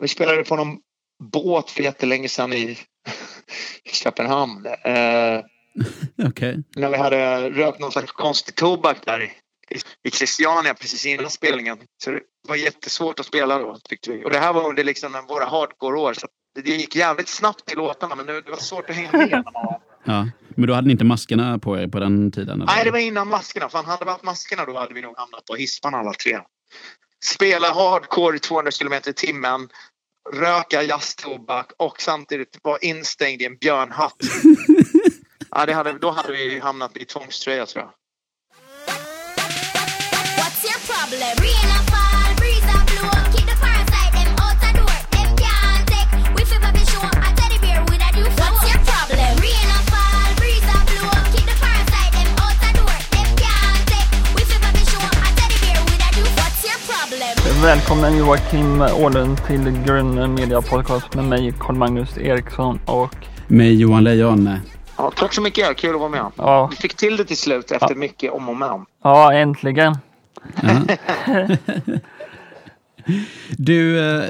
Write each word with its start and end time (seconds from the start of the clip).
Vi 0.00 0.08
spelade 0.08 0.44
på 0.44 0.56
någon 0.56 0.78
båt 1.32 1.70
för 1.70 1.82
jättelänge 1.82 2.28
sedan 2.28 2.52
i, 2.52 2.78
i 3.84 3.90
Köpenhamn. 3.92 4.66
Eh, 4.66 5.40
Okej. 6.28 6.62
när 6.76 6.90
vi 6.90 6.96
hade 6.96 7.50
rökt 7.50 7.80
någon 7.80 7.92
slags 7.92 8.12
konstig 8.12 8.54
tobak 8.54 8.96
där 9.04 9.20
i, 9.22 9.30
i 10.08 10.10
Christiania 10.10 10.74
precis 10.74 11.06
innan 11.06 11.30
spelningen. 11.30 11.78
Så 12.04 12.10
det 12.10 12.20
var 12.48 12.56
jättesvårt 12.56 13.20
att 13.20 13.26
spela 13.26 13.58
då 13.58 13.78
tyckte 13.88 14.10
vi. 14.10 14.24
Och 14.24 14.30
det 14.30 14.38
här 14.38 14.52
var 14.52 14.68
under 14.68 14.84
liksom 14.84 15.12
våra 15.28 15.44
hardcore-år 15.44 16.14
så 16.14 16.26
det 16.54 16.70
gick 16.70 16.96
jävligt 16.96 17.28
snabbt 17.28 17.72
i 17.72 17.74
låtarna 17.76 18.14
men 18.14 18.26
det 18.26 18.40
det 18.40 18.50
var 18.50 18.58
svårt 18.58 18.90
att 18.90 18.96
hänga 18.96 19.12
med. 19.12 19.30
när 19.30 19.42
man 19.42 19.52
var- 19.52 19.80
Ja. 20.04 20.28
Men 20.48 20.66
då 20.68 20.74
hade 20.74 20.86
ni 20.86 20.92
inte 20.92 21.04
maskerna 21.04 21.58
på 21.58 21.78
er 21.78 21.88
på 21.88 21.98
den 22.00 22.32
tiden? 22.32 22.62
Eller? 22.62 22.66
Nej, 22.74 22.84
det 22.84 22.90
var 22.90 22.98
innan 22.98 23.28
maskerna. 23.28 23.68
Fan, 23.68 23.84
hade 23.84 24.04
vi 24.04 24.10
haft 24.10 24.22
maskerna 24.24 24.64
då 24.64 24.78
hade 24.78 24.94
vi 24.94 25.00
nog 25.02 25.18
hamnat 25.18 25.44
på 25.44 25.54
hispan 25.54 25.94
alla 25.94 26.12
tre. 26.12 26.38
Spela 27.24 27.72
hardcore 27.72 28.36
i 28.36 28.38
200 28.38 28.70
kilometer 28.70 29.10
i 29.10 29.14
timmen, 29.14 29.68
röka 30.32 30.82
jazztobak 30.82 31.72
och 31.76 32.00
samtidigt 32.00 32.58
vara 32.62 32.78
instängd 32.78 33.42
i 33.42 33.44
en 33.44 33.56
björnhatt. 33.56 34.16
ja, 35.50 35.66
det 35.66 35.72
hade, 35.72 35.98
då 35.98 36.10
hade 36.10 36.32
vi 36.32 36.58
hamnat 36.58 36.96
i 36.96 37.04
tvångströja 37.04 37.66
tror 37.66 37.84
jag. 37.84 37.92
What's 40.36 40.64
your 40.64 40.80
problem? 40.86 41.89
Välkommen 57.62 58.16
Joakim 58.18 58.82
Åhlund 58.82 59.44
till 59.46 59.82
Grön 59.86 60.34
Media 60.34 60.62
Podcast 60.62 61.14
med 61.14 61.24
mig 61.24 61.52
Carl-Magnus 61.60 62.18
Eriksson 62.18 62.80
och 62.86 63.14
Med 63.46 63.74
Johan 63.74 64.04
Lejon. 64.04 64.58
Ja, 64.96 65.12
tack 65.16 65.32
så 65.32 65.42
mycket, 65.42 65.76
kul 65.76 65.94
att 65.94 66.00
vara 66.00 66.08
med. 66.10 66.24
ja, 66.36 66.66
Vi 66.70 66.76
fick 66.76 66.94
till 66.96 67.16
det 67.16 67.24
till 67.24 67.36
slut 67.36 67.70
efter 67.70 67.94
mycket 67.94 68.32
om 68.32 68.48
och 68.48 68.56
men. 68.56 68.86
ja 69.04 69.32
äntligen. 69.32 69.98
Du 73.56 74.00
eh, 74.00 74.28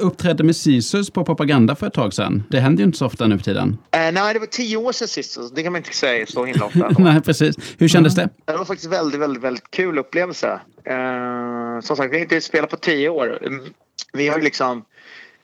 uppträdde 0.00 0.44
med 0.44 0.56
Sisus 0.56 1.10
på 1.10 1.24
Propaganda 1.24 1.74
för 1.74 1.86
ett 1.86 1.94
tag 1.94 2.14
sedan. 2.14 2.42
Det 2.50 2.60
händer 2.60 2.80
ju 2.82 2.84
inte 2.86 2.98
så 2.98 3.06
ofta 3.06 3.26
nu 3.26 3.38
för 3.38 3.44
tiden. 3.44 3.78
Eh, 3.90 4.00
nej, 4.12 4.34
det 4.34 4.38
var 4.40 4.46
tio 4.46 4.76
år 4.76 4.92
sedan 4.92 5.08
sist, 5.08 5.30
så 5.32 5.40
det 5.42 5.62
kan 5.62 5.72
man 5.72 5.80
inte 5.80 5.96
säga 5.96 6.26
så 6.26 6.44
himla 6.44 6.64
ofta. 6.64 6.88
Nej, 6.98 7.20
precis. 7.20 7.56
Hur 7.78 7.88
kändes 7.88 8.14
det? 8.14 8.28
Det 8.44 8.56
var 8.56 8.64
faktiskt 8.64 8.92
väldigt, 8.92 9.20
väldigt, 9.20 9.42
väldigt 9.42 9.70
kul 9.70 9.98
upplevelse. 9.98 10.60
Eh, 10.84 11.80
som 11.80 11.96
sagt, 11.96 12.12
vi 12.12 12.16
har 12.16 12.22
inte 12.22 12.40
spelat 12.40 12.70
på 12.70 12.76
tio 12.76 13.08
år. 13.08 13.38
Mm, 13.46 13.60
Vi 14.12 14.28
har 14.28 14.38
ju 14.38 14.44
liksom 14.44 14.84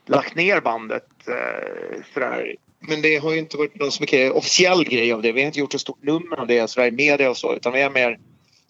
lagt 0.06 0.34
ner 0.34 0.60
bandet 0.60 1.04
eh, 1.28 2.02
sådär. 2.14 2.54
Men 2.88 3.02
det 3.02 3.16
har 3.16 3.32
ju 3.32 3.38
inte 3.38 3.56
varit 3.56 3.80
någon 3.80 3.92
så 3.92 4.02
mycket 4.02 4.32
officiell 4.32 4.84
grej 4.84 5.12
av 5.12 5.22
det. 5.22 5.32
Vi 5.32 5.40
har 5.40 5.46
inte 5.46 5.58
gjort 5.58 5.72
så 5.72 5.78
stort 5.78 6.02
nummer 6.02 6.40
av 6.40 6.46
det 6.46 6.70
sådär, 6.70 6.88
i 6.88 6.90
media 6.90 7.30
och 7.30 7.36
så. 7.36 7.54
Utan 7.56 7.72
vi 7.72 7.80
är 7.80 7.90
mer, 7.90 8.18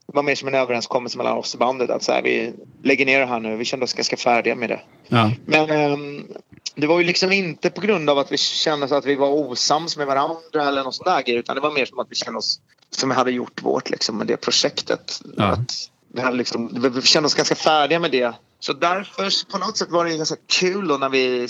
det 0.07 0.17
var 0.17 0.23
mer 0.23 0.35
som 0.35 0.49
en 0.49 0.55
överenskommelse 0.55 1.19
mellan 1.19 1.39
oss 1.39 1.55
och 1.55 1.61
bandet. 1.61 1.91
Att 1.91 2.03
så 2.03 2.13
här, 2.13 2.23
vi 2.23 2.53
lägger 2.83 3.07
ner 3.07 3.21
det 3.21 3.27
här 3.27 3.41
nu. 3.41 3.57
Vi 3.57 3.65
kände 3.65 3.85
oss 3.85 3.93
ganska 3.93 4.17
färdiga 4.17 4.55
med 4.55 4.69
det. 4.69 4.81
Ja. 5.09 5.31
Men 5.47 5.71
ehm, 5.71 6.27
det 6.75 6.87
var 6.87 6.99
ju 6.99 7.05
liksom 7.05 7.33
inte 7.33 7.71
på 7.71 7.81
grund 7.81 8.11
av 8.11 8.19
att 8.19 8.33
vi 8.33 8.39
kände 8.39 8.97
att 8.97 9.07
vi 9.07 9.15
var 9.15 9.29
osams 9.29 9.97
med 9.97 10.07
varandra 10.07 10.69
eller 10.69 10.85
något 10.85 10.95
sånt 10.95 11.07
där 11.07 11.23
grej, 11.23 11.37
utan 11.37 11.55
det 11.55 11.61
var 11.61 11.71
mer 11.71 11.87
som 11.87 11.99
att 11.99 12.07
vi 12.11 12.15
kände 12.15 12.39
oss 12.39 12.61
som 12.91 13.09
vi 13.09 13.15
hade 13.15 13.31
gjort 13.31 13.63
vårt 13.63 13.91
liksom 13.91 14.19
med 14.19 14.27
det 14.27 14.37
projektet. 14.37 15.21
Ja. 15.37 15.45
Att 15.45 15.73
vi, 16.15 16.21
hade 16.21 16.37
liksom, 16.37 16.91
vi 16.95 17.03
kände 17.03 17.27
oss 17.27 17.35
ganska 17.35 17.55
färdiga 17.55 17.99
med 17.99 18.11
det. 18.11 18.35
Så 18.67 18.73
därför 18.73 19.31
så 19.31 19.47
på 19.47 19.59
något 19.59 19.77
sätt 19.77 19.91
var 19.91 20.05
det 20.05 20.17
ganska 20.17 20.37
kul 20.47 20.89
då 20.89 20.97
när 20.97 21.09
vi 21.09 21.49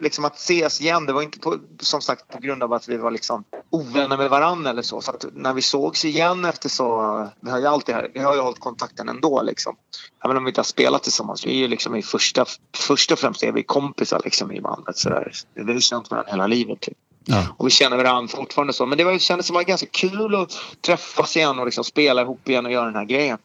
liksom 0.00 0.24
att 0.24 0.36
ses 0.36 0.80
igen. 0.80 1.06
Det 1.06 1.12
var 1.12 1.22
inte 1.22 1.38
på, 1.38 1.58
som 1.80 2.00
sagt 2.00 2.28
på 2.28 2.38
grund 2.38 2.62
av 2.62 2.72
att 2.72 2.88
vi 2.88 2.96
var 2.96 3.10
liksom 3.10 3.44
ovänner 3.70 4.16
med 4.16 4.30
varandra 4.30 4.70
eller 4.70 4.82
så. 4.82 5.00
Så 5.00 5.12
när 5.32 5.52
vi 5.52 5.62
sågs 5.62 6.04
igen 6.04 6.44
efter 6.44 6.68
så, 6.68 7.28
vi 7.40 7.50
har 7.50 7.58
ju 7.58 7.66
alltid 7.66 7.94
vi 8.14 8.20
har 8.20 8.34
ju 8.34 8.40
hållit 8.40 8.60
kontakten 8.60 9.08
ändå 9.08 9.42
liksom. 9.42 9.76
Även 10.24 10.36
om 10.36 10.44
vi 10.44 10.50
inte 10.50 10.60
har 10.60 10.64
spelat 10.64 11.02
tillsammans. 11.02 11.46
Vi 11.46 11.50
är 11.50 11.56
ju 11.56 11.68
liksom 11.68 11.96
i 11.96 12.02
första, 12.02 12.44
först 12.76 13.12
och 13.12 13.18
främst 13.18 13.42
är 13.42 13.52
vi 13.52 13.62
kompisar 13.62 14.20
liksom 14.24 14.52
i 14.52 14.60
bandet. 14.60 14.98
Så 14.98 15.08
där. 15.08 15.32
Vi 15.54 15.72
har 15.72 15.80
känt 15.80 16.10
varandra 16.10 16.30
hela 16.30 16.46
livet. 16.46 16.80
Typ. 16.80 16.98
Ja. 17.24 17.46
Och 17.56 17.66
vi 17.66 17.70
känner 17.70 17.96
varandra 17.96 18.36
fortfarande 18.36 18.72
så. 18.72 18.86
Men 18.86 18.98
det 18.98 19.04
var, 19.04 19.12
det 19.12 19.18
kändes 19.18 19.46
som 19.46 19.54
det 19.54 19.58
var 19.58 19.64
ganska 19.64 19.86
kul 19.86 20.34
att 20.34 20.52
träffas 20.80 21.36
igen 21.36 21.58
och 21.58 21.64
liksom 21.64 21.84
spela 21.84 22.22
ihop 22.22 22.48
igen 22.48 22.66
och 22.66 22.72
göra 22.72 22.86
den 22.86 22.96
här 22.96 23.04
grejen. 23.04 23.38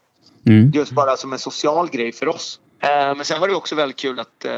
Mm. 0.48 0.72
Just 0.74 0.92
bara 0.92 1.18
som 1.18 1.34
en 1.34 1.40
social 1.40 1.90
grej 1.90 2.12
för 2.12 2.28
oss. 2.28 2.60
Eh, 2.82 3.16
men 3.16 3.26
sen 3.26 3.42
var 3.42 3.48
det 3.48 3.56
också 3.56 3.76
väldigt 3.76 3.98
kul 3.98 4.20
att 4.20 4.46
eh, 4.46 4.54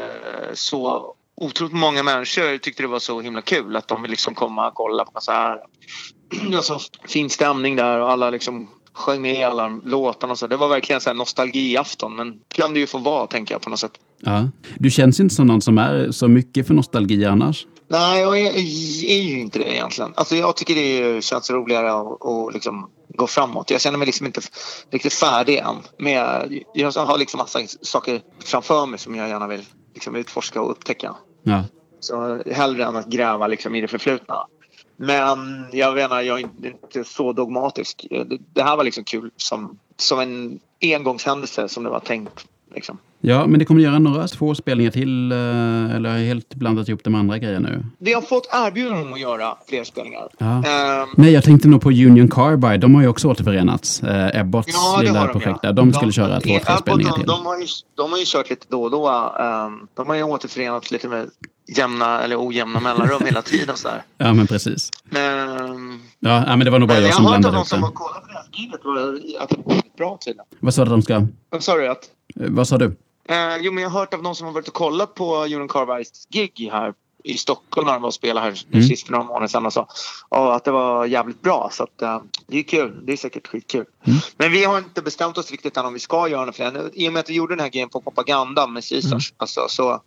så 0.54 1.14
otroligt 1.36 1.74
många 1.74 2.02
människor 2.02 2.58
tyckte 2.58 2.82
det 2.82 2.86
var 2.86 2.98
så 2.98 3.20
himla 3.20 3.42
kul 3.42 3.76
att 3.76 3.88
de 3.88 4.02
ville 4.02 4.10
liksom 4.12 4.34
komma 4.34 4.68
och 4.68 4.74
kolla 4.74 5.04
på 5.04 5.20
så 5.20 5.32
här. 5.32 5.58
Alltså, 6.54 6.78
fin 7.08 7.30
stämning 7.30 7.76
där 7.76 8.00
och 8.00 8.10
alla 8.10 8.30
liksom 8.30 8.68
sjöng 8.92 9.22
med 9.22 9.34
i 9.34 9.42
alla 9.42 9.68
låtarna 9.84 10.30
och 10.30 10.38
så. 10.38 10.46
Det 10.46 10.56
var 10.56 10.68
verkligen 10.68 11.00
så 11.00 11.10
här 11.10 11.14
nostalgiafton 11.14 12.16
men 12.16 12.40
kan 12.48 12.74
det 12.74 12.80
ju 12.80 12.86
få 12.86 12.98
vara 12.98 13.26
tänker 13.26 13.54
jag 13.54 13.62
på 13.62 13.70
något 13.70 13.80
sätt. 13.80 13.92
Ja. 14.20 14.48
Du 14.78 14.90
känns 14.90 15.20
inte 15.20 15.34
som 15.34 15.46
någon 15.46 15.60
som 15.60 15.78
är 15.78 16.10
så 16.10 16.28
mycket 16.28 16.66
för 16.66 16.74
nostalgi 16.74 17.24
annars. 17.24 17.66
Nej, 17.88 18.20
jag 18.20 18.40
är, 18.40 18.50
är 19.10 19.22
ju 19.22 19.40
inte 19.40 19.58
det 19.58 19.74
egentligen. 19.74 20.12
Alltså 20.16 20.36
jag 20.36 20.56
tycker 20.56 20.74
det 20.74 21.24
känns 21.24 21.50
roligare 21.50 21.92
att, 21.92 22.26
att 22.26 22.54
liksom 22.54 22.90
gå 23.08 23.26
framåt. 23.26 23.70
Jag 23.70 23.80
känner 23.80 23.98
mig 23.98 24.06
liksom 24.06 24.26
inte 24.26 24.40
riktigt 24.90 25.12
färdig 25.12 25.56
än. 25.56 25.76
Men 25.98 26.12
jag, 26.12 26.62
jag 26.74 26.92
har 26.92 27.18
liksom 27.18 27.38
massa 27.38 27.60
saker 27.80 28.22
framför 28.44 28.86
mig 28.86 28.98
som 28.98 29.14
jag 29.14 29.28
gärna 29.28 29.46
vill 29.46 29.62
liksom 29.94 30.16
utforska 30.16 30.60
och 30.60 30.70
upptäcka. 30.70 31.14
Ja. 31.42 31.64
Så 32.00 32.42
hellre 32.52 32.84
än 32.84 32.96
att 32.96 33.06
gräva 33.06 33.46
liksom 33.46 33.74
i 33.74 33.80
det 33.80 33.88
förflutna. 33.88 34.46
Men 34.96 35.66
jag 35.72 35.94
menar, 35.94 36.22
jag 36.22 36.40
är 36.40 36.44
inte 36.66 37.04
så 37.04 37.32
dogmatisk. 37.32 38.06
Det, 38.10 38.38
det 38.54 38.62
här 38.62 38.76
var 38.76 38.84
liksom 38.84 39.04
kul 39.04 39.30
som, 39.36 39.78
som 39.96 40.20
en 40.20 40.60
engångshändelse 40.80 41.68
som 41.68 41.84
det 41.84 41.90
var 41.90 42.00
tänkt. 42.00 42.46
Liksom. 42.74 42.98
ja, 43.20 43.46
men 43.46 43.58
det 43.58 43.64
kommer 43.64 43.80
göra 43.80 43.98
några 43.98 44.28
få 44.28 44.54
spelningar 44.54 44.90
till 44.90 45.32
eller 45.32 45.94
eller 45.96 46.10
har 46.10 46.18
jag 46.18 46.24
helt 46.26 46.54
blandat 46.54 46.88
ihop 46.88 47.04
det 47.04 47.10
med 47.10 47.20
andra 47.20 47.38
grejer 47.38 47.60
nu? 47.60 47.84
Vi 47.98 48.12
har 48.12 48.22
fått 48.22 48.48
erbjudanden 48.52 49.06
om 49.06 49.12
att 49.12 49.20
göra 49.20 49.56
fler 49.68 49.84
spelningar. 49.84 50.28
Ja. 50.38 50.46
Ehm, 50.64 51.08
Nej, 51.16 51.32
jag 51.32 51.44
tänkte 51.44 51.68
nog 51.68 51.80
på 51.82 51.88
Union 51.90 52.28
Carbide. 52.28 52.76
De 52.76 52.94
har 52.94 53.02
ju 53.02 53.08
också 53.08 53.28
återförenats. 53.28 54.02
Eh, 54.02 54.40
Ebbots 54.40 54.68
Ja, 54.72 54.96
det 55.00 55.06
lilla 55.06 55.26
de, 55.26 55.32
projekt 55.32 55.62
där. 55.62 55.72
De 55.72 55.92
skulle 55.92 56.12
köra 56.12 56.40
två, 56.40 56.58
tre 56.64 56.76
spelningar 56.78 57.10
de, 57.10 57.16
till. 57.18 57.26
De 57.26 57.46
har, 57.46 57.58
ju, 57.58 57.66
de 57.94 58.10
har 58.10 58.18
ju 58.18 58.24
kört 58.26 58.50
lite 58.50 58.66
då 58.70 58.82
och 58.82 58.90
då. 58.90 59.08
ehm, 59.08 59.86
de 59.94 60.06
har 60.06 60.14
ju 60.14 60.22
återförenats 60.22 60.90
lite 60.90 61.08
med 61.08 61.26
jämna 61.76 62.20
eller 62.22 62.48
ojämna 62.48 62.80
mellanrum 62.80 63.22
hela 63.24 63.42
tiden. 63.42 63.76
Så 63.76 63.88
här. 63.88 64.02
Ja, 64.18 64.32
men 64.32 64.46
precis. 64.46 64.90
Men, 65.04 66.00
Ja, 66.20 66.44
men 66.56 66.58
det 66.60 66.70
var 66.70 66.78
nog 66.78 66.88
bara 66.88 66.98
jag 66.98 67.06
jag 67.08 67.14
som 67.14 67.24
har 67.24 67.32
hört 67.32 67.44
av 67.44 67.50
blandade 67.52 67.52
någon 67.52 67.58
ihop 67.58 67.68
som 67.68 67.82
har 67.82 67.90
det. 67.90 67.94
kollat 67.94 68.22
på 68.22 68.28
det 68.28 68.34
här 68.34 68.44
skrivet 68.52 68.80
var- 68.84 69.42
att 69.42 69.48
det 69.48 69.56
var 69.64 69.82
bra 69.96 70.18
tydligen. 70.24 70.46
Vad 70.60 70.74
sa 70.74 70.84
du 70.84 70.90
att 70.90 70.94
de 70.96 71.02
ska... 71.02 71.14
eh, 71.14 71.22
Vad 71.50 71.62
sa 71.62 71.76
du? 71.76 71.88
Att, 71.88 72.04
Vad 72.34 72.68
sa 72.68 72.78
du? 72.78 72.96
eh, 73.28 73.56
jo, 73.60 73.72
men 73.72 73.82
jag 73.82 73.90
har 73.90 74.00
hört 74.00 74.14
av 74.14 74.22
någon 74.22 74.34
som 74.36 74.46
har 74.46 74.54
varit 74.54 74.68
och 74.68 74.74
kollat 74.74 75.14
på 75.14 75.36
Union 75.44 75.68
Carbides 75.68 76.26
gig 76.28 76.68
här 76.72 76.94
i 77.24 77.34
Stockholm 77.38 77.86
när 77.86 77.92
de 77.92 78.02
var 78.02 78.08
och 78.08 78.14
spelade 78.14 78.46
här 78.46 78.64
Mm. 78.72 78.84
sist 78.88 79.06
för 79.06 79.12
några 79.12 79.24
månader 79.24 79.46
sedan 79.46 79.66
och 79.66 79.72
så. 79.72 79.86
Och 80.28 80.54
att 80.56 80.64
det 80.64 80.70
var 80.70 81.06
jävligt 81.06 81.42
bra. 81.42 81.68
Så 81.72 81.82
att, 81.82 82.02
eh, 82.02 82.20
det 82.46 82.58
är 82.58 82.62
kul. 82.62 83.00
Det 83.06 83.12
är 83.12 83.16
säkert 83.16 83.46
skitkul. 83.46 83.84
Mm. 84.06 84.18
Men 84.36 84.52
vi 84.52 84.64
har 84.64 84.78
inte 84.78 85.02
bestämt 85.02 85.38
oss 85.38 85.50
riktigt 85.50 85.76
än 85.76 85.86
om 85.86 85.92
vi 85.92 85.98
ska 86.00 86.28
göra 86.28 86.44
något 86.44 86.56
fler. 86.56 86.90
I 86.94 87.08
och 87.08 87.12
med 87.12 87.20
att 87.20 87.30
vi 87.30 87.34
gjorde 87.34 87.54
den 87.54 87.60
här 87.60 87.68
grejen 87.68 87.88
på 87.88 88.00
propaganda 88.00 88.66
med 88.66 88.84
Caesars 88.88 89.12
Mm. 89.30 89.36
alltså, 89.36 89.60
så, 89.68 89.90
eh, 89.92 89.98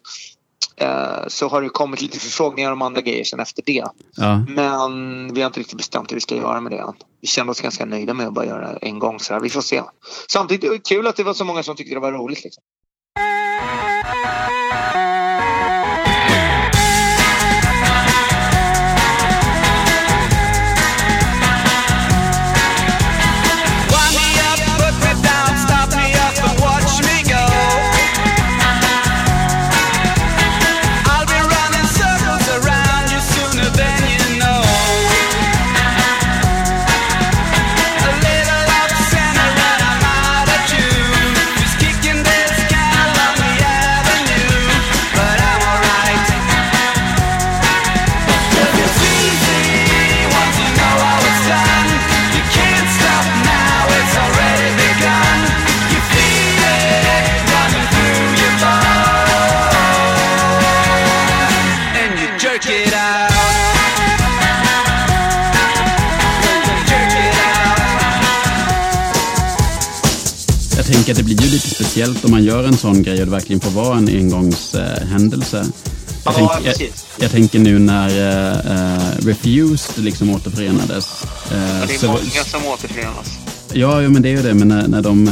så 1.27 1.47
har 1.47 1.61
det 1.61 1.69
kommit 1.69 2.01
lite 2.01 2.19
förfrågningar 2.19 2.71
om 2.71 2.81
andra 2.81 3.01
grejer 3.01 3.23
sen 3.23 3.39
efter 3.39 3.63
det. 3.65 3.83
Ja. 4.15 4.45
Men 4.47 5.33
vi 5.33 5.41
har 5.41 5.47
inte 5.47 5.59
riktigt 5.59 5.77
bestämt 5.77 6.11
hur 6.11 6.15
vi 6.15 6.21
ska 6.21 6.35
göra 6.35 6.61
med 6.61 6.71
det 6.71 6.77
än. 6.77 6.93
Vi 7.21 7.27
kände 7.27 7.51
oss 7.51 7.61
ganska 7.61 7.85
nöjda 7.85 8.13
med 8.13 8.27
att 8.27 8.33
bara 8.33 8.45
göra 8.45 8.73
det 8.73 8.79
en 8.81 8.99
gång. 8.99 9.19
Så 9.19 9.33
här. 9.33 9.41
Vi 9.41 9.49
får 9.49 9.61
se. 9.61 9.81
Samtidigt 10.29 10.63
är 10.63 10.69
det 10.69 10.89
kul 10.89 11.07
att 11.07 11.15
det 11.15 11.23
var 11.23 11.33
så 11.33 11.45
många 11.45 11.63
som 11.63 11.75
tyckte 11.75 11.93
det 11.93 11.99
var 11.99 12.11
roligt. 12.11 12.43
Liksom. 12.43 12.63
Tänker 71.07 71.21
att 71.21 71.27
det 71.27 71.35
blir 71.35 71.45
ju 71.47 71.51
lite 71.51 71.69
speciellt 71.69 72.25
om 72.25 72.31
man 72.31 72.43
gör 72.43 72.63
en 72.63 72.77
sån 72.77 73.03
grej 73.03 73.19
och 73.19 73.25
det 73.25 73.31
verkligen 73.31 73.59
får 73.59 73.71
vara 73.71 73.97
en 73.97 74.07
engångshändelse. 74.07 75.65
Jag, 76.25 76.33
Ja, 76.39 76.59
tänk, 76.63 76.79
jag, 76.79 76.89
jag 77.19 77.31
tänker 77.31 77.59
nu 77.59 77.79
när 77.79 78.09
uh, 78.09 79.25
Refused 79.25 80.03
liksom 80.03 80.29
återförenades. 80.29 81.23
eh, 81.51 81.87
Det 81.87 81.97
så 81.99 82.05
är 82.05 82.09
många 82.09 82.43
som 82.45 82.65
återförenas. 82.65 83.37
Ja, 83.73 84.01
ja, 84.01 84.09
men 84.09 84.21
det 84.21 84.29
är 84.29 84.31
ju 84.37 84.41
det. 84.41 84.53
Men 84.53 84.67
när, 84.67 84.87
när 84.87 85.01
de 85.01 85.29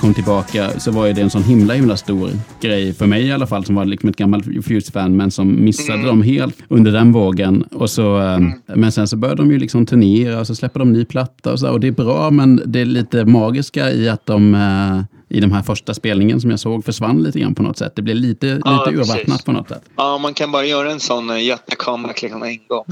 kom 0.00 0.14
tillbaka 0.14 0.70
så 0.80 0.90
var 0.90 1.06
ju 1.06 1.12
det 1.12 1.20
en 1.20 1.30
sån 1.30 1.42
himla, 1.42 1.74
himla 1.74 1.96
stor 1.96 2.30
grej 2.60 2.94
för 2.94 3.06
mig 3.06 3.26
i 3.26 3.32
alla 3.32 3.46
fall 3.46 3.64
som 3.64 3.74
var 3.74 3.84
liksom 3.84 4.08
ett 4.08 4.16
gammalt 4.16 4.46
Refused-fan 4.46 5.16
men 5.16 5.30
som 5.30 5.64
missade 5.64 5.98
Mm. 5.98 6.06
dem 6.06 6.22
helt 6.22 6.56
under 6.68 6.92
den 6.92 7.12
vågen. 7.12 7.62
Och 7.62 7.90
så, 7.90 8.18
eh, 8.20 8.38
Men 8.76 8.92
sen 8.92 9.08
så 9.08 9.16
började 9.16 9.42
de 9.42 9.50
ju 9.50 9.58
liksom 9.58 9.86
turnera 9.86 10.40
och 10.40 10.46
så 10.46 10.54
släpper 10.54 10.78
de 10.80 10.92
ny 10.92 11.04
platta 11.04 11.52
och 11.52 11.60
så. 11.60 11.70
Och 11.70 11.80
det 11.80 11.86
är 11.86 11.92
bra, 11.92 12.30
men 12.30 12.62
det 12.66 12.80
är 12.80 12.84
lite 12.84 13.24
magiska 13.24 13.90
i 13.92 14.08
att 14.08 14.26
de 14.26 14.54
eh, 14.54 15.02
i 15.36 15.40
de 15.40 15.52
här 15.52 15.62
första 15.62 15.94
spelningen 15.94 16.40
som 16.40 16.50
jag 16.50 16.60
såg 16.60 16.84
försvann 16.84 17.22
lite 17.22 17.40
grann 17.40 17.54
på 17.54 17.62
något 17.62 17.78
sätt. 17.78 17.92
Det 17.96 18.02
blev 18.02 18.16
lite, 18.16 18.60
Ja, 18.64 18.84
lite 18.86 18.98
urvattnat 19.00 19.44
på 19.44 19.52
något 19.52 19.68
sätt. 19.68 19.82
Ja, 19.96 20.18
man 20.18 20.34
kan 20.34 20.52
bara 20.52 20.64
göra 20.64 20.90
en 20.92 21.00
sån 21.00 21.30
uh, 21.30 21.42
jättecomeback 21.42 22.22
liksom 22.22 22.42
en 22.42 22.58
gång. 22.68 22.84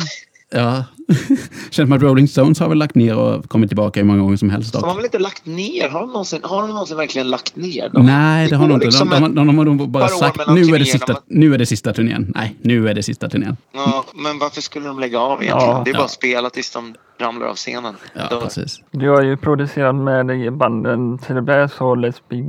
Ja, 0.50 0.84
känns 1.70 1.88
som 1.88 1.92
att 1.92 2.02
Rolling 2.02 2.28
Stones 2.28 2.60
har 2.60 2.68
väl 2.68 2.78
lagt 2.78 2.94
ner 2.94 3.16
och 3.16 3.48
kommit 3.48 3.70
tillbaka 3.70 4.00
hur 4.00 4.06
många 4.06 4.22
gånger 4.22 4.36
som 4.36 4.50
helst. 4.50 4.72
De 4.72 4.78
dock. 4.78 4.88
har 4.88 4.96
väl 4.96 5.04
inte 5.04 5.18
lagt 5.18 5.46
ner? 5.46 5.88
Har 5.88 6.00
de 6.00 6.08
någonsin, 6.10 6.40
har 6.42 6.62
de 6.62 6.70
någonsin 6.70 6.96
verkligen 6.96 7.30
lagt 7.30 7.56
ner? 7.56 7.88
dem? 7.88 8.06
Nej, 8.06 8.48
det 8.48 8.56
har 8.56 8.68
de 8.68 8.74
inte. 8.74 8.84
De, 8.84 8.86
liksom 8.86 9.08
de, 9.08 9.34
de, 9.34 9.46
de, 9.46 9.64
de 9.64 9.80
har 9.80 9.86
bara 9.86 10.08
sagt 10.08 10.38
nu 10.48 10.60
är, 10.74 10.78
det 10.78 10.84
sista, 10.84 11.12
men- 11.12 11.40
nu 11.40 11.54
är 11.54 11.58
det 11.58 11.66
sista 11.66 11.92
turnén. 11.92 12.32
Nej, 12.34 12.56
nu 12.62 12.88
är 12.88 12.94
det 12.94 13.02
sista 13.02 13.28
turnén. 13.28 13.56
Ja, 13.74 14.04
men 14.14 14.38
varför 14.38 14.60
skulle 14.60 14.86
de 14.88 14.98
lägga 14.98 15.18
av 15.20 15.42
egentligen? 15.42 15.70
Ja. 15.74 15.82
det 15.84 15.90
är 15.90 15.94
bara 15.94 15.98
Ja. 16.00 16.04
att 16.04 16.10
spela 16.10 16.50
tills 16.50 16.70
de 16.70 16.94
ramlar 17.18 17.46
av 17.46 17.54
scenen. 17.54 17.96
Ja, 18.14 18.40
precis. 18.42 18.80
Du 18.90 19.08
har 19.10 19.22
ju 19.22 19.36
producerat 19.36 19.94
med 19.94 20.52
banden 20.52 21.18
Celebrez 21.18 21.80
och 21.80 21.96
Les 21.96 22.28
Big 22.28 22.44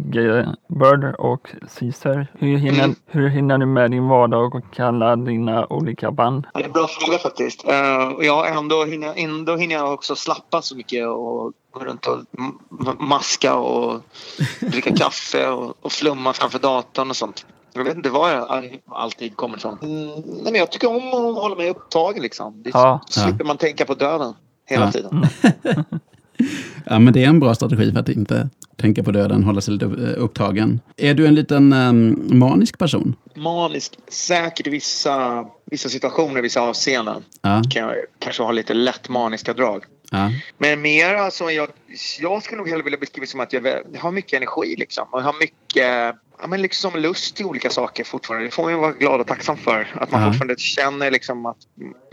Bird 0.67 1.15
och 1.19 1.49
Caesar. 1.79 2.27
Hur 2.39 2.57
hinner, 2.57 2.83
Mm. 2.83 2.95
hur 3.07 3.29
hinner 3.29 3.57
du 3.57 3.65
med 3.65 3.91
din 3.91 4.07
vardag 4.07 4.55
och 4.55 4.63
kalla 4.73 5.15
dina 5.15 5.65
olika 5.65 6.11
band? 6.11 6.45
Ja, 6.53 6.59
det 6.59 6.63
är 6.63 6.67
en 6.67 6.71
bra 6.71 6.87
fråga 6.87 7.17
faktiskt. 7.17 7.65
Uh, 7.65 7.71
ja, 8.25 8.45
ändå, 8.47 8.85
hinner, 8.85 9.13
ändå 9.15 9.55
hinner 9.55 9.75
jag 9.75 9.93
också 9.93 10.15
slappa 10.15 10.61
så 10.61 10.75
mycket 10.75 11.07
och 11.07 11.53
gå 11.71 11.79
runt 11.79 12.05
och 12.07 12.19
maska 12.99 13.55
och 13.55 14.01
dricka 14.59 14.95
kaffe 14.95 15.47
och, 15.49 15.73
och 15.81 15.91
flumma 15.91 16.33
framför 16.33 16.59
datorn 16.59 17.09
och 17.09 17.15
sånt. 17.15 17.45
Jag 17.73 17.83
vet 17.83 17.95
inte 17.95 18.09
var 18.09 18.29
jag 18.29 18.47
all- 18.49 18.77
alltid 18.85 19.35
kommer 19.35 19.57
ifrån. 19.57 19.77
Mm, 19.81 20.07
nej, 20.07 20.43
men 20.43 20.55
jag 20.55 20.71
tycker 20.71 20.89
om 20.89 21.07
att 21.07 21.41
hålla 21.43 21.55
mig 21.55 21.69
upptagen 21.69 22.21
liksom. 22.21 22.63
Det, 22.63 22.69
Ja. 22.73 23.01
slipper 23.09 23.45
man 23.45 23.57
tänka 23.57 23.85
på 23.85 23.93
döden 23.93 24.33
hela 24.65 24.85
Ja. 24.85 24.91
tiden. 24.91 25.25
Ja, 26.85 26.99
men 26.99 27.13
det 27.13 27.23
är 27.23 27.27
en 27.27 27.39
bra 27.39 27.55
strategi 27.55 27.91
för 27.91 27.99
att 27.99 28.09
inte 28.09 28.49
tänka 28.75 29.03
på 29.03 29.11
döden, 29.11 29.43
hålla 29.43 29.61
sig 29.61 29.73
lite 29.73 29.85
eh, 29.85 30.23
upptagen. 30.23 30.79
Är 30.97 31.13
du 31.13 31.27
en 31.27 31.35
liten 31.35 31.73
um, 31.73 32.29
manisk 32.39 32.77
person? 32.77 33.15
Manisk, 33.35 33.93
säkert 34.07 34.67
i 34.67 34.69
vissa, 34.69 35.45
vissa 35.65 35.89
situationer, 35.89 36.41
vissa 36.41 36.61
avseenden. 36.61 37.23
Ja, 37.41 37.61
Kan 37.69 37.81
jag 37.81 37.95
kanske 38.19 38.43
ha 38.43 38.51
lite 38.51 38.73
lätt 38.73 39.09
maniska 39.09 39.53
drag. 39.53 39.83
ja, 40.11 40.31
Men 40.57 40.81
mer 40.81 41.13
alltså, 41.15 41.49
jag, 41.51 41.67
jag 42.19 42.43
skulle 42.43 42.57
nog 42.57 42.69
hellre 42.69 42.83
vilja 42.83 42.99
beskriva 42.99 43.25
som 43.27 43.39
att 43.39 43.53
jag 43.53 43.61
har 43.99 44.11
mycket 44.11 44.33
energi 44.33 44.75
liksom. 44.77 45.07
Och 45.11 45.19
jag 45.19 45.25
har 45.25 45.35
mycket 45.39 46.15
ja, 46.41 46.47
men 46.47 46.61
liksom 46.61 46.93
lust 46.95 47.35
till 47.35 47.45
olika 47.45 47.69
saker 47.69 48.03
fortfarande. 48.03 48.47
Det 48.47 48.51
får 48.51 48.63
man 48.63 48.71
ju 48.71 48.79
vara 48.79 48.91
glad 48.91 49.21
och 49.21 49.27
tacksam 49.27 49.57
för. 49.57 49.87
Att 49.95 50.11
man 50.11 50.21
Ja. 50.21 50.27
fortfarande 50.27 50.55
känner 50.57 51.11
liksom 51.11 51.45
att 51.45 51.57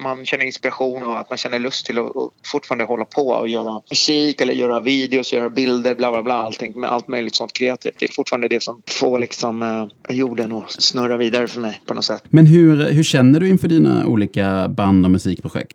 man 0.02 0.24
känner 0.26 0.44
inspiration 0.44 1.02
och 1.02 1.18
att 1.18 1.30
man 1.30 1.38
känner 1.38 1.58
lust 1.58 1.86
till 1.86 1.98
att 1.98 2.06
fortfarande 2.46 2.84
hålla 2.84 3.04
på 3.04 3.28
och 3.28 3.48
göra 3.48 3.82
musik 3.90 4.40
eller 4.40 4.54
göra 4.54 4.80
videos, 4.80 5.32
göra 5.32 5.50
bilder, 5.50 5.94
bla 5.94 6.10
bla 6.12 6.22
bla. 6.22 6.34
Allting 6.34 6.80
med 6.80 6.90
allt 6.90 7.08
möjligt 7.08 7.34
sånt 7.34 7.52
kreativt. 7.52 7.94
Det 7.98 8.06
är 8.06 8.12
fortfarande 8.12 8.48
det 8.48 8.62
som 8.62 8.82
får 8.90 9.18
liksom 9.18 9.62
eh, 9.62 10.16
jorden 10.16 10.52
att 10.52 10.70
snurra 10.82 11.16
vidare 11.16 11.48
för 11.48 11.60
mig 11.60 11.80
på 11.86 11.94
något 11.94 12.04
sätt. 12.04 12.22
Men 12.28 12.46
hur, 12.46 12.90
hur 12.92 13.02
känner 13.04 13.40
du 13.40 13.48
inför 13.48 13.68
dina 13.68 14.06
olika 14.06 14.68
band 14.68 15.04
och 15.04 15.10
musikprojekt? 15.10 15.72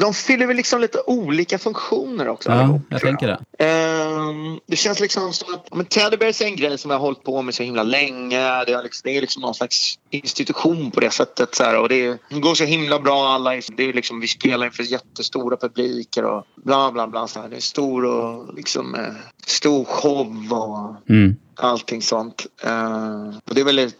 De 0.00 0.14
fyller 0.14 0.46
väl 0.46 0.56
liksom 0.56 0.80
lite 0.80 0.98
olika 1.06 1.58
funktioner 1.58 2.28
också 2.28 2.48
Ja, 2.50 2.54
allihop, 2.54 2.82
jag 2.88 3.00
tror 3.00 3.08
tänker 3.10 3.26
det. 3.26 3.64
Ehm, 3.64 4.60
det 4.66 4.76
känns 4.76 5.00
liksom 5.00 5.32
som 5.32 5.54
att 5.54 5.74
men 5.74 5.86
Teddy 5.86 6.16
Bears 6.16 6.40
är 6.40 6.44
en 6.46 6.56
grej 6.56 6.78
som 6.78 6.90
jag 6.90 6.98
har 6.98 7.04
hållit 7.06 7.22
på 7.24 7.42
med 7.42 7.54
så 7.54 7.62
himla 7.72 7.82
länge. 7.82 8.64
Det 8.64 8.72
är 8.72 8.82
liksom, 8.82 9.00
det 9.04 9.16
är 9.16 9.20
liksom 9.20 9.42
någon 9.42 9.54
slags 9.54 9.98
institution 10.10 10.90
på 10.90 11.00
det 11.00 11.10
sättet. 11.10 11.54
Så 11.54 11.64
här, 11.64 11.78
och 11.80 11.88
det, 11.88 12.06
är, 12.06 12.18
det 12.28 12.40
går 12.40 12.54
så 12.54 12.64
himla 12.64 12.98
bra. 12.98 13.28
Alla, 13.28 13.50
det 13.50 13.82
är 13.82 13.92
liksom, 13.92 14.20
vi 14.20 14.28
spelar 14.28 14.66
inför 14.66 14.82
jättestora 14.82 15.56
publiker 15.56 16.24
och 16.24 16.46
bla 16.54 16.92
bla 16.92 17.06
bla. 17.08 17.28
Så 17.28 17.40
här. 17.40 17.48
Det 17.48 17.56
är 17.56 17.60
stor, 17.60 18.04
och, 18.04 18.54
liksom, 18.54 18.94
eh, 18.94 19.14
stor 19.46 19.84
show 19.84 20.52
och 20.52 20.96
Mm. 21.08 21.36
allting 21.56 22.02
sånt. 22.02 22.46
Ehm, 22.62 23.28
och 23.48 23.54
det 23.54 23.60
är 23.60 23.64
väl 23.64 23.90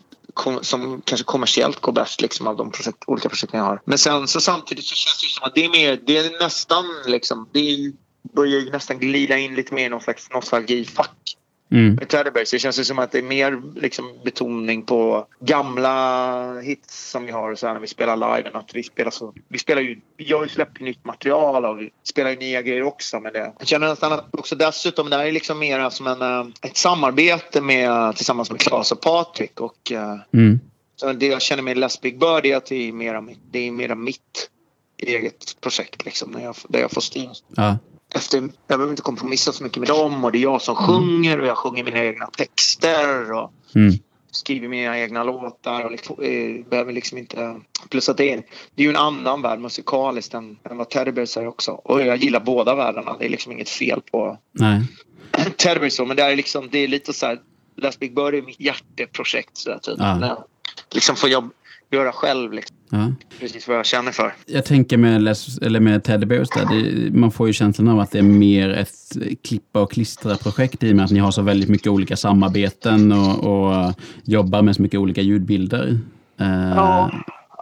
som 0.63 1.03
kanske 1.05 1.25
kommersiellt 1.25 1.81
går 1.81 1.93
bäst 1.93 2.21
liksom, 2.21 2.47
av 2.47 2.57
de 2.57 2.71
projekt, 2.71 3.05
olika 3.07 3.29
projekten 3.29 3.59
jag 3.61 3.67
har. 3.67 3.81
Men 3.85 3.99
sen 3.99 4.29
så 4.29 4.41
samtidigt 4.41 4.85
så 4.85 4.95
känns 4.95 5.23
det 5.23 5.29
som 5.29 5.47
att 5.47 5.55
det 5.55 5.65
är 5.65 5.69
mer, 5.69 6.01
det 6.07 6.17
är 6.19 6.41
nästan 6.43 6.85
liksom, 7.07 7.49
det 7.53 7.61
är, 7.61 7.93
börjar 8.35 8.61
ju 8.61 8.71
nästan 8.71 8.99
glida 8.99 9.39
in 9.39 9.55
lite 9.55 9.75
mer 9.75 9.87
i 9.87 9.89
någon 9.89 10.01
slags 10.01 10.31
nostalgifack. 10.31 11.37
Mm. 11.73 11.95
Med 11.95 12.09
Teddy 12.09 12.31
Bears. 12.31 12.51
Det 12.51 12.59
känns 12.59 12.79
ju 12.81 12.85
som 12.85 12.99
att 12.99 13.13
det 13.13 13.19
är 13.19 13.23
mer 13.23 13.63
liksom, 13.81 14.19
betoning 14.25 14.83
på 14.83 15.27
gamla 15.41 16.61
hits 16.61 17.11
som 17.11 17.25
vi 17.27 17.33
har 17.33 17.55
så 17.55 17.67
här, 17.67 17.75
när 17.75 17.81
vi 17.81 17.87
spelar 17.87 18.17
live. 18.17 18.49
än 18.49 18.57
Att 18.57 18.75
vi, 18.75 18.83
spelar 18.83 19.11
så, 19.11 19.35
vi 19.49 19.59
spelar 19.59 19.83
ju, 19.83 20.01
ju 20.19 20.49
släppt 20.49 20.81
nytt 20.81 21.05
material 21.05 21.65
och 21.65 21.81
vi 21.81 21.91
spelar 22.03 22.31
ju 22.31 22.37
nya 22.37 22.63
grejer 22.63 22.83
också. 22.83 23.21
Men 23.21 23.33
det, 23.33 23.53
jag 23.59 23.69
känner 23.69 23.89
nästan 23.89 24.13
att 24.13 24.25
också 24.31 24.55
dessutom 24.57 25.11
det 25.11 25.17
här 25.17 25.27
är 25.27 25.33
liksom 25.33 25.59
mer 25.59 25.91
som 25.91 26.07
en, 26.07 26.23
eh, 26.23 26.47
ett 26.63 26.77
samarbete 26.77 27.61
med, 27.61 28.17
tillsammans 28.17 28.51
med 28.51 28.61
Claes 28.61 28.93
och 28.93 29.01
Patrik. 29.01 29.61
Och, 29.61 29.93
eh, 29.93 30.17
Mm. 30.35 30.61
så 30.97 31.13
det 31.13 31.27
jag 31.27 31.43
känner 31.43 31.63
med 31.63 31.79
Les 31.79 32.01
Big 32.01 32.19
Bird 32.19 32.47
är 32.47 32.57
att 32.57 32.67
det 32.67 32.89
är 32.89 32.93
mera, 32.93 33.21
mitt- 33.21 33.41
det 33.51 33.59
är 33.59 33.71
mera 33.71 33.95
mitt 33.95 34.51
eget 34.97 35.57
projekt 35.61 36.05
liksom, 36.05 36.31
när 36.31 36.45
jag, 36.45 36.55
där 36.69 36.81
jag 36.81 36.91
får 36.91 37.01
styra 37.01 37.31
Ja. 37.57 37.77
Efter, 38.15 38.39
jag 38.41 38.51
behöver 38.67 38.91
inte 38.91 39.03
kompromissa 39.03 39.53
så 39.53 39.65
mycket 39.65 39.79
med 39.79 39.89
dem 39.89 40.25
och 40.25 40.33
det 40.33 40.39
är 40.39 40.43
jag 40.43 40.63
som 40.63 40.75
sjunger 40.75 41.41
och 41.41 41.47
jag 41.47 41.57
sjunger 41.57 41.85
mina 41.85 42.05
egna 42.05 42.27
texter 42.27 43.33
och 43.33 43.53
Mm. 43.75 43.93
skriver 44.31 44.69
mina 44.69 44.99
egna 44.99 45.25
låtar 45.25 45.85
och 45.85 45.91
liksom, 45.91 46.23
eh, 46.23 46.65
behöver 46.71 46.93
liksom 46.93 47.19
inte... 47.19 47.61
Plus 47.89 48.09
att 48.09 48.17
det 48.17 48.33
är, 48.33 48.37
det 48.75 48.83
är 48.83 48.85
ju 48.85 48.91
en 48.91 48.97
annan 48.97 49.43
värld 49.43 49.61
musikaliskt 49.61 50.35
än, 50.35 50.59
än 50.71 50.77
vad 50.77 50.91
Teddy 50.91 51.13
Bears 51.13 51.37
är 51.37 51.47
också. 51.47 51.71
Och 51.73 52.01
jag 52.03 52.17
gillar 52.17 52.41
båda 52.41 52.75
världarna. 52.75 53.17
Det 53.19 53.25
är 53.25 53.29
liksom 53.29 53.53
inget 53.53 53.69
fel 53.69 54.01
på 54.13 54.39
Nej. 54.53 54.81
Teddy 55.57 55.81
Bears 55.81 55.93
så, 55.93 56.05
men 56.05 56.17
det 56.17 56.23
är 56.23 56.37
liksom, 56.37 56.69
det 56.71 56.79
är 56.79 56.89
lite 56.89 57.13
så 57.13 57.27
här, 57.27 57.39
Les 57.77 57.99
Big 57.99 58.15
Bird 58.15 58.35
är 58.35 58.43
mitt 58.43 58.61
hjärteprojekt 58.61 59.57
så 59.57 59.71
där, 59.71 59.79
typ. 59.79 59.99
Jag 60.29 60.45
liksom 60.91 61.17
får 61.17 61.29
jobb, 61.31 61.51
göra 61.91 62.13
själv 62.13 62.53
liksom, 62.53 62.77
Ja. 62.95 63.13
precis 63.41 63.69
vad 63.69 63.77
jag 63.77 63.87
känner 63.87 64.13
för. 64.13 64.35
Jag 64.47 64.65
tänker 64.65 64.97
med, 64.97 65.23
Les, 65.23 65.59
eller 65.59 65.81
med 65.81 66.05
Teddy 66.05 66.27
Bears 66.27 66.49
där, 66.49 66.65
det, 66.65 67.11
man 67.19 67.31
får 67.31 67.47
ju 67.47 67.53
känslan 67.53 67.89
av 67.89 68.01
att 68.01 68.11
det 68.11 68.19
är 68.19 68.23
mer 68.23 68.71
ett 68.71 69.17
klippa 69.43 69.81
och 69.81 69.93
klistra-projekt 69.93 70.83
i 70.83 70.93
och 70.93 70.97
med 70.97 71.05
att 71.05 71.11
ni 71.11 71.19
har 71.19 71.31
så 71.31 71.43
väldigt 71.43 71.69
mycket 71.69 71.87
olika 71.87 72.17
samarbeten 72.17 73.13
och, 73.13 73.45
och 73.45 73.95
jobbar 74.25 74.63
med 74.63 74.77
så 74.77 74.83
mycket 74.83 75.01
olika 75.01 75.21
ljudbilder. 75.21 75.99
Eh, 76.41 76.73
Ja, 76.77 77.11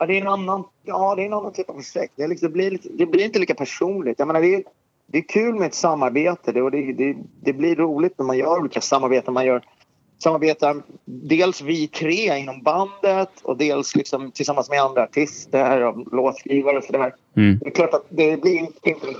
ja, 0.00 0.06
det 0.06 0.16
är 0.18 0.20
en 0.20 0.28
annan, 0.28 0.64
ja, 0.84 1.14
det 1.14 1.22
är 1.22 1.26
en 1.26 1.32
annan 1.32 1.52
typ 1.52 1.70
av 1.70 1.75
projekt. 1.75 2.12
Det, 2.16 2.28
liksom, 2.28 2.52
blir, 2.52 2.78
det 2.99 3.06
blir 3.06 3.25
inte 3.25 3.38
lika 3.38 3.54
personligt. 3.54 4.18
Jag 4.18 4.26
menar, 4.26 4.40
det, 4.40 4.54
är, 4.54 4.62
det 5.06 5.18
är 5.18 5.28
kul 5.28 5.54
med 5.54 5.66
ett 5.66 5.75
samarbete 5.75 6.52
det, 6.52 6.62
och 6.62 6.70
det, 6.70 6.92
det, 6.92 7.16
det 7.42 7.52
blir 7.52 7.76
roligt 7.76 8.18
när 8.18 8.26
man 8.26 8.38
gör 8.38 8.60
olika 8.60 8.80
samarbeten. 8.80 9.34
Man 9.34 9.46
gör 9.46 9.62
samarbetar 10.22 10.76
dels 11.04 11.60
vi 11.60 11.88
tre 11.88 12.38
inom 12.38 12.62
bandet 12.62 13.30
och 13.42 13.56
dels 13.56 13.96
liksom 13.96 14.30
tillsammans 14.30 14.70
med 14.70 14.82
andra 14.82 15.02
artister 15.02 15.80
och 15.80 16.12
låtskrivare 16.12 16.76
och 16.76 16.84
sådär. 16.84 17.14
Mm. 17.36 17.58
Det 17.58 17.66
är 17.66 17.70
klart 17.70 17.94
att 17.94 18.06
det 18.08 18.42
blir, 18.42 18.68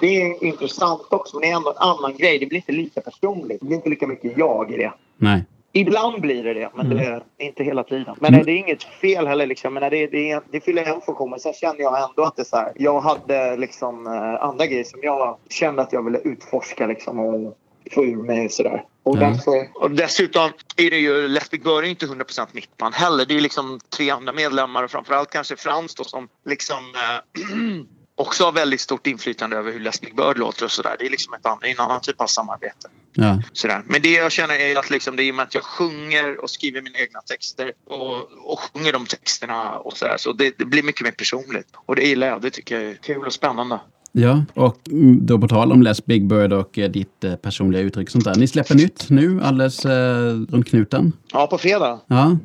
det 0.01 0.23
är 0.23 0.45
intressant 0.45 1.07
också 1.11 1.37
men 1.37 1.41
det 1.41 1.53
är 1.53 1.57
ändå 1.57 1.71
en 1.71 1.77
annan 1.77 2.17
grej. 2.17 2.39
Det 2.39 2.47
blir 2.47 2.59
inte 2.59 2.73
lika 2.73 3.01
personligt. 3.01 3.61
Det 3.61 3.67
blir 3.67 3.77
inte 3.77 3.89
lika 3.89 4.07
mycket 4.07 4.39
jag 4.39 4.73
i 4.73 4.77
det. 4.77 4.93
Nej. 5.17 5.45
Ibland 5.73 6.21
blir 6.21 6.45
det 6.45 6.55
det, 6.55 6.71
men 6.75 6.91
det 6.91 7.05
är 7.05 7.23
inte 7.39 7.65
hela 7.65 7.83
tiden. 7.83 8.15
Men 8.21 8.33
det 8.33 8.53
är 8.53 8.57
inget 8.57 8.83
fel 8.83 9.27
heller. 9.27 9.47
Liksom. 9.47 9.75
Men 9.75 9.91
det, 9.91 10.07
det, 10.07 10.41
det 10.51 10.61
fyller 10.61 10.85
en 10.85 11.01
funktion. 11.01 11.31
Men 11.31 11.41
sen 11.41 11.53
känner 11.53 11.81
jag 11.81 12.09
ändå 12.09 12.23
att 12.23 12.37
det 12.37 12.43
är 12.43 12.45
så 12.45 12.57
här. 12.57 12.73
Jag 12.77 13.01
hade 13.01 13.57
liksom 13.57 14.07
eh, 14.07 14.45
andra 14.45 14.67
grejer 14.67 14.85
som 14.85 15.01
jag 15.03 15.37
kände 15.49 15.83
att 15.83 15.93
jag 15.93 16.05
ville 16.05 16.19
utforska 16.19 16.87
liksom, 16.87 17.19
och 17.19 17.59
få 17.95 18.05
ur 18.05 18.23
mig 18.23 18.49
sådär. 18.49 18.85
Och, 19.03 19.17
Ja. 19.17 19.21
därför, 19.21 19.69
och 19.75 19.91
dessutom 19.91 20.51
är 20.77 20.91
det 20.91 20.99
ju 20.99 21.29
Les 21.29 21.51
Big 21.51 21.65
Bird 21.65 21.85
är 21.85 21.89
inte 21.89 22.07
100% 22.07 22.47
mitt 22.53 22.77
band 22.77 22.95
heller. 22.95 23.27
Det 23.27 23.37
är 23.37 23.41
liksom 23.41 23.81
tre 23.97 24.11
andra 24.11 24.33
medlemmar 24.33 24.83
och 24.83 24.91
framförallt 24.91 25.31
kanske 25.31 25.57
Frans 25.57 25.95
då 25.95 26.05
som 26.05 26.29
liksom 26.47 26.77
eh, 26.95 27.45
också 28.15 28.45
har 28.45 28.53
väldigt 28.53 28.81
stort 28.81 29.07
inflytande 29.07 29.57
över 29.57 29.73
hur 29.73 29.81
Les 29.81 30.01
Big 30.01 30.17
Bird 30.17 30.39
låter 30.39 30.65
och 30.65 30.71
sådär. 30.71 30.97
Det 30.99 31.07
är 31.07 31.11
liksom 31.11 31.35
ett 31.35 31.47
annat, 31.47 31.65
en 31.65 31.81
annan 31.81 32.01
typ 32.01 32.21
av 32.21 32.27
samarbete. 32.27 32.89
Ja. 33.13 33.43
Sådär. 33.53 33.83
Men 33.87 34.03
det 34.03 34.13
jag 34.13 34.33
känner 34.33 34.55
är 34.55 34.77
att 34.79 34.91
liksom, 34.91 35.17
det 35.17 35.23
är 35.23 35.25
i 35.25 35.31
och 35.31 35.35
med 35.35 35.43
att 35.43 35.55
jag 35.55 35.65
sjunger 35.65 36.41
och 36.43 36.51
skriver 36.51 36.83
mina 36.83 36.99
egna 36.99 37.21
texter 37.21 37.73
och, 37.87 38.17
och 38.53 38.61
sjunger 38.61 38.93
de 38.93 39.07
texterna 39.07 39.79
och 39.79 39.97
sådär. 39.97 40.17
Så 40.19 40.33
det, 40.33 40.59
det 40.59 40.65
blir 40.65 40.83
mycket 40.83 41.03
mer 41.03 41.11
personligt. 41.11 41.67
Och 41.75 41.97
det 41.97 42.03
gillar 42.03 42.27
jag. 42.27 42.43
Det 42.43 42.51
tycker 42.51 42.81
jag 42.81 42.91
är 42.91 42.95
kul 42.95 43.27
och 43.27 43.33
spännande. 43.33 43.81
Ja, 44.13 44.45
och 44.55 44.77
då 45.21 45.39
på 45.39 45.49
tal 45.49 45.73
om 45.73 45.83
Les 45.83 46.05
Big 46.07 46.27
Bird 46.27 46.53
och 46.53 46.79
eh, 46.79 46.91
ditt 46.91 47.25
eh, 47.25 47.35
personliga 47.35 47.83
uttryck 47.83 48.11
sånt 48.11 48.25
där. 48.25 48.35
Ni 48.35 48.47
släpper 48.49 48.75
nytt 48.75 49.11
nu 49.11 49.41
alldeles 49.43 49.85
eh, 49.85 50.35
runt 50.51 50.67
knuten. 50.69 51.13
Ja, 51.33 51.47
på 51.47 51.59
fredag. 51.59 52.01
Ja, 52.07 52.37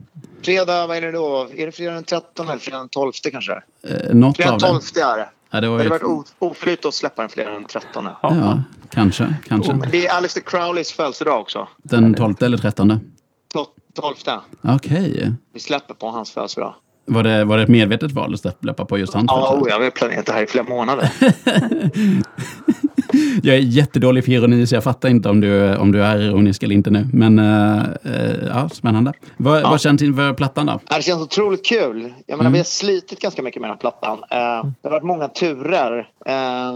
Fredag, 0.41 0.87
vad 0.87 0.97
är 0.97 1.01
det 1.01 1.11
då? 1.11 1.47
Är 1.55 1.65
det 1.65 1.71
fredag 1.71 1.93
den 1.93 2.03
13 2.03 2.49
eller 2.49 2.59
fredag 2.59 2.77
den 2.79 2.89
12 2.89 3.11
kanske? 3.31 3.53
eh, 3.87 4.13
något 4.15 4.37
Fredag 4.37 4.51
den 4.51 4.59
det. 4.59 4.67
12 4.67 4.81
är 5.13 5.17
det. 5.17 5.29
Ja, 5.51 5.61
det 5.61 5.69
var 5.69 5.77
Det 5.77 5.83
ju... 5.83 5.89
hade 5.89 6.05
varit 6.05 6.33
oflyt 6.39 6.85
att 6.85 6.93
släppa 6.93 7.21
den 7.21 7.29
fredag 7.29 7.51
den 7.51 7.63
13. 7.63 8.07
Ja, 8.21 8.63
kanske, 8.89 9.35
kanske. 9.47 9.73
Men 9.73 9.91
det 9.91 10.07
är 10.07 10.13
Alistair 10.17 10.43
Crowleys 10.43 10.91
födelsedag 10.91 11.41
också. 11.41 11.67
Den 11.83 12.13
12 12.13 12.35
eller 12.39 12.57
13? 12.57 12.99
12. 13.93 14.15
Okej. 14.61 15.31
Vi 15.53 15.59
släpper 15.59 15.93
på 15.93 16.07
hans 16.09 16.31
födelsedag. 16.31 16.75
Var 17.05 17.23
det, 17.23 17.45
var 17.45 17.57
det 17.57 17.63
ett 17.63 17.69
medvetet 17.69 18.11
val 18.11 18.33
att 18.33 18.59
släppa 18.61 18.85
på 18.85 18.97
just 18.97 19.13
hans 19.13 19.25
Ja, 19.27 19.59
oh, 19.61 19.69
jag 19.69 19.79
har 19.79 19.89
planerat 19.89 20.25
det 20.25 20.31
här 20.31 20.43
i 20.43 20.47
flera 20.47 20.65
månader. 20.65 21.11
Jag 23.43 23.55
är 23.55 23.59
jättedålig 23.59 24.25
för 24.25 24.31
ironi 24.31 24.67
så 24.67 24.75
jag 24.75 24.83
fattar 24.83 25.09
inte 25.09 25.29
om 25.29 25.41
du, 25.41 25.75
om 25.75 25.91
du 25.91 26.03
är 26.03 26.21
ironisk 26.21 26.63
eller 26.63 26.75
inte 26.75 26.89
nu. 26.89 27.07
Men 27.13 27.39
eh, 27.39 27.83
eh, 28.03 28.47
ja, 28.47 28.69
spännande. 28.69 29.13
Vad, 29.37 29.63
vad 29.63 29.81
känns 29.81 30.01
inför 30.01 30.33
plattan 30.33 30.65
då? 30.65 30.79
Det 30.95 31.01
känns 31.01 31.21
otroligt 31.21 31.65
kul. 31.65 32.13
Jag 32.25 32.37
menar, 32.37 32.51
Vi 32.51 32.57
har 32.57 32.63
slitit 32.63 33.19
ganska 33.19 33.41
mycket 33.41 33.61
med 33.61 33.69
den 33.69 33.73
här 33.73 33.79
plattan. 33.79 34.17
Eh, 34.17 34.71
det 34.81 34.87
har 34.87 34.91
varit 34.91 35.03
många 35.03 35.27
turer. 35.27 36.09
Eh, 36.25 36.73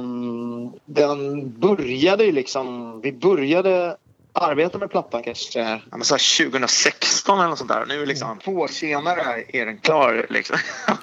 den 0.85 1.51
började 1.59 2.23
ju 2.23 2.31
liksom... 2.31 2.99
Vi 3.03 3.11
började 3.11 3.95
arbeta 4.33 4.77
med 4.77 4.89
plattan 4.91 5.23
kanske 5.23 5.59
ja, 5.59 5.79
så 6.01 6.13
här 6.13 6.49
2016 6.49 7.39
eller 7.39 7.49
något 7.49 7.57
sånt 7.57 7.69
där. 7.69 7.85
Nu 7.85 8.05
liksom 8.05 8.39
två 8.43 8.51
år 8.51 8.67
senare 8.67 9.43
är 9.47 9.65
den 9.65 9.77
klar. 9.77 10.25
Liksom. 10.29 10.57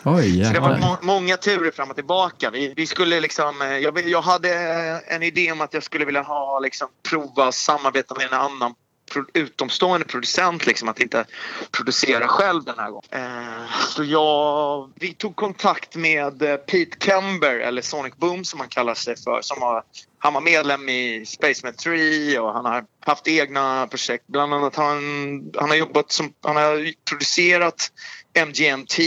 Oj, 0.04 0.44
Så 0.46 0.52
det 0.52 0.60
var 0.60 0.78
må- 0.78 0.98
många 1.00 1.36
turer 1.36 1.70
fram 1.70 1.90
och 1.90 1.96
tillbaka. 1.96 2.50
Vi, 2.50 2.74
vi 2.76 2.86
skulle 2.86 3.20
liksom, 3.20 3.62
eh, 3.62 3.78
jag, 3.78 4.08
jag 4.08 4.22
hade 4.22 4.50
en 5.06 5.22
idé 5.22 5.52
om 5.52 5.60
att 5.60 5.74
jag 5.74 5.82
skulle 5.82 6.04
vilja 6.04 6.22
ha, 6.22 6.58
liksom, 6.58 6.88
prova 7.10 7.52
samarbeta 7.52 8.14
med 8.14 8.26
en 8.26 8.32
annan 8.32 8.74
pro, 9.12 9.24
utomstående 9.34 10.06
producent. 10.06 10.66
Liksom, 10.66 10.88
att 10.88 11.00
inte 11.00 11.24
producera 11.70 12.28
själv 12.28 12.64
den 12.64 12.78
här 12.78 12.90
gången. 12.90 13.04
Eh, 13.10 13.70
så 13.88 14.04
jag, 14.04 14.90
vi 14.94 15.14
tog 15.14 15.36
kontakt 15.36 15.96
med 15.96 16.42
eh, 16.42 16.56
Pete 16.56 16.96
Kember, 17.06 17.58
eller 17.58 17.82
Sonic 17.82 18.16
Boom 18.16 18.44
som 18.44 18.60
han 18.60 18.68
kallar 18.68 18.94
sig 18.94 19.16
för. 19.16 19.38
Som 19.42 19.60
var, 19.60 19.82
han 20.18 20.34
var 20.34 20.40
medlem 20.40 20.88
i 20.88 21.24
Spaceman 21.26 21.74
3 21.74 22.38
och 22.38 22.52
han 22.52 22.64
har 22.64 22.84
haft 23.00 23.28
egna 23.28 23.86
projekt. 23.86 24.24
Bland 24.26 24.54
annat 24.54 24.76
han, 24.76 25.02
han 25.56 25.68
har 25.68 25.76
jobbat 25.76 26.12
som, 26.12 26.32
han 26.42 26.56
har 26.56 26.92
producerat 27.10 27.92
MGMT, 28.46 28.98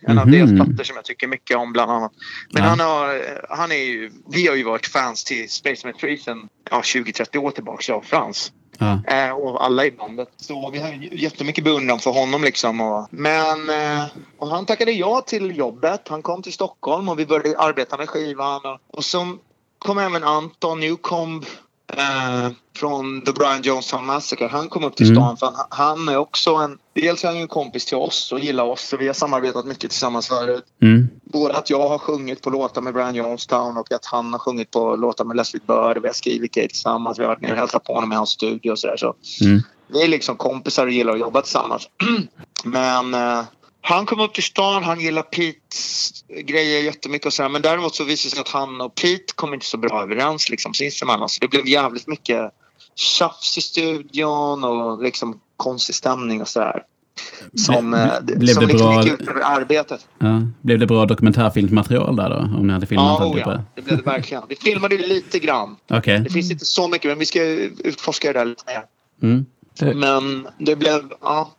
en 0.00 0.18
av 0.18 0.28
Mhm. 0.28 0.38
deras 0.38 0.50
plattor 0.66 0.84
som 0.84 0.96
jag 0.96 1.04
tycker 1.04 1.26
mycket 1.26 1.56
om 1.56 1.72
bland 1.72 1.90
annat. 1.90 2.12
Men 2.52 2.62
Ja. 2.62 2.68
han 2.68 2.80
har, 2.80 3.40
han 3.48 3.72
är 3.72 3.76
ju, 3.76 4.10
vi 4.32 4.46
har 4.46 4.54
ju 4.56 4.62
varit 4.64 4.86
fans 4.86 5.24
till 5.24 5.50
Spaceman 5.50 5.94
3 6.00 6.16
sedan 6.18 6.48
ja, 6.70 6.80
20-30 6.84 7.38
år 7.38 7.50
tillbaka, 7.50 7.82
jag 7.88 7.98
och 7.98 8.04
Frans. 8.04 8.52
Ja. 8.78 9.02
Eh, 9.06 9.30
och 9.30 9.64
alla 9.64 9.84
i 9.86 9.90
bandet. 9.90 10.28
Så 10.36 10.70
vi 10.70 10.78
har 10.78 10.88
jättemycket 11.12 11.64
beundran 11.64 11.98
för 11.98 12.10
honom 12.10 12.44
liksom. 12.44 12.80
Och, 12.80 13.08
men 13.10 13.70
eh, 13.70 14.04
och 14.38 14.48
han 14.48 14.66
tackade 14.66 14.92
ja 14.92 15.20
till 15.20 15.56
jobbet. 15.58 16.08
Han 16.08 16.22
kom 16.22 16.42
till 16.42 16.52
Stockholm 16.52 17.08
och 17.08 17.18
vi 17.18 17.26
började 17.26 17.58
arbeta 17.58 17.96
med 17.96 18.08
skivan. 18.08 18.60
Och, 18.64 18.96
och 18.98 19.04
så 19.04 19.36
kom 19.80 19.98
även 19.98 20.24
Anton 20.24 20.80
Newcomb 20.80 21.44
eh, 21.92 22.50
från 22.76 23.22
The 23.22 23.32
Brian 23.32 23.62
Jonestown 23.62 24.06
Massacre. 24.06 24.48
Han 24.52 24.68
kom 24.68 24.84
upp 24.84 24.96
till 24.96 25.06
Mm. 25.10 25.16
stan 25.16 25.36
för 25.36 25.46
han, 25.46 25.66
han 25.70 26.08
är 26.08 26.16
också 26.16 26.54
en... 26.54 26.78
Dels 26.94 27.24
är 27.24 27.28
han 27.28 27.36
ju 27.36 27.42
en 27.42 27.48
kompis 27.48 27.84
till 27.84 27.96
oss 27.96 28.32
och 28.32 28.40
gillar 28.40 28.64
oss. 28.64 28.88
Så 28.88 28.96
vi 28.96 29.06
har 29.06 29.14
samarbetat 29.14 29.64
mycket 29.66 29.90
tillsammans 29.90 30.28
förut. 30.28 30.64
Mm. 30.82 31.08
Både 31.24 31.54
att 31.56 31.70
jag 31.70 31.88
har 31.88 31.98
sjungit 31.98 32.42
på 32.42 32.50
låtar 32.50 32.80
med 32.82 32.94
Brian 32.94 33.14
Jonestown 33.14 33.76
och 33.76 33.92
att 33.92 34.04
han 34.06 34.32
har 34.32 34.38
sjungit 34.38 34.70
på 34.70 34.96
låtar 34.96 35.24
med 35.24 35.36
Leslie 35.36 35.62
Bird. 35.66 36.02
Vi 36.02 36.08
har 36.08 36.14
skrivit 36.14 36.54
grejer 36.54 36.68
tillsammans. 36.68 37.18
Vi 37.18 37.22
har 37.22 37.28
varit 37.28 37.40
nere 37.40 37.52
och 37.52 37.58
hälsat 37.58 37.84
på 37.84 37.94
honom 37.94 38.12
i 38.12 38.14
hans 38.14 38.30
studio 38.30 38.70
och 38.70 38.78
sådär. 38.78 38.96
Så 38.96 39.14
Mm. 39.44 39.60
vi 39.88 40.02
är 40.04 40.08
liksom 40.08 40.36
kompisar 40.36 40.86
och 40.86 40.92
gillar 40.92 41.12
att 41.12 41.20
jobba 41.20 41.42
tillsammans. 41.42 41.88
Men 42.64 43.14
eh, 43.14 43.42
han 43.80 44.06
kom 44.06 44.20
upp 44.20 44.34
till 44.34 44.42
stan. 44.42 44.84
Han 44.84 45.00
gillar 45.00 45.22
Petes 45.22 46.24
grejer 46.44 46.82
jättemycket 46.82 47.26
och 47.26 47.32
sådär. 47.32 47.48
Men 47.48 47.62
däremot 47.62 47.94
så 47.94 48.04
visade 48.04 48.28
det 48.30 48.30
sig 48.30 48.40
att 48.40 48.48
han 48.48 48.80
och 48.80 48.94
Pete 48.94 49.32
kom 49.34 49.54
inte 49.54 49.66
så 49.66 49.76
bra 49.76 50.02
överens 50.02 50.48
liksom 50.50 50.74
sinsemellan. 50.74 51.28
Så 51.28 51.38
det 51.40 51.48
blev 51.48 51.66
jävligt 51.68 52.06
mycket 52.06 52.50
tjafs 52.94 53.58
i 53.58 53.60
studion 53.60 54.64
och 54.64 55.02
liksom 55.02 55.40
konstig 55.56 55.94
stämning 55.94 56.40
och 56.40 56.48
sådär. 56.48 56.82
Som, 57.54 57.94
Ble- 57.94 58.16
eh, 58.16 58.38
blev 58.38 58.54
som 58.54 58.60
det 58.60 58.66
liksom 58.66 58.94
bra- 58.94 59.02
gick 59.04 59.12
ut 59.12 59.28
över 59.28 59.40
arbetet. 59.44 60.06
Ja. 60.18 60.42
Blev 60.62 60.78
det 60.78 60.86
bra 60.86 61.06
dokumentärfilmsmaterial 61.06 62.16
där 62.16 62.30
då? 62.30 62.36
Om 62.36 62.66
ni 62.66 62.72
hade 62.72 62.86
filmat 62.86 63.20
Ja, 63.20 63.24
allt 63.26 63.34
oh, 63.34 63.40
ja, 63.40 63.64
det? 63.74 63.82
blev 63.82 63.96
det 63.96 64.02
verkligen. 64.10 64.42
Vi 64.48 64.56
filmade 64.56 64.96
lite 64.98 65.38
grann. 65.38 65.76
Okej. 65.90 66.18
Det 66.20 66.30
finns 66.30 66.50
inte 66.50 66.64
så 66.64 66.88
mycket, 66.88 67.08
men 67.10 67.18
vi 67.18 67.26
ska 67.26 67.42
utforska 67.42 68.32
det 68.32 68.38
där 68.38 68.44
lite 68.44 68.64
mer. 68.66 68.84
Mm. 69.22 69.46
Men 70.00 70.48
det 70.58 70.76
blev, 70.76 71.12
ja. 71.20 71.50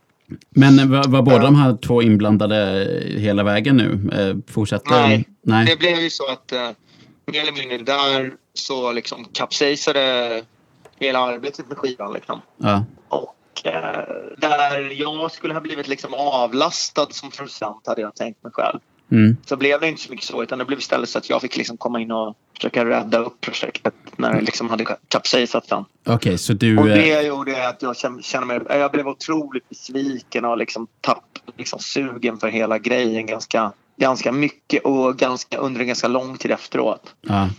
Men 0.50 0.92
var, 0.92 1.08
var 1.08 1.22
båda 1.22 1.40
de 1.40 1.56
här 1.56 1.78
två 1.78 2.02
inblandade 2.02 2.88
hela 3.18 3.44
vägen 3.44 3.78
nu? 3.78 4.10
Eh, 4.14 4.54
fortsätter? 4.54 4.92
Nej. 4.92 5.28
Nej. 5.44 5.66
Det 5.66 5.80
blev 5.80 6.00
ju 6.00 6.10
så 6.10 6.32
att 6.32 6.52
eh, 6.52 6.70
mer 7.26 7.42
eller 7.42 7.52
mindre 7.52 7.78
där 7.78 8.34
så 8.54 8.92
liksom 8.92 9.26
kapsejsade 9.34 10.44
hela 11.00 11.20
arbetet 11.20 11.68
med 11.68 11.78
skivan 11.78 12.14
liksom. 12.14 12.42
Ja. 12.58 12.86
Och 13.10 13.36
eh, 13.64 14.04
där 14.38 15.02
jag 15.02 15.32
skulle 15.32 15.54
ha 15.54 15.62
blivit 15.62 15.88
liksom 15.88 16.14
avlastad 16.14 17.08
som 17.10 17.32
producent 17.32 17.88
hade 17.88 18.02
jag 18.02 18.16
tänkt 18.16 18.44
mig 18.44 18.52
själv. 18.52 18.80
Mm. 19.12 19.38
Så 19.46 19.58
blev 19.58 19.80
det 19.80 19.88
inte 19.88 20.02
så 20.02 20.12
mycket 20.12 20.26
så 20.26 20.44
utan 20.44 20.60
det 20.60 20.66
blev 20.66 20.80
istället 20.80 21.10
så 21.10 21.18
att 21.18 21.30
jag 21.30 21.42
fick 21.42 21.58
liksom 21.58 21.78
komma 21.78 22.00
in 22.00 22.12
och 22.12 22.36
försöka 22.56 22.86
rädda 22.86 23.18
upp 23.18 23.42
projektet 23.42 23.94
när 24.16 24.34
det 24.34 24.42
liksom 24.42 24.70
hade 24.70 24.86
kapsejsat 25.08 25.68
sen. 25.68 25.86
Okej, 26.06 26.38
så 26.38 26.54
du... 26.54 26.78
Och 26.78 26.90
eh, 26.90 26.96
det 26.96 27.22
gjorde 27.22 27.70
att 27.70 27.82
jag 27.82 27.96
kände 28.24 28.48
mig... 28.48 28.60
Jag 28.70 28.92
blev 28.92 29.08
otroligt 29.08 29.70
besviken 29.70 30.46
och 30.46 30.58
liksom 30.58 30.88
tappade 31.02 31.52
liksom 31.58 31.80
sugen 31.80 32.38
för 32.38 32.48
hela 32.48 32.78
grejen 32.80 33.26
ganska, 33.26 33.72
ganska 33.98 34.32
mycket 34.32 34.84
och 34.84 35.18
ganska, 35.18 35.58
under 35.58 35.82
en 35.82 35.88
ganska 35.88 36.08
lång 36.08 36.38
tid 36.38 36.52
efteråt. 36.52 37.16
Ja. 37.22 37.50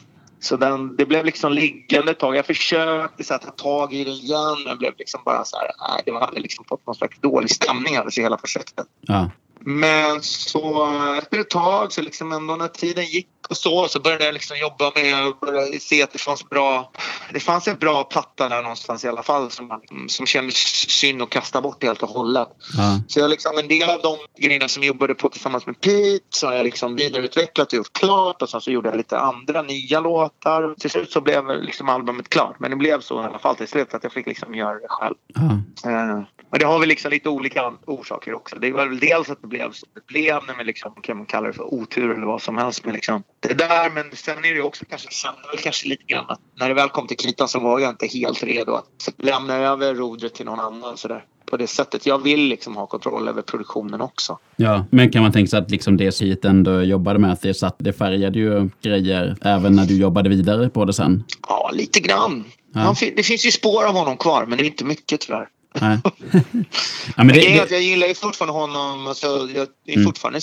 Så 0.40 0.56
den, 0.56 0.96
det 0.96 1.06
blev 1.06 1.24
liksom 1.24 1.52
liggande 1.52 2.10
ett 2.10 2.18
tag. 2.18 2.36
Jag 2.36 2.46
försökte 2.46 3.24
så 3.24 3.34
här, 3.34 3.40
ta 3.40 3.50
tag 3.50 3.94
i 3.94 4.04
det 4.04 4.10
igen 4.10 4.56
men 4.66 4.78
blev 4.78 4.92
liksom 4.98 5.20
bara 5.24 5.44
så 5.44 5.56
här... 5.56 5.70
Nej, 5.88 6.02
det 6.04 6.12
var 6.12 6.20
hade 6.20 6.40
liksom 6.40 6.64
fått 6.68 6.86
någon 6.86 6.94
slags 6.94 7.20
dålig 7.20 7.50
stämning 7.50 7.96
över 7.96 8.10
sig 8.10 8.22
hela 8.22 8.36
projektet. 8.36 8.86
Ja. 9.00 9.30
Men 9.64 10.22
så 10.22 10.88
efter 11.18 11.38
ett 11.38 11.50
tag, 11.50 11.92
så 11.92 12.02
liksom 12.02 12.32
ändå 12.32 12.56
när 12.56 12.68
tiden 12.68 13.04
gick 13.04 13.28
och 13.48 13.56
så, 13.56 13.88
så 13.88 14.00
började 14.00 14.24
jag 14.24 14.34
liksom 14.34 14.58
jobba 14.58 14.92
med 14.94 15.26
och 15.26 15.36
började 15.40 15.80
se 15.80 16.02
att 16.02 16.12
det 16.12 16.18
fanns 16.18 16.48
bra... 16.48 16.92
Det 17.32 17.40
fanns 17.40 17.68
en 17.68 17.76
bra 17.76 18.04
platta 18.04 18.48
där 18.48 18.62
någonstans 18.62 19.04
i 19.04 19.08
alla 19.08 19.22
fall 19.22 19.50
som, 19.50 19.68
man, 19.68 19.80
som 20.08 20.26
kändes 20.26 20.56
synd 20.90 21.22
att 21.22 21.30
kasta 21.30 21.60
bort 21.60 21.82
helt 21.82 22.02
och 22.02 22.08
hållet. 22.08 22.48
Ja. 22.76 23.00
Så 23.08 23.20
jag 23.20 23.30
liksom, 23.30 23.58
en 23.58 23.68
del 23.68 23.90
av 23.90 24.00
de 24.02 24.16
grejerna 24.38 24.68
som 24.68 24.82
jag 24.82 24.88
jobbade 24.88 25.14
på 25.14 25.28
tillsammans 25.28 25.66
med 25.66 25.80
Pete 25.80 26.24
så 26.30 26.46
har 26.46 26.54
jag 26.54 26.64
liksom 26.64 26.96
vidareutvecklat 26.96 27.72
och 27.72 27.76
gjort 27.76 27.92
klart 27.92 28.42
och 28.42 28.48
sen 28.48 28.60
så 28.60 28.70
gjorde 28.70 28.88
jag 28.88 28.96
lite 28.96 29.18
andra 29.18 29.62
nya 29.62 30.00
låtar. 30.00 30.74
Till 30.74 30.90
slut 30.90 31.12
så 31.12 31.20
blev 31.20 31.62
liksom 31.62 31.88
albumet 31.88 32.28
klart. 32.28 32.56
Men 32.58 32.70
det 32.70 32.76
blev 32.76 33.00
så 33.00 33.22
i 33.22 33.24
alla 33.24 33.38
fall 33.38 33.56
till 33.56 33.68
slut 33.68 33.94
att 33.94 34.04
jag 34.04 34.12
fick 34.12 34.26
liksom 34.26 34.54
göra 34.54 34.74
det 34.74 34.88
själv. 34.88 35.14
Ja. 35.82 36.24
Men 36.52 36.58
det 36.58 36.66
har 36.66 36.78
väl 36.78 36.88
liksom 36.88 37.10
lite 37.10 37.28
olika 37.28 37.72
orsaker 37.86 38.34
också. 38.34 38.56
Det 38.56 38.72
var 38.72 38.86
väl 38.86 38.98
dels 38.98 39.30
att 39.30 39.40
det 39.42 39.48
blev 39.48 39.72
som 39.72 39.88
det 39.94 40.06
blev, 40.06 40.40
men 40.56 40.66
liksom, 40.66 40.94
kan 41.02 41.16
man 41.16 41.26
kalla 41.26 41.46
det 41.46 41.52
för 41.52 41.74
otur 41.74 42.14
eller 42.14 42.26
vad 42.26 42.42
som 42.42 42.56
helst. 42.56 42.84
Men 42.84 42.94
liksom, 42.94 43.22
det 43.40 43.54
där, 43.54 43.90
men 43.90 44.04
sen 44.12 44.44
är 44.44 44.54
det 44.54 44.62
också 44.62 44.84
kanske, 44.90 45.08
väl 45.50 45.58
kanske 45.62 45.88
lite 45.88 46.04
grann 46.04 46.24
att 46.28 46.40
när 46.60 46.68
det 46.68 46.74
väl 46.74 46.88
kom 46.88 47.06
till 47.06 47.16
kritan 47.16 47.48
så 47.48 47.60
var 47.60 47.80
jag 47.80 47.90
inte 47.90 48.06
helt 48.06 48.42
redo 48.42 48.72
att 48.74 49.08
lämna 49.16 49.54
över 49.56 49.94
rodret 49.94 50.34
till 50.34 50.46
någon 50.46 50.60
annan 50.60 50.96
sådär. 50.96 51.24
På 51.50 51.56
det 51.56 51.66
sättet. 51.66 52.06
Jag 52.06 52.22
vill 52.22 52.40
liksom 52.40 52.76
ha 52.76 52.86
kontroll 52.86 53.28
över 53.28 53.42
produktionen 53.42 54.00
också. 54.00 54.38
ja. 54.56 54.84
Men 54.90 55.10
kan 55.10 55.22
man 55.22 55.32
tänka 55.32 55.50
sig 55.50 55.58
att 55.58 55.70
liksom 55.70 55.96
det 55.96 56.18
Pete 56.18 56.48
ändå 56.48 56.82
jobbade 56.82 57.18
med, 57.18 57.32
att 57.32 57.40
det, 57.40 57.54
satt, 57.54 57.76
det 57.78 57.92
färgade 57.92 58.38
ju 58.38 58.70
grejer 58.82 59.36
även 59.42 59.76
när 59.76 59.86
du 59.86 59.96
jobbade 59.96 60.28
vidare 60.28 60.68
på 60.68 60.84
det 60.84 60.92
sen? 60.92 61.24
Ja, 61.48 61.70
lite 61.72 62.00
grann. 62.00 62.44
Ja. 62.74 62.80
Han 62.80 62.94
det 63.16 63.22
finns 63.22 63.46
ju 63.46 63.50
spår 63.50 63.84
av 63.84 63.94
honom 63.94 64.16
kvar, 64.16 64.46
men 64.46 64.58
det 64.58 64.64
är 64.64 64.66
inte 64.66 64.84
mycket 64.84 65.20
tyvärr. 65.20 65.48
Nej. 65.80 65.98
ja, 67.16 67.24
men 67.24 67.28
det, 67.28 67.40
det, 67.40 67.70
jag 67.70 67.80
gillar 67.82 68.06
ju 68.06 68.14
fortfarande 68.14 68.52
honom. 68.52 69.06
Alltså, 69.06 69.26
jag 69.54 69.68
är 69.86 69.94
Mm. 69.94 70.04
fortfarande 70.04 70.40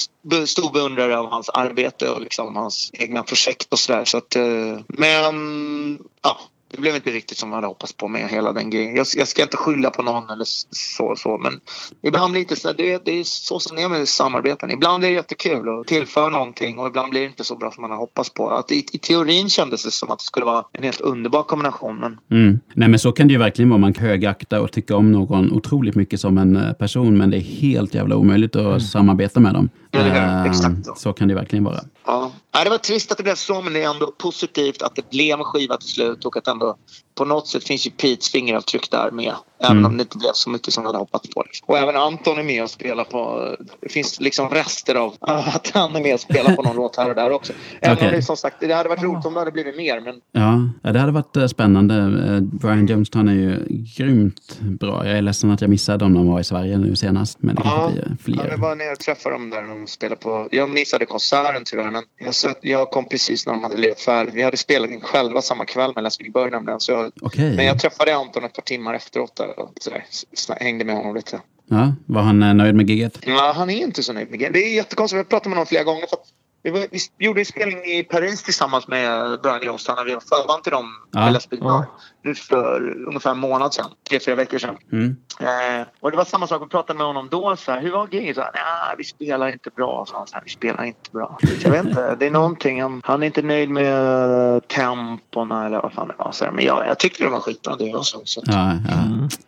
stor 0.48 0.74
beundrare 0.74 1.18
av 1.18 1.30
hans 1.32 1.50
arbete 1.50 2.10
och 2.10 2.22
liksom 2.22 2.56
hans 2.56 2.90
egna 2.94 3.24
projekt 3.24 3.74
och 3.74 3.80
sådär. 3.80 4.06
Så 4.06 4.18
att, 4.18 4.36
eh, 4.36 4.80
men 4.88 6.00
ja, 6.24 6.40
det 6.72 6.82
blev 6.82 6.96
inte 6.96 7.10
riktigt 7.12 7.38
som 7.38 7.50
jag 7.50 7.56
hade 7.56 7.68
hoppats 7.68 7.94
på 7.94 8.08
med 8.08 8.30
hela 8.30 8.54
den 8.54 8.70
grejen. 8.70 8.96
Jag, 8.96 9.08
jag 9.16 9.28
ska 9.28 9.42
inte 9.42 9.58
skylla 9.58 9.90
på 9.90 10.02
någon 10.02 10.30
eller 10.30 10.46
så 10.46 11.16
så, 11.16 11.38
men 11.38 11.60
ibland 12.02 12.32
blir 12.32 12.40
det 12.40 12.44
inte 12.44 12.56
så. 12.56 12.74
Det, 12.74 13.06
det 13.06 13.20
är 13.20 13.24
så 13.24 13.60
som 13.60 13.76
det 13.76 13.82
är 13.82 13.90
med 13.90 14.08
samarbeten. 14.08 14.72
Ibland 14.72 15.04
är 15.04 15.08
det 15.08 15.14
jättekul 15.14 15.70
och 15.70 15.88
tillför 15.88 16.30
någonting 16.30 16.80
och 16.80 16.88
ibland 16.88 17.10
blir 17.10 17.22
det 17.22 17.28
inte 17.28 17.44
så 17.44 17.56
bra 17.56 17.72
som 17.72 17.82
man 17.82 17.92
har 17.92 17.98
hoppats 17.98 18.34
på. 18.34 18.50
Att 18.50 18.72
i, 18.72 18.86
I 18.92 18.98
teorin 18.98 19.50
kändes 19.50 19.84
det 19.84 19.92
som 19.92 20.12
att 20.12 20.20
det 20.20 20.26
skulle 20.26 20.46
vara 20.46 20.66
en 20.74 20.84
helt 20.84 21.02
underbar 21.02 21.44
kombination. 21.44 22.00
Men 22.00 22.18
mm. 22.32 22.60
Nej, 22.74 22.90
men 22.90 23.00
så 23.00 23.12
kan 23.12 23.28
det 23.28 23.32
ju 23.32 23.40
verkligen 23.40 23.70
vara. 23.70 23.80
Man 23.80 23.94
kan 23.94 24.06
högakta 24.06 24.62
och 24.62 24.72
tycka 24.72 24.96
om 24.96 25.12
någon 25.12 25.52
otroligt 25.52 25.96
mycket 25.96 26.20
som 26.20 26.38
en 26.38 26.56
eh, 26.56 26.74
person, 26.74 27.18
men 27.18 27.30
det 27.30 27.38
är 27.38 27.42
helt 27.42 27.94
jävla 27.94 28.16
omöjligt 28.16 28.56
att 28.56 28.84
samarbeta 28.84 29.40
med 29.40 29.54
dem. 29.54 29.70
Ja, 29.92 30.04
det 30.04 30.10
är. 30.10 30.46
Eh, 30.46 30.52
Exakt 30.52 30.86
så. 30.86 30.96
så 30.96 31.14
kan 31.14 31.28
det 31.28 31.36
verkligen 31.36 31.64
vara. 31.64 31.80
Ja, 32.06 32.32
Nej, 32.60 32.64
det 32.66 32.70
var 32.70 32.78
trist 32.78 33.12
att 33.12 33.18
det 33.18 33.24
blev 33.24 33.36
så, 33.36 33.62
men 33.62 33.74
det 33.74 33.84
är 33.84 33.90
ändå 33.90 34.12
positivt 34.18 34.82
att 34.82 34.96
det 34.96 35.10
blev 35.10 35.40
en 35.40 35.46
skiva 35.46 35.78
till 35.78 35.90
slut 35.90 36.26
och 36.26 36.38
att 36.38 36.48
ändå 36.48 36.78
på 37.16 37.26
något 37.26 37.48
sätt 37.48 37.64
finns 37.64 37.88
ju 37.88 37.92
Petes 37.92 38.30
fingeravtryck 38.32 38.92
där 38.92 39.12
med. 39.12 39.34
Även 39.64 39.78
Mm. 39.78 39.86
om 39.92 39.98
det 39.98 40.02
inte 40.02 40.18
blev 40.18 40.32
så 40.34 40.50
mycket 40.50 40.74
som 40.74 40.84
jag 40.84 40.88
hade 40.90 41.00
hoppats 41.00 41.30
på. 41.30 41.44
Och 41.66 41.78
även 41.78 41.96
Anton 41.96 42.38
är 42.40 42.44
med 42.44 42.64
och 42.64 42.70
spelar 42.70 43.04
på... 43.04 43.50
Det 43.82 43.90
finns 43.90 44.20
liksom 44.20 44.50
rester 44.50 44.96
av 44.96 45.16
att 45.20 45.70
han 45.74 45.96
är 45.96 46.02
med 46.04 46.14
och 46.14 46.20
spelar 46.20 46.56
på 46.56 46.62
någon 46.62 46.76
låt 46.76 46.96
här 46.96 47.10
och 47.10 47.16
där 47.16 47.32
också. 47.32 47.54
Även 47.82 47.98
Okej. 47.98 48.08
om 48.10 48.16
det 48.16 48.22
som 48.22 48.38
sagt, 48.38 48.56
det 48.60 48.74
hade 48.74 48.90
varit 48.90 49.04
roligt 49.04 49.26
om 49.26 49.34
det 49.34 49.40
hade 49.40 49.52
blivit 49.52 49.78
mer. 49.78 50.00
Men 50.00 50.16
Ja, 50.32 50.62
ja, 50.84 50.92
det 50.92 51.00
hade 51.00 51.12
varit 51.12 51.38
eh, 51.38 51.48
spännande. 51.48 51.96
Eh, 51.96 52.42
Brian 52.42 52.86
Jonestown 52.88 53.28
är 53.28 53.34
ju 53.34 53.66
grymt 53.98 54.60
bra. 54.62 55.08
Jag 55.08 55.18
är 55.18 55.22
ledsen 55.22 55.52
att 55.52 55.62
jag 55.62 55.70
missade 55.70 55.98
dem 55.98 56.14
när 56.14 56.20
de 56.20 56.28
var 56.32 56.40
i 56.40 56.44
Sverige 56.44 56.78
nu 56.78 56.96
senast. 56.96 57.38
Men 57.42 57.56
det 57.56 57.62
kanske 57.62 57.92
blir 57.92 58.04
eh, 58.04 58.08
Ja, 58.10 58.16
fler. 58.44 58.52
jag 58.52 58.58
var 58.58 58.76
nere 58.76 58.92
och 58.92 59.00
träffade 59.00 59.36
dem 59.36 59.50
där 59.50 59.62
när 59.62 59.70
de 59.76 59.88
spelade 59.88 60.22
på... 60.22 60.48
Jag 60.52 60.70
missade 60.70 61.06
konserten 61.06 61.62
tyvärr, 61.66 61.92
men 61.92 62.04
jag, 62.20 62.36
så, 62.54 62.58
jag 62.62 62.90
kom 62.92 63.06
precis 63.06 63.46
när 63.46 63.54
de 63.54 63.64
hade 63.64 63.78
lirat 63.78 64.00
färdigt. 64.02 64.34
Vi 64.34 64.44
hade 64.44 64.58
spelat 64.58 64.90
in 64.90 65.02
själva 65.02 65.42
samma 65.42 65.66
kväll 65.66 65.92
med 65.96 66.04
Leslie 66.04 66.32
Byrne 66.32 66.50
nämligen. 66.50 66.80
Så 66.80 66.92
jag, 66.92 67.12
Okej. 67.22 67.56
Men 67.56 67.66
jag 67.66 67.80
träffade 67.80 68.16
Anton 68.16 68.44
ett 68.44 68.54
par 68.54 68.62
timmar 68.62 68.94
efteråt 68.94 69.36
där 69.36 69.60
och 69.60 69.74
sådär, 69.82 70.06
s- 70.34 70.50
hängde 70.60 70.86
med 70.86 70.96
honom 70.96 71.16
lite. 71.16 71.40
Ja, 71.70 71.94
var 72.06 72.22
han 72.22 72.44
eh, 72.44 72.54
nöjd 72.54 72.76
med 72.76 72.90
giget? 72.90 73.20
Ja, 73.26 73.54
han 73.56 73.70
är 73.70 73.78
inte 73.84 74.04
så 74.04 74.14
nöjd 74.14 74.30
med 74.32 74.40
det. 74.40 74.50
Det 74.50 74.60
är 74.60 74.76
jättekonstigt. 74.76 75.18
Jag 75.18 75.24
har 75.24 75.30
pratat 75.30 75.46
med 75.48 75.58
honom 75.58 75.66
flera 75.66 75.84
gånger. 75.84 76.08
För 76.08 76.16
att 76.18 76.28
vi, 76.64 76.70
var, 76.70 76.88
vi 77.18 77.26
gjorde 77.26 77.42
en 77.42 77.46
spelning 77.46 77.80
i 77.84 78.04
Paris 78.04 78.44
tillsammans 78.44 78.88
med 78.88 79.40
Brian 79.42 79.66
Johnson 79.66 79.96
när 79.98 80.06
vi 80.06 80.14
var 80.14 80.22
förband 80.22 80.64
till 80.64 80.72
dem 80.72 80.86
Ja. 81.12 81.32
med 81.32 81.42
Big 81.50 81.60
Ja. 81.64 81.86
Nu 82.24 82.36
för 82.36 82.94
ungefär 83.08 83.32
en 83.32 83.38
månad 83.40 83.74
sedan. 83.74 83.86
Tre, 84.10 84.20
fyra 84.20 84.36
veckor 84.36 84.58
sedan. 84.58 84.78
Mm. 84.92 85.16
Eh, 85.40 85.88
och 86.00 86.12
det 86.12 86.18
var 86.18 86.26
samma 86.26 86.48
sak. 86.48 86.62
Vi 86.64 86.68
pratade 86.68 86.98
med 86.98 87.08
honom 87.08 87.28
då. 87.32 87.56
Så 87.56 87.72
här, 87.72 87.82
Hur 87.82 87.92
var 87.92 88.08
giget? 88.12 88.36
Så 88.36 88.42
här, 88.42 88.52
"Nej, 88.54 88.96
vi 88.98 89.04
spelar 89.04 89.52
inte 89.52 89.70
bra. 89.76 90.06
Så 90.08 90.18
han, 90.18 90.28
så 90.28 90.36
här, 90.36 90.42
vi 90.46 90.50
spelar 90.50 90.84
inte 90.84 91.10
bra. 91.12 91.38
Så 91.42 91.48
jag 91.68 91.72
vet 91.72 91.86
inte. 91.86 92.16
Det 92.20 92.26
är 92.26 92.32
någonting. 92.32 92.82
Han, 92.82 93.02
han 93.06 93.24
är 93.24 93.28
inte 93.28 93.42
nöjd 93.42 93.70
med 93.70 94.68
tempona 94.68 95.66
eller 95.66 95.82
vad 95.82 95.94
fan 95.94 96.08
det 96.08 96.14
var. 96.18 96.32
Så 96.32 96.46
här, 96.46 96.52
men 96.52 96.66
jag, 96.66 96.88
jag 96.88 97.00
tyckte 97.00 97.24
det 97.24 97.30
var 97.30 97.40
skitbra 97.40 97.76
det 97.76 97.96
också. 97.96 98.22
Så. 98.24 98.40
att- 98.42 98.48
Ja, 98.48 98.72
ja. 98.90 98.96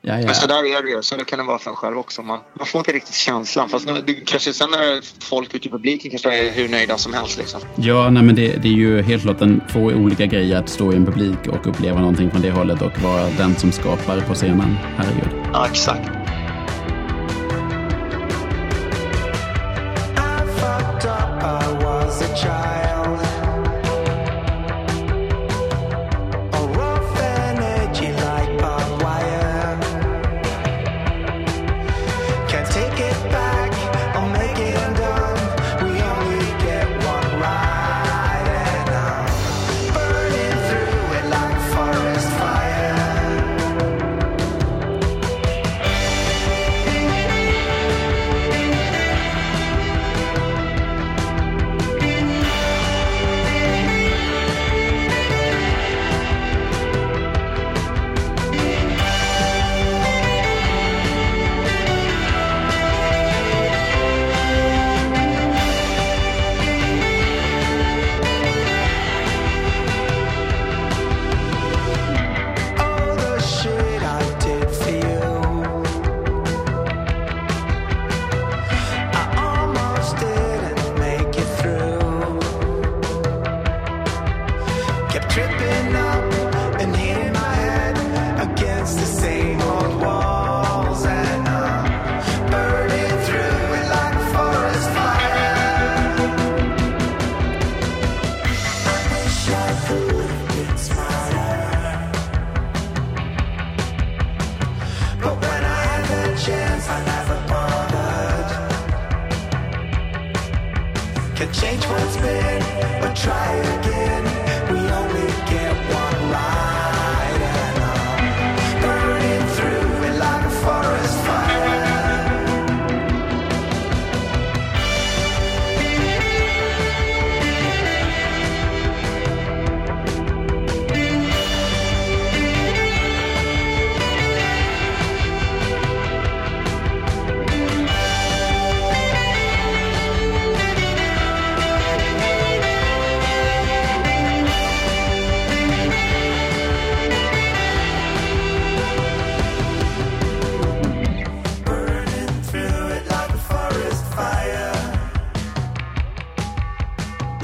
ja, 0.02 0.20
ja. 0.20 0.26
men 0.26 0.36
så 0.36 0.48
där 0.48 0.78
är 0.78 0.84
det 0.84 0.90
ju. 0.90 1.02
Så 1.02 1.16
det 1.16 1.24
kan 1.26 1.40
det 1.40 1.46
vara 1.46 1.60
för 1.60 1.70
en 1.70 1.76
själv 1.76 1.98
också. 1.98 2.22
Man, 2.22 2.40
man 2.54 2.66
får 2.68 2.80
inte 2.80 2.92
riktigt 2.92 3.16
känslan. 3.16 3.70
Fast 3.70 3.86
nu, 3.88 3.94
det, 4.06 4.14
kanske 4.14 4.54
sen 4.54 4.72
när 4.72 5.24
folk 5.30 5.54
ute 5.56 5.68
i 5.68 5.72
publiken 5.72 6.12
kanske 6.12 6.48
är 6.48 6.52
hur 6.52 6.70
nöjda 6.70 6.98
som 6.98 7.14
helst. 7.14 7.38
Liksom. 7.38 7.62
Ja, 7.76 8.10
nej, 8.10 8.24
men 8.24 8.36
det, 8.36 8.48
det 8.62 8.68
är 8.68 8.74
ju 8.74 9.02
helt 9.02 9.24
klart 9.24 9.42
en, 9.42 9.62
två 9.72 9.80
olika 9.80 10.26
grejer 10.26 10.60
att 10.60 10.70
stå 10.70 10.94
i 10.94 10.96
en 10.96 11.06
publik 11.06 11.48
och 11.48 11.68
uppleva 11.68 12.00
någonting 12.00 12.32
från 12.32 12.42
det 12.42 12.52
hållet 12.52 12.61
och 12.70 13.02
vara 13.02 13.30
den 13.38 13.56
som 13.56 13.72
skapar 13.72 14.20
på 14.28 14.34
scenen. 14.34 14.78
Herregud. 14.98 15.30
Ja, 15.54 15.68
exakt. 15.68 16.21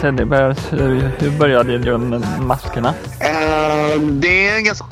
Teddybears, 0.02 0.74
hur, 0.74 0.98
eh, 0.98 1.10
hur 1.20 1.40
började 1.40 1.78
du 1.78 1.98
med 1.98 2.24
maskerna? 2.42 2.94
Eh, 3.20 3.47
Eh, 3.93 4.00
det 4.02 4.47
är 4.47 4.60
ganska... 4.62 4.88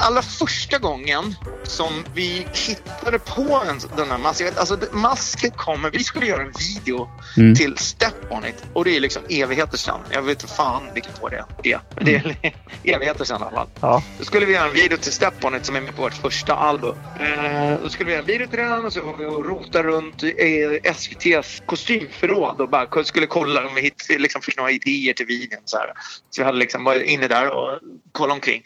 Allra 0.00 0.22
första 0.22 0.78
gången 0.78 1.34
som 1.62 2.04
vi 2.14 2.46
hittade 2.52 3.18
på 3.18 3.62
en, 3.68 3.80
den 3.96 4.10
här 4.10 4.18
masken. 4.18 4.52
Alltså 4.56 4.78
masken 4.92 5.50
kommer... 5.50 5.90
Vi 5.90 6.04
skulle 6.04 6.26
göra 6.26 6.42
en 6.42 6.52
video 6.52 7.08
Mm. 7.36 7.54
till 7.54 7.78
Step 7.78 8.14
On 8.30 8.44
It 8.46 8.64
och 8.72 8.84
det 8.84 8.96
är 8.96 9.00
liksom 9.00 9.22
evigheter 9.28 9.76
sedan. 9.76 10.00
Jag 10.10 10.22
vet 10.22 10.42
inte 10.42 10.54
fan 10.54 10.82
vilket 10.94 11.22
år 11.22 11.30
det 11.62 11.72
är. 11.72 11.80
Men 11.96 12.04
det 12.04 12.14
är 12.14 12.36
evigheter 12.94 13.24
sedan 13.24 13.40
i 13.40 13.44
alla 13.44 13.50
fall. 13.50 13.68
Ja, 13.80 14.02
Då 14.18 14.24
skulle 14.24 14.46
vi 14.46 14.52
göra 14.52 14.66
en 14.68 14.74
video 14.74 14.98
till 14.98 15.12
Step 15.12 15.44
On 15.44 15.54
It 15.54 15.66
som 15.66 15.76
är 15.76 15.80
med 15.80 15.96
på 15.96 16.02
vårt 16.02 16.14
första 16.14 16.54
album. 16.54 16.96
Eh, 17.20 17.78
då 17.82 17.88
skulle 17.88 18.06
vi 18.06 18.12
göra 18.12 18.20
en 18.20 18.26
video 18.26 18.46
till 18.46 18.58
den 18.58 18.84
och 18.84 18.92
så 18.92 19.00
var 19.04 19.16
vi 19.16 19.24
och 19.26 19.44
rota 19.46 19.82
runt 19.82 20.22
i 20.22 20.80
SVTs 20.84 21.62
kostymförråd 21.66 22.60
och 22.60 22.68
bara 22.68 23.04
skulle 23.04 23.26
kolla 23.26 23.66
om 23.66 23.74
vi 23.74 23.80
hitt, 23.80 24.06
liksom 24.08 24.42
fick 24.42 24.56
några 24.56 24.70
idéer 24.70 25.12
till 25.12 25.26
videon. 25.26 25.60
Så, 25.64 25.76
här. 25.76 25.92
så 26.30 26.40
vi 26.42 26.44
hade 26.46 26.58
liksom 26.58 26.84
varit 26.84 27.02
inne 27.02 27.28
där 27.28 27.50
och 27.50 27.78
kollat 28.12 28.34
omkring. 28.34 28.62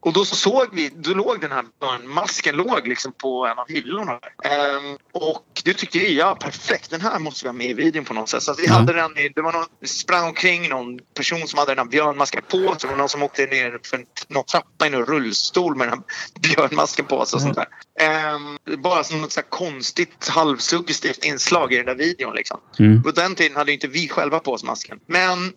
Och 0.00 0.12
då 0.12 0.24
så 0.24 0.36
såg 0.36 0.66
vi, 0.72 0.88
då 0.96 1.10
låg 1.14 1.40
den 1.40 1.52
här 1.52 1.64
masken 2.06 2.56
låg 2.56 2.88
liksom 2.88 3.12
på 3.12 3.46
en 3.46 3.58
av 3.58 3.68
hyllorna. 3.68 4.12
Ehm, 4.44 4.96
och 5.12 5.44
det 5.64 5.74
tyckte 5.74 5.98
vi, 5.98 6.18
ja 6.18 6.34
perfekt, 6.40 6.90
den 6.90 7.00
här 7.00 7.18
måste 7.18 7.44
vi 7.44 7.48
ha 7.48 7.52
med 7.52 7.66
i 7.70 7.72
videon 7.74 8.04
på 8.04 8.14
något 8.14 8.28
sätt. 8.28 8.42
Så 8.42 8.54
vi 8.54 8.66
Ja. 8.66 8.72
hade 8.72 8.92
den, 8.92 9.14
det 9.34 9.40
var 9.42 9.52
någon, 9.52 9.64
sprang 9.84 10.24
omkring 10.28 10.68
någon 10.68 10.98
person 11.14 11.48
som 11.48 11.58
hade 11.58 11.70
den 11.70 11.78
här 11.78 11.84
björnmasken 11.90 12.42
på 12.48 12.58
sig. 12.58 12.76
Det 12.80 12.86
var 12.86 12.96
någon 12.96 13.08
som 13.08 13.22
åkte 13.22 13.46
ner 13.46 13.78
för 13.84 14.04
någon 14.28 14.44
trappa 14.44 14.86
i 14.86 14.88
en 14.88 15.04
rullstol 15.06 15.76
med 15.76 15.88
den 15.88 15.98
här 15.98 16.04
björnmasken 16.40 17.04
på 17.06 17.26
sig 17.26 17.36
och 17.36 17.42
sånt 17.42 17.54
där. 17.56 17.68
Ehm, 18.00 18.58
bara 18.82 19.04
som 19.04 19.20
något 19.20 19.32
så 19.32 19.42
konstigt 19.42 20.28
halvsuggestivt 20.28 21.24
inslag 21.24 21.72
i 21.72 21.76
den 21.76 21.86
där 21.86 21.94
videon 21.94 22.34
liksom. 22.34 22.60
Mm. 22.78 23.02
På 23.02 23.10
den 23.10 23.34
tiden 23.34 23.56
hade 23.56 23.72
inte 23.72 23.88
vi 23.88 24.08
själva 24.08 24.38
på 24.40 24.52
oss 24.52 24.64
masken. 24.64 25.00
Men 25.06 25.52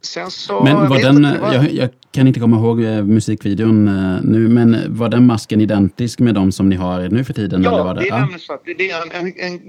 så... 0.00 0.64
Men 0.64 0.88
var 0.88 0.98
den, 1.02 1.16
inte, 1.24 1.38
var- 1.38 1.54
jag, 1.54 1.72
jag 1.72 1.88
kan 2.12 2.26
inte 2.28 2.40
komma 2.40 2.56
ihåg 2.56 2.82
eh, 2.82 3.02
musikvideon 3.04 3.88
eh, 3.88 4.20
nu, 4.22 4.48
men 4.48 4.96
var 4.96 5.08
den 5.08 5.26
masken 5.26 5.60
identisk 5.60 6.18
med 6.18 6.34
de 6.34 6.52
som 6.52 6.68
ni 6.68 6.76
har 6.76 7.08
nu 7.08 7.24
för 7.24 7.32
tiden? 7.32 7.60
eller 7.66 7.76
Ja, 7.78 7.84
var 7.84 7.94
det? 7.94 8.00
det 8.00 8.08
är 8.08 8.18
nämligen 8.18 8.40
så 8.40 8.52
att 8.52 8.62
det 8.64 8.90
är 8.90 9.02
en, 9.02 9.26
en, 9.26 9.32
en, 9.36 9.60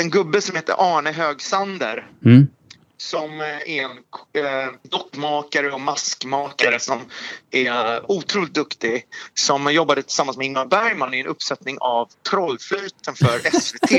en 0.00 0.10
gubbe 0.10 0.40
som 0.40 0.56
heter 0.56 0.74
Arne 0.78 1.12
Högsander. 1.12 2.06
Mm. 2.24 2.46
Som 2.98 3.40
eh, 3.40 3.46
är 3.46 3.84
en 3.84 3.90
eh, 4.44 4.72
dockmakare 4.82 5.72
och 5.72 5.80
maskmakare 5.80 6.80
som 6.80 7.00
är 7.50 8.10
otroligt 8.10 8.54
duktig. 8.54 9.04
Som 9.34 9.72
jobbade 9.72 10.02
tillsammans 10.02 10.36
med 10.36 10.46
Ingmar 10.46 10.66
Bergman 10.66 11.14
i 11.14 11.20
en 11.20 11.26
uppsättning 11.26 11.78
av 11.80 12.08
Trollflöjten 12.30 13.14
för 13.14 13.50
SVT 13.60 13.90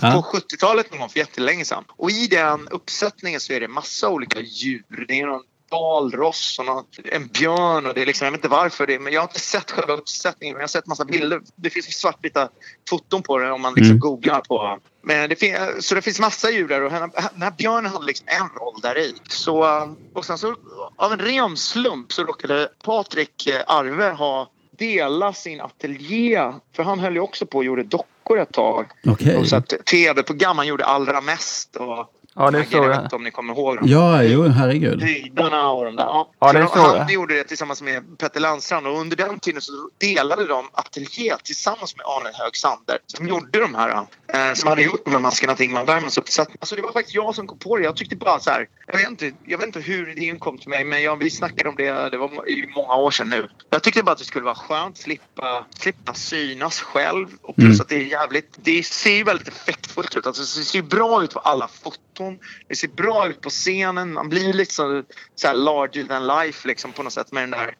på 0.00 0.26
70-talet 0.32 0.90
någon 0.90 1.00
gång 1.00 1.08
för 1.08 1.18
jättelänge 1.18 1.64
sedan. 1.64 1.84
Och 1.88 2.10
i 2.10 2.26
den 2.26 2.68
uppsättningen 2.68 3.40
så 3.40 3.52
är 3.52 3.60
det 3.60 3.68
massa 3.68 4.08
olika 4.08 4.40
djur. 4.40 5.04
Det 5.08 5.20
är 5.20 5.26
någon 5.26 5.42
dalross 5.70 6.58
och 6.58 6.64
någon, 6.66 6.84
en 7.04 7.26
björn 7.26 7.86
och 7.86 7.94
det 7.94 8.02
är 8.02 8.06
liksom, 8.06 8.24
jag 8.24 8.32
vet 8.32 8.38
inte 8.38 8.48
varför 8.48 8.86
det 8.86 8.98
men 8.98 9.12
jag 9.12 9.20
har 9.20 9.28
inte 9.28 9.40
sett 9.40 9.70
själva 9.70 9.92
uppsättningen 9.94 10.54
men 10.54 10.60
jag 10.60 10.62
har 10.62 10.68
sett 10.68 10.86
massa 10.86 11.04
bilder. 11.04 11.40
Det 11.56 11.70
finns 11.70 11.86
svartvita 12.00 12.48
foton 12.90 13.22
på 13.22 13.38
det 13.38 13.50
om 13.52 13.60
man 13.62 13.74
liksom 13.74 13.90
Mm. 13.90 13.98
googlar 14.00 14.40
på 14.40 14.78
men 15.02 15.28
det 15.28 15.36
fin- 15.36 15.56
så 15.80 15.94
det 15.94 16.02
finns 16.02 16.20
massa 16.20 16.50
djur 16.50 16.68
där 16.68 16.82
och 16.82 16.90
den 16.90 17.00
här, 17.00 17.10
den 17.32 17.42
här 17.42 17.50
björnen 17.50 17.92
hade 17.92 18.06
liksom 18.06 18.26
en 18.28 18.48
roll 18.60 18.80
där 18.82 18.98
i. 18.98 19.14
Så, 19.28 19.88
och 20.14 20.24
sen 20.24 20.38
så 20.38 20.54
av 20.96 21.12
en 21.12 21.18
ren 21.18 21.56
slump 21.56 22.12
så 22.12 22.24
råkade 22.24 22.68
Patrik 22.84 23.46
eh, 23.46 23.60
Arve 23.66 24.10
ha 24.10 24.50
dela 24.78 25.32
sin 25.32 25.60
ateljé. 25.60 26.52
För 26.76 26.82
han 26.82 26.98
höll 26.98 27.14
ju 27.14 27.20
också 27.20 27.46
på 27.46 27.58
och 27.58 27.64
gjorde 27.64 27.82
dockor 27.82 28.38
ett 28.38 28.52
tag. 28.52 28.86
Okej. 29.06 29.36
Och 29.36 29.48
så 29.48 29.56
att 29.56 29.68
tv-program 29.86 30.58
han 30.58 30.66
gjorde 30.66 30.84
allra 30.84 31.20
mest. 31.20 31.76
Och, 31.76 31.98
Ja, 32.38 32.50
det 32.50 32.58
jag 32.58 32.66
såg 32.68 32.80
vet 32.86 32.96
jag. 32.96 33.04
inte 33.04 33.16
om 33.16 33.22
ni 33.24 33.30
kommer 33.30 33.54
ihåg 33.54 33.76
dem. 33.76 33.84
Ja, 33.88 34.22
jo, 34.22 34.48
herregud. 34.48 35.02
Höjdarna 35.02 35.70
och 35.70 35.84
de 35.84 35.96
där. 35.96 36.04
Ja, 36.04 36.30
Ja, 36.38 36.52
det 36.52 36.58
de- 36.58 36.68
såg 36.68 36.76
han 36.78 36.96
jag. 36.96 37.10
gjorde 37.10 37.34
det 37.34 37.44
tillsammans 37.44 37.82
med 37.82 38.18
Petter 38.18 38.40
Landstrand 38.40 38.86
och 38.86 39.00
under 39.00 39.16
den 39.16 39.38
tiden 39.38 39.60
så 39.62 39.72
delade 39.98 40.46
de 40.46 40.68
ateljé 40.72 41.34
tillsammans 41.44 41.96
med 41.96 42.06
Arne 42.06 42.30
Högsander 42.34 42.98
som 43.06 43.28
gjorde 43.28 43.60
de 43.60 43.74
här. 43.74 44.06
Eh, 44.32 44.54
som 44.54 44.68
hade 44.68 44.82
gjort 44.82 45.04
de 45.04 45.10
här 45.10 45.18
maskerna 45.20 45.54
till 45.54 45.64
Ingmar 45.64 45.84
Bergmans 45.84 46.18
uppsättning. 46.18 46.56
Alltså 46.60 46.76
det 46.76 46.82
var 46.82 46.92
faktiskt 46.92 47.14
jag 47.14 47.34
som 47.34 47.46
kom 47.46 47.58
på 47.58 47.76
det. 47.76 47.84
Jag 47.84 47.96
tyckte 47.96 48.16
bara 48.16 48.40
så 48.40 48.50
här. 48.50 48.68
Jag 48.86 48.98
vet 48.98 49.08
inte, 49.08 49.32
jag 49.46 49.58
vet 49.58 49.66
inte 49.66 49.80
hur 49.80 50.10
idén 50.18 50.38
kom 50.38 50.58
till 50.58 50.68
mig 50.68 50.84
men 50.84 51.02
jag, 51.02 51.16
vi 51.16 51.30
snackade 51.30 51.68
om 51.68 51.74
det. 51.76 52.10
Det 52.10 52.18
var 52.18 52.48
i 52.48 52.70
många 52.74 52.94
år 52.94 53.10
sedan 53.10 53.28
nu. 53.30 53.48
Jag 53.70 53.82
tyckte 53.82 54.02
bara 54.02 54.12
att 54.12 54.18
det 54.18 54.24
skulle 54.24 54.44
vara 54.44 54.54
skönt 54.54 54.96
att 54.96 55.02
slippa, 55.02 55.64
slippa 55.78 56.14
synas 56.14 56.80
själv. 56.80 57.26
Och 57.42 57.56
plus 57.56 57.66
Mm. 57.68 57.80
att 57.80 57.88
det 57.88 57.96
är 57.96 58.04
jävligt. 58.04 58.58
Det 58.62 58.86
ser 58.86 59.14
ju 59.16 59.24
väldigt 59.24 59.48
effektfullt 59.48 60.16
ut. 60.16 60.26
Alltså 60.26 60.58
det 60.60 60.64
ser 60.64 60.82
bra 60.82 61.22
ut 61.24 61.34
på 61.34 61.38
alla 61.38 61.68
foton. 61.68 62.38
Det 62.68 62.76
ser 62.76 62.88
bra 62.88 63.28
ut 63.28 63.40
på 63.40 63.50
scenen. 63.50 64.12
Man 64.12 64.28
blir 64.28 64.52
lite 64.52 64.74
så, 64.74 65.02
här 65.44 65.54
larger 65.54 66.04
than 66.04 66.26
life 66.26 66.68
liksom 66.68 66.92
på 66.92 67.02
något 67.02 67.12
sätt 67.12 67.32
med 67.32 67.42
den 67.42 67.50
där. 67.50 67.74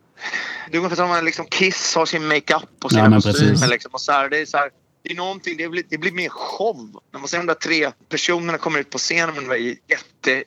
Det 0.70 0.76
är 0.76 0.78
ungefär 0.78 0.96
som 0.96 1.10
att 1.10 1.24
liksom 1.24 1.46
Kiss 1.46 1.94
har 1.94 2.06
sin 2.06 2.28
makeup 2.28 2.62
och 2.84 2.90
sina 2.90 3.04
Ja, 3.04 3.20
kostymer. 3.20 3.68
Liksom, 3.68 3.90
och 3.92 4.00
så 4.00 4.12
här, 4.12 4.28
det 4.28 4.38
är 4.38 4.46
så 4.46 4.56
här, 4.56 4.70
det 5.08 5.14
är 5.14 5.16
någonting, 5.16 5.56
det 5.56 5.68
blir, 5.68 5.84
det 5.88 5.98
blir 5.98 6.12
mer 6.12 6.28
show. 6.28 7.02
När 7.10 7.20
man 7.20 7.28
ser 7.28 7.38
de 7.38 7.46
där 7.46 7.54
tre 7.54 7.92
personerna 8.08 8.58
kommer 8.58 8.78
ut 8.78 8.90
på 8.90 8.98
scenen 8.98 9.34
med 9.34 9.42
de 9.42 9.48
där 9.48 9.76
jätte 9.86 10.44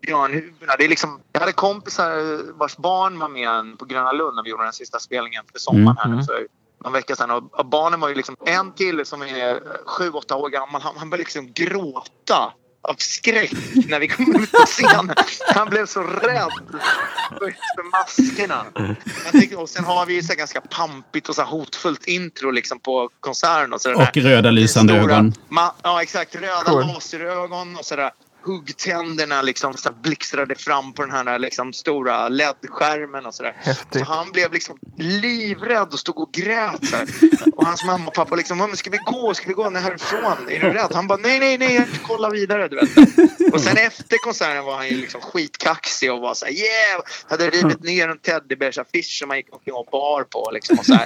björnhuvudena. 0.00 0.72
Det 0.78 0.84
är 0.84 0.88
liksom, 0.88 1.20
jag 1.32 1.40
hade 1.40 1.52
kompisar 1.52 2.52
vars 2.58 2.76
barn 2.76 3.18
var 3.18 3.28
med 3.28 3.78
på 3.78 3.84
Gröna 3.84 4.12
Lund 4.12 4.36
när 4.36 4.42
vi 4.42 4.50
gjorde 4.50 4.64
den 4.64 4.72
sista 4.72 4.98
spelningen 4.98 5.44
för 5.52 5.58
sommaren 5.58 5.96
här 5.96 6.08
nu 6.08 6.24
för 6.24 6.46
någon 6.84 6.92
vecka 6.92 7.16
sedan. 7.16 7.30
Och, 7.30 7.58
och 7.58 7.66
barnen 7.66 8.00
var 8.00 8.08
ju 8.08 8.14
liksom 8.14 8.36
en 8.46 8.72
kille 8.72 9.04
som 9.04 9.22
är 9.22 9.60
sju, 9.86 10.10
åtta 10.10 10.36
år 10.36 10.48
gammal. 10.48 10.82
Han, 10.82 10.96
han 10.96 11.10
började 11.10 11.24
liksom 11.24 11.52
gråta 11.52 12.52
av 12.84 12.94
skräck 12.98 13.52
när 13.88 13.98
vi 14.00 14.08
kom 14.08 14.36
ut 14.42 14.52
på 14.52 14.66
scenen. 14.66 15.14
Han 15.54 15.68
blev 15.70 15.86
så 15.86 16.02
rädd 16.02 16.50
för, 17.38 17.90
maskerna. 17.90 18.64
Tycker, 19.32 19.60
och 19.60 19.68
sen 19.68 19.84
har 19.84 20.06
vi 20.06 20.14
ju 20.14 20.22
så 20.22 20.34
ganska 20.34 20.60
pampigt 20.60 21.28
och 21.28 21.34
så 21.34 21.42
hotfullt 21.42 22.04
intro 22.06 22.50
liksom 22.50 22.80
på 22.80 23.10
konserten. 23.20 23.72
Och, 23.72 23.80
så 23.80 23.94
Och 23.94 24.16
röda 24.16 24.50
lysande 24.50 24.92
stora- 24.92 25.04
ögon. 25.14 25.32
Ma- 25.50 25.70
ja, 25.82 26.02
exakt. 26.02 26.34
Röda 26.34 26.62
Cool. 26.64 26.86
laserögon 26.86 27.76
och 27.76 27.84
sådär. 27.84 28.10
Huggtänderna 28.44 29.42
liksom 29.42 29.74
så 29.74 29.92
blixtrade 30.02 30.54
fram 30.54 30.92
på 30.92 31.02
den 31.02 31.10
här 31.10 31.38
liksom 31.38 31.72
stora 31.72 32.28
LED-skärmen 32.28 33.26
och 33.26 33.34
sådär. 33.34 33.56
Så 33.92 34.04
han 34.04 34.32
blev 34.32 34.52
liksom 34.52 34.78
livrädd 34.98 35.88
och 35.92 35.98
stod 35.98 36.18
och 36.18 36.32
grät. 36.32 36.86
Så. 36.86 36.96
Och 37.56 37.66
hans 37.66 37.84
mamma 37.84 38.06
och 38.06 38.14
pappa 38.14 38.36
liksom, 38.36 38.58
"Men 38.58 38.76
ska 38.76 38.90
vi 38.90 38.98
gå? 39.06 39.34
Ska 39.34 39.48
vi 39.48 39.54
gå 39.54 39.70
härifrån? 39.70 40.48
Är 40.48 40.60
du 40.60 40.70
rädd? 40.70 40.90
Han 40.94 41.06
bara, 41.06 41.18
nej, 41.18 41.38
nej, 41.40 41.58
nej, 41.58 41.86
kolla 42.06 42.30
vidare. 42.30 42.68
Du 42.68 42.76
vet. 42.76 43.52
Och 43.52 43.60
sen 43.60 43.76
efter 43.76 44.16
konserten 44.18 44.64
var 44.64 44.76
han 44.76 44.88
ju 44.88 44.96
liksom 44.96 45.20
skitkaxig 45.20 46.12
och 46.12 46.20
var 46.20 46.34
så 46.34 46.44
här, 46.46 46.52
yeah! 46.52 47.02
Hade 47.28 47.50
rivit 47.50 47.82
ner 47.82 48.08
en 48.08 48.18
teddybärsaffisch 48.18 49.18
som 49.18 49.30
han 49.30 49.36
gick 49.36 49.54
omkring 49.54 49.74
och 49.74 49.88
bar 49.92 50.22
på. 50.22 50.50
Liksom, 50.52 50.78
och 50.78 50.86
så, 50.86 50.98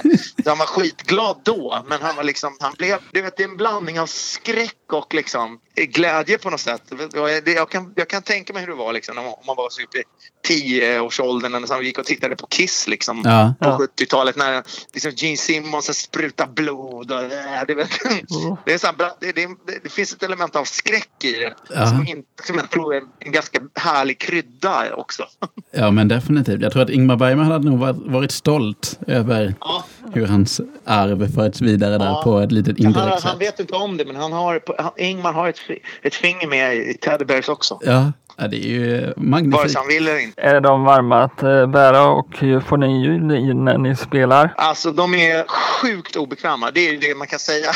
så 0.43 0.49
han 0.49 0.57
var 0.57 0.65
skitglad 0.65 1.41
då. 1.43 1.85
Men 1.87 2.01
han 2.01 2.15
var 2.15 2.23
liksom, 2.23 2.57
han 2.59 2.73
blev, 2.77 2.97
du 3.11 3.21
vet, 3.21 3.37
det 3.37 3.43
är 3.43 3.47
en 3.47 3.57
blandning 3.57 3.99
av 3.99 4.07
skräck 4.07 4.93
och 4.93 5.13
liksom 5.13 5.59
glädje 5.75 6.37
på 6.37 6.49
något 6.49 6.59
sätt. 6.59 6.91
Och 7.15 7.28
det- 7.45 7.51
Jag 7.53 7.69
kan, 7.69 7.93
jag 7.95 8.07
kan 8.09 8.21
tänka 8.21 8.53
mig 8.53 8.61
hur 8.61 8.69
det 8.69 8.75
var 8.75 8.93
liksom, 8.93 9.17
om 9.17 9.23
man 9.47 9.55
var 9.55 9.67
så 9.69 9.81
uppe 9.83 9.97
i 9.97 10.03
tioårsåldern 10.47 11.51
när 11.51 11.59
man 11.67 11.83
gick 11.85 11.97
och 11.99 12.05
tittade 12.05 12.35
på 12.35 12.47
Kiss 12.47 12.87
liksom, 12.87 13.21
Ja. 13.25 13.53
på 13.59 13.65
Ja. 13.69 13.77
70-talet 13.77 14.35
när 14.37 14.63
liksom 14.93 15.11
Gene 15.15 15.37
Simmons 15.37 15.99
sprutar 16.01 16.47
blod. 16.47 17.11
Och, 17.11 17.19
äh, 17.23 17.29
det, 17.67 17.75
vet, 17.75 17.89
det, 18.65 18.73
är 18.73 18.77
så 18.77 18.87
här, 18.87 18.95
det, 19.19 19.31
det, 19.31 19.47
det 19.83 19.89
finns 19.89 20.13
ett 20.13 20.23
element 20.23 20.55
av 20.55 20.63
skräck 20.63 21.23
i 21.23 21.31
det 21.31 21.53
Ja. 21.75 21.87
som, 21.87 22.07
inte, 22.07 22.43
som 22.47 22.55
jag 22.57 22.69
tror 22.69 22.95
är 22.95 23.01
en 23.19 23.31
ganska 23.31 23.59
härlig 23.75 24.19
krydda 24.19 24.95
också. 24.95 25.23
Ja, 25.71 25.91
men 25.91 26.07
definitivt. 26.07 26.61
Jag 26.61 26.71
tror 26.71 26.81
att 26.83 26.89
Ingmar 26.89 27.15
Bergman 27.15 27.45
hade 27.51 27.69
nog 27.69 27.79
varit, 27.79 27.95
varit 27.97 28.31
stolt 28.31 28.99
över 29.07 29.53
Ja. 29.59 29.83
hur 30.13 30.25
hans 30.27 30.61
arv 30.85 31.31
förts 31.35 31.61
vidare 31.61 31.97
där 31.97 32.05
Ja. 32.05 32.21
på 32.23 32.39
ett 32.39 32.51
litet 32.51 32.77
Han, 32.77 32.85
indirekt 32.87 33.09
han 33.23 33.31
sätt. 33.33 33.41
vet 33.41 33.59
inte 33.59 33.73
om 33.73 33.97
det 33.97 34.05
men 34.05 34.15
han 34.15 34.33
har, 34.33 34.61
han, 34.77 34.91
Ingmar 34.97 35.33
har 35.33 35.47
ett, 35.49 35.59
ett 36.01 36.15
finger 36.15 36.47
med 36.47 36.75
i 36.77 36.93
Teddy 37.19 37.33
Bears 37.33 37.49
också. 37.49 37.79
Ja, 37.81 38.11
ja, 38.37 38.47
det 38.47 38.57
är 38.57 38.69
ju 38.69 39.01
Vare 39.01 39.13
magnifikt. 39.17 39.71
sig 39.71 39.79
han 39.79 39.87
vill 39.87 40.07
eller 40.07 40.19
inte. 40.19 40.41
Är 40.41 40.61
de 40.61 40.83
varma 40.83 41.23
att 41.23 41.43
eh, 41.43 41.67
bära 41.67 42.03
och 42.03 42.43
eh, 42.43 42.61
får 42.61 42.77
ni 42.77 43.03
ljud 43.03 43.31
i 43.31 43.53
när 43.53 43.77
ni 43.77 43.95
spelar? 43.95 44.53
Alltså 44.57 44.91
de 44.91 45.15
är 45.15 45.45
sjukt 45.47 46.15
obekväma. 46.15 46.71
Det 46.71 46.87
är 46.87 46.91
ju 46.91 46.97
det 46.97 47.15
man 47.15 47.27
kan 47.27 47.39
säga. 47.39 47.69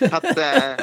att, 0.00 0.24
eh, 0.24 0.76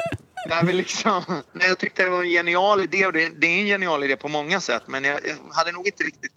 det 0.48 0.54
är 0.54 0.64
väl 0.64 0.76
liksom, 0.76 1.22
nej, 1.52 1.68
jag 1.68 1.78
tyckte 1.78 2.02
det 2.04 2.10
var 2.10 2.22
en 2.22 2.30
genial 2.30 2.80
idé 2.80 3.06
och 3.06 3.12
det, 3.12 3.28
det 3.40 3.46
är 3.46 3.60
en 3.60 3.66
genial 3.66 4.04
idé 4.04 4.16
på 4.16 4.28
många 4.28 4.60
sätt 4.60 4.82
men 4.86 5.04
jag, 5.04 5.20
jag 5.24 5.54
hade 5.54 5.72
nog 5.72 5.86
inte 5.86 6.04
riktigt 6.04 6.32